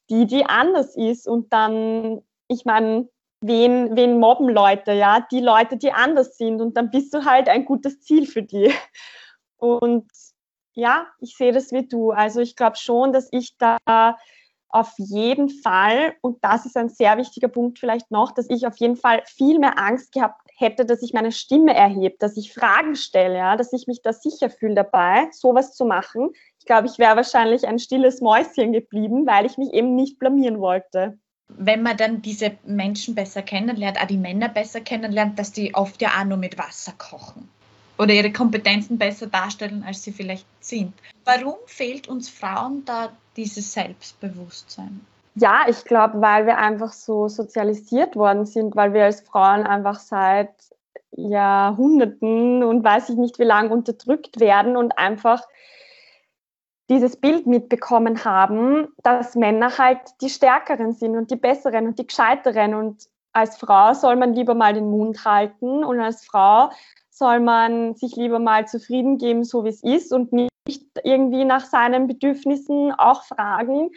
die, 0.10 0.26
die 0.26 0.46
anders 0.46 0.96
ist. 0.96 1.28
Und 1.28 1.52
dann, 1.54 2.22
ich 2.48 2.66
meine, 2.66 3.08
wen, 3.42 3.96
wen 3.96 4.20
mobben 4.20 4.50
Leute, 4.50 4.94
ja, 4.94 5.26
die 5.32 5.40
Leute, 5.40 5.78
die 5.78 5.92
anders 5.92 6.38
sind. 6.38 6.62
Und 6.62 6.76
dann 6.78 6.92
bist 6.92 7.14
du 7.14 7.26
halt 7.26 7.50
ein 7.50 7.66
gutes 7.66 8.02
Ziel 8.02 8.26
für 8.28 8.44
die. 8.44 8.72
Und 9.58 10.10
ja, 10.74 11.08
ich 11.20 11.36
sehe 11.36 11.52
das 11.52 11.72
wie 11.72 11.88
du. 11.88 12.12
Also 12.12 12.40
ich 12.42 12.56
glaube 12.56 12.78
schon, 12.78 13.14
dass 13.14 13.28
ich 13.32 13.58
da 13.58 14.18
auf 14.72 14.94
jeden 14.98 15.50
Fall, 15.50 16.14
und 16.22 16.44
das 16.44 16.66
ist 16.66 16.78
ein 16.78 16.90
sehr 16.90 17.18
wichtiger 17.18 17.48
Punkt 17.48 17.80
vielleicht 17.80 18.12
noch, 18.12 18.32
dass 18.32 18.50
ich 18.50 18.66
auf 18.66 18.78
jeden 18.78 18.96
Fall 18.96 19.22
viel 19.26 19.60
mehr 19.60 19.78
Angst 19.78 20.12
gehabt 20.12 20.42
hätte, 20.56 20.86
dass 20.86 21.02
ich 21.02 21.14
meine 21.14 21.32
Stimme 21.32 21.74
erhebe, 21.74 22.16
dass 22.20 22.38
ich 22.38 22.54
Fragen 22.54 22.96
stelle, 22.96 23.38
ja, 23.38 23.58
dass 23.58 23.74
ich 23.74 23.88
mich 23.88 24.02
da 24.02 24.14
sicher 24.14 24.50
fühle 24.50 24.76
dabei, 24.76 25.28
sowas 25.32 25.74
zu 25.74 25.86
machen. 25.86 26.30
Ich 26.60 26.66
glaube, 26.66 26.88
ich 26.88 27.00
wäre 27.00 27.16
wahrscheinlich 27.16 27.68
ein 27.68 27.80
stilles 27.80 28.22
Mäuschen 28.22 28.72
geblieben, 28.72 29.26
weil 29.26 29.46
ich 29.46 29.58
mich 29.58 29.74
eben 29.74 29.96
nicht 29.96 30.20
blamieren 30.20 30.60
wollte. 30.60 31.18
Wenn 31.50 31.84
man 31.84 31.98
dann 31.98 32.22
diese 32.22 32.52
Menschen 32.64 33.16
besser 33.16 33.42
kennenlernt, 33.42 34.00
auch 34.00 34.08
die 34.08 34.18
Männer 34.18 34.48
besser 34.48 34.80
kennenlernt, 34.80 35.38
dass 35.38 35.52
die 35.52 35.76
oft 35.76 36.02
ja 36.02 36.10
auch 36.20 36.26
nur 36.26 36.38
mit 36.38 36.58
Wasser 36.58 36.94
kochen 36.98 37.50
oder 37.98 38.14
ihre 38.14 38.32
Kompetenzen 38.32 38.98
besser 38.98 39.28
darstellen, 39.28 39.84
als 39.86 40.04
sie 40.04 40.12
vielleicht 40.12 40.46
sind. 40.60 40.94
Warum 41.26 41.56
fehlt 41.66 42.08
uns 42.08 42.30
Frauen 42.30 42.84
da 42.86 43.12
dieses 43.36 43.74
Selbstbewusstsein? 43.74 45.06
Ja, 45.36 45.62
ich 45.68 45.86
glaube, 45.86 46.22
weil 46.22 46.46
wir 46.46 46.58
einfach 46.58 46.92
so 46.92 47.28
sozialisiert 47.30 48.16
worden 48.16 48.46
sind, 48.46 48.76
weil 48.76 48.94
wir 48.94 49.06
als 49.06 49.22
Frauen 49.22 49.66
einfach 49.66 50.00
seit 50.00 50.50
Jahrhunderten 51.12 52.64
und 52.64 52.84
weiß 52.84 53.10
ich 53.10 53.18
nicht 53.18 53.40
wie 53.40 53.44
lange 53.44 53.70
unterdrückt 53.70 54.40
werden 54.40 54.76
und 54.76 54.98
einfach 54.98 55.44
dieses 56.90 57.16
Bild 57.16 57.48
mitbekommen 57.48 58.26
haben, 58.26 58.90
dass 59.04 59.36
Männer 59.36 59.78
halt 59.78 60.00
die 60.22 60.30
Stärkeren 60.30 60.92
sind 60.94 61.16
und 61.16 61.32
die 61.32 61.38
Besseren 61.38 61.88
und 61.88 62.00
die 62.00 62.08
Gescheiteren. 62.08 62.74
Und 62.74 63.08
als 63.32 63.56
Frau 63.58 63.94
soll 63.94 64.18
man 64.18 64.34
lieber 64.34 64.56
mal 64.56 64.74
den 64.74 64.90
Mund 64.90 65.24
halten 65.24 65.86
und 65.86 66.02
als 66.02 66.26
Frau 66.26 66.70
soll 67.10 67.40
man 67.40 67.96
sich 67.96 68.18
lieber 68.18 68.40
mal 68.40 68.68
zufrieden 68.68 69.18
geben, 69.18 69.46
so 69.46 69.64
wie 69.64 69.70
es 69.70 69.84
ist 69.84 70.12
und 70.12 70.34
nicht 70.34 70.51
irgendwie 71.04 71.46
nach 71.46 71.66
seinen 71.66 72.08
Bedürfnissen 72.08 72.92
auch 72.92 73.24
fragen. 73.24 73.90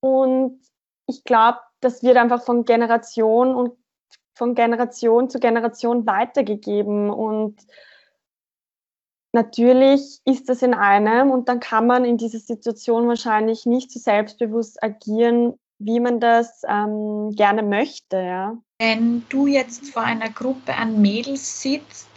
Und 0.00 0.60
ich 1.06 1.24
glaube, 1.24 1.58
das 1.80 2.02
wird 2.02 2.16
einfach 2.16 2.42
von 2.42 2.64
Generation 2.64 3.54
und 3.54 3.72
von 4.34 4.54
Generation 4.54 5.28
zu 5.28 5.38
Generation 5.38 6.06
weitergegeben. 6.06 7.10
Und 7.10 7.60
natürlich 9.32 10.20
ist 10.24 10.48
das 10.48 10.62
in 10.62 10.74
einem 10.74 11.30
und 11.30 11.48
dann 11.48 11.60
kann 11.60 11.86
man 11.86 12.04
in 12.04 12.16
dieser 12.16 12.38
Situation 12.38 13.08
wahrscheinlich 13.08 13.66
nicht 13.66 13.90
so 13.90 14.00
selbstbewusst 14.00 14.82
agieren, 14.82 15.54
wie 15.78 16.00
man 16.00 16.20
das 16.20 16.62
ähm, 16.68 17.30
gerne 17.34 17.62
möchte. 17.62 18.16
Ja. 18.16 18.58
Wenn 18.78 19.24
du 19.28 19.46
jetzt 19.46 19.90
vor 19.90 20.02
einer 20.02 20.30
Gruppe 20.30 20.74
an 20.74 21.00
Mädels 21.00 21.62
sitzt, 21.62 22.08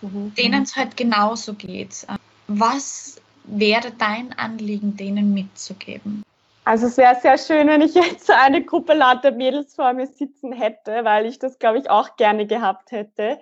mhm. 0.00 0.34
denen 0.34 0.62
es 0.62 0.76
halt 0.76 0.96
genauso 0.96 1.54
geht, 1.54 2.06
was 2.48 3.20
wäre 3.44 3.92
dein 3.98 4.32
Anliegen, 4.38 4.96
denen 4.96 5.34
mitzugeben? 5.34 6.22
Also 6.64 6.86
es 6.86 6.96
wäre 6.96 7.14
sehr 7.20 7.38
schön, 7.38 7.68
wenn 7.68 7.80
ich 7.80 7.94
jetzt 7.94 8.28
eine 8.30 8.64
Gruppe 8.64 8.94
lauter 8.94 9.30
Mädels 9.30 9.74
vor 9.74 9.92
mir 9.92 10.06
sitzen 10.06 10.52
hätte, 10.52 11.04
weil 11.04 11.26
ich 11.26 11.38
das, 11.38 11.58
glaube 11.58 11.78
ich, 11.78 11.88
auch 11.88 12.16
gerne 12.16 12.46
gehabt 12.46 12.90
hätte. 12.90 13.38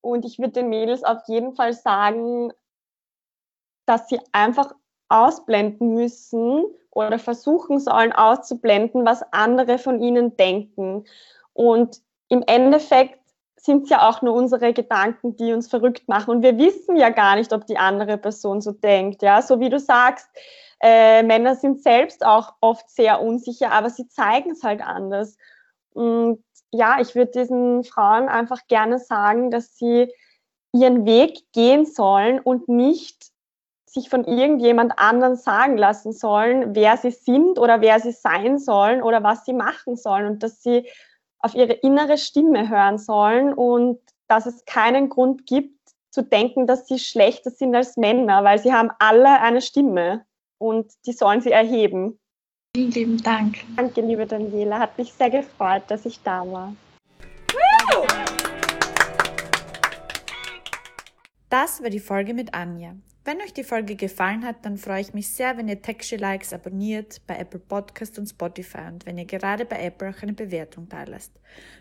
Und 0.00 0.24
ich 0.24 0.38
würde 0.38 0.52
den 0.52 0.68
Mädels 0.68 1.02
auf 1.02 1.18
jeden 1.26 1.54
Fall 1.54 1.72
sagen, 1.72 2.52
dass 3.84 4.08
sie 4.08 4.20
einfach 4.32 4.72
ausblenden 5.08 5.94
müssen 5.94 6.64
oder 6.90 7.18
versuchen 7.18 7.80
sollen 7.80 8.12
auszublenden, 8.12 9.04
was 9.04 9.24
andere 9.32 9.78
von 9.78 10.00
ihnen 10.00 10.36
denken. 10.36 11.04
Und 11.54 12.00
im 12.28 12.44
Endeffekt 12.46 13.18
sind 13.60 13.84
es 13.84 13.90
ja 13.90 14.08
auch 14.08 14.22
nur 14.22 14.34
unsere 14.34 14.72
Gedanken, 14.72 15.36
die 15.36 15.52
uns 15.52 15.68
verrückt 15.68 16.08
machen. 16.08 16.30
Und 16.30 16.42
wir 16.42 16.56
wissen 16.58 16.96
ja 16.96 17.10
gar 17.10 17.36
nicht, 17.36 17.52
ob 17.52 17.66
die 17.66 17.78
andere 17.78 18.18
Person 18.18 18.60
so 18.60 18.72
denkt. 18.72 19.22
Ja, 19.22 19.42
so 19.42 19.60
wie 19.60 19.68
du 19.68 19.78
sagst, 19.78 20.28
äh, 20.80 21.22
Männer 21.22 21.56
sind 21.56 21.82
selbst 21.82 22.24
auch 22.24 22.54
oft 22.60 22.88
sehr 22.88 23.20
unsicher, 23.20 23.72
aber 23.72 23.90
sie 23.90 24.08
zeigen 24.08 24.52
es 24.52 24.62
halt 24.62 24.80
anders. 24.80 25.36
Und 25.92 26.44
ja, 26.70 27.00
ich 27.00 27.14
würde 27.14 27.32
diesen 27.32 27.84
Frauen 27.84 28.28
einfach 28.28 28.66
gerne 28.68 28.98
sagen, 28.98 29.50
dass 29.50 29.76
sie 29.76 30.12
ihren 30.72 31.06
Weg 31.06 31.40
gehen 31.52 31.86
sollen 31.86 32.40
und 32.40 32.68
nicht 32.68 33.32
sich 33.86 34.10
von 34.10 34.24
irgendjemand 34.24 34.98
anderen 34.98 35.36
sagen 35.36 35.76
lassen 35.76 36.12
sollen, 36.12 36.74
wer 36.74 36.96
sie 36.98 37.10
sind 37.10 37.58
oder 37.58 37.80
wer 37.80 38.00
sie 38.00 38.12
sein 38.12 38.58
sollen 38.58 39.02
oder 39.02 39.22
was 39.22 39.44
sie 39.44 39.54
machen 39.54 39.96
sollen 39.96 40.26
und 40.26 40.42
dass 40.42 40.62
sie 40.62 40.86
auf 41.48 41.54
ihre 41.54 41.72
innere 41.72 42.18
Stimme 42.18 42.68
hören 42.68 42.98
sollen 42.98 43.54
und 43.54 43.98
dass 44.28 44.44
es 44.44 44.66
keinen 44.66 45.08
Grund 45.08 45.46
gibt 45.46 45.78
zu 46.10 46.22
denken, 46.22 46.66
dass 46.66 46.86
sie 46.86 46.98
schlechter 46.98 47.50
sind 47.50 47.74
als 47.74 47.96
Männer, 47.96 48.44
weil 48.44 48.58
sie 48.58 48.72
haben 48.72 48.90
alle 48.98 49.40
eine 49.40 49.62
Stimme 49.62 50.26
und 50.58 50.92
die 51.06 51.12
sollen 51.12 51.40
sie 51.40 51.50
erheben. 51.50 52.18
Vielen 52.76 52.90
lieben 52.90 53.22
Dank. 53.22 53.56
Danke, 53.76 54.02
liebe 54.02 54.26
Daniela. 54.26 54.78
Hat 54.78 54.98
mich 54.98 55.12
sehr 55.14 55.30
gefreut, 55.30 55.84
dass 55.88 56.04
ich 56.04 56.22
da 56.22 56.40
war. 56.50 56.74
Das 61.48 61.82
war 61.82 61.88
die 61.88 61.98
Folge 61.98 62.34
mit 62.34 62.52
Anja. 62.52 62.92
Wenn 63.28 63.42
euch 63.42 63.52
die 63.52 63.62
Folge 63.62 63.94
gefallen 63.94 64.42
hat, 64.42 64.64
dann 64.64 64.78
freue 64.78 65.02
ich 65.02 65.12
mich 65.12 65.28
sehr, 65.28 65.58
wenn 65.58 65.68
ihr 65.68 65.82
Texture 65.82 66.18
Likes 66.18 66.54
abonniert 66.54 67.20
bei 67.26 67.36
Apple 67.36 67.60
Podcast 67.60 68.18
und 68.18 68.26
Spotify 68.26 68.86
und 68.90 69.04
wenn 69.04 69.18
ihr 69.18 69.26
gerade 69.26 69.66
bei 69.66 69.84
Apple 69.84 70.08
auch 70.08 70.22
eine 70.22 70.32
Bewertung 70.32 70.88
da 70.88 71.04
lasst. 71.04 71.38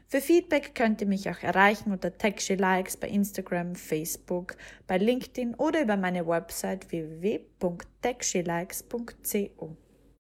Für 0.08 0.20
Feedback 0.20 0.76
könnt 0.76 1.00
ihr 1.00 1.08
mich 1.08 1.30
auch 1.30 1.42
erreichen 1.42 1.94
unter 1.94 2.18
Texture 2.18 2.60
Likes 2.60 2.98
bei 2.98 3.08
Instagram, 3.08 3.76
Facebook, 3.76 4.58
bei 4.88 4.98
LinkedIn 4.98 5.56
oder 5.56 5.84
über 5.84 5.96
meine 5.96 6.28
Website 6.28 6.92
www.texturelikes.co. 6.92 9.78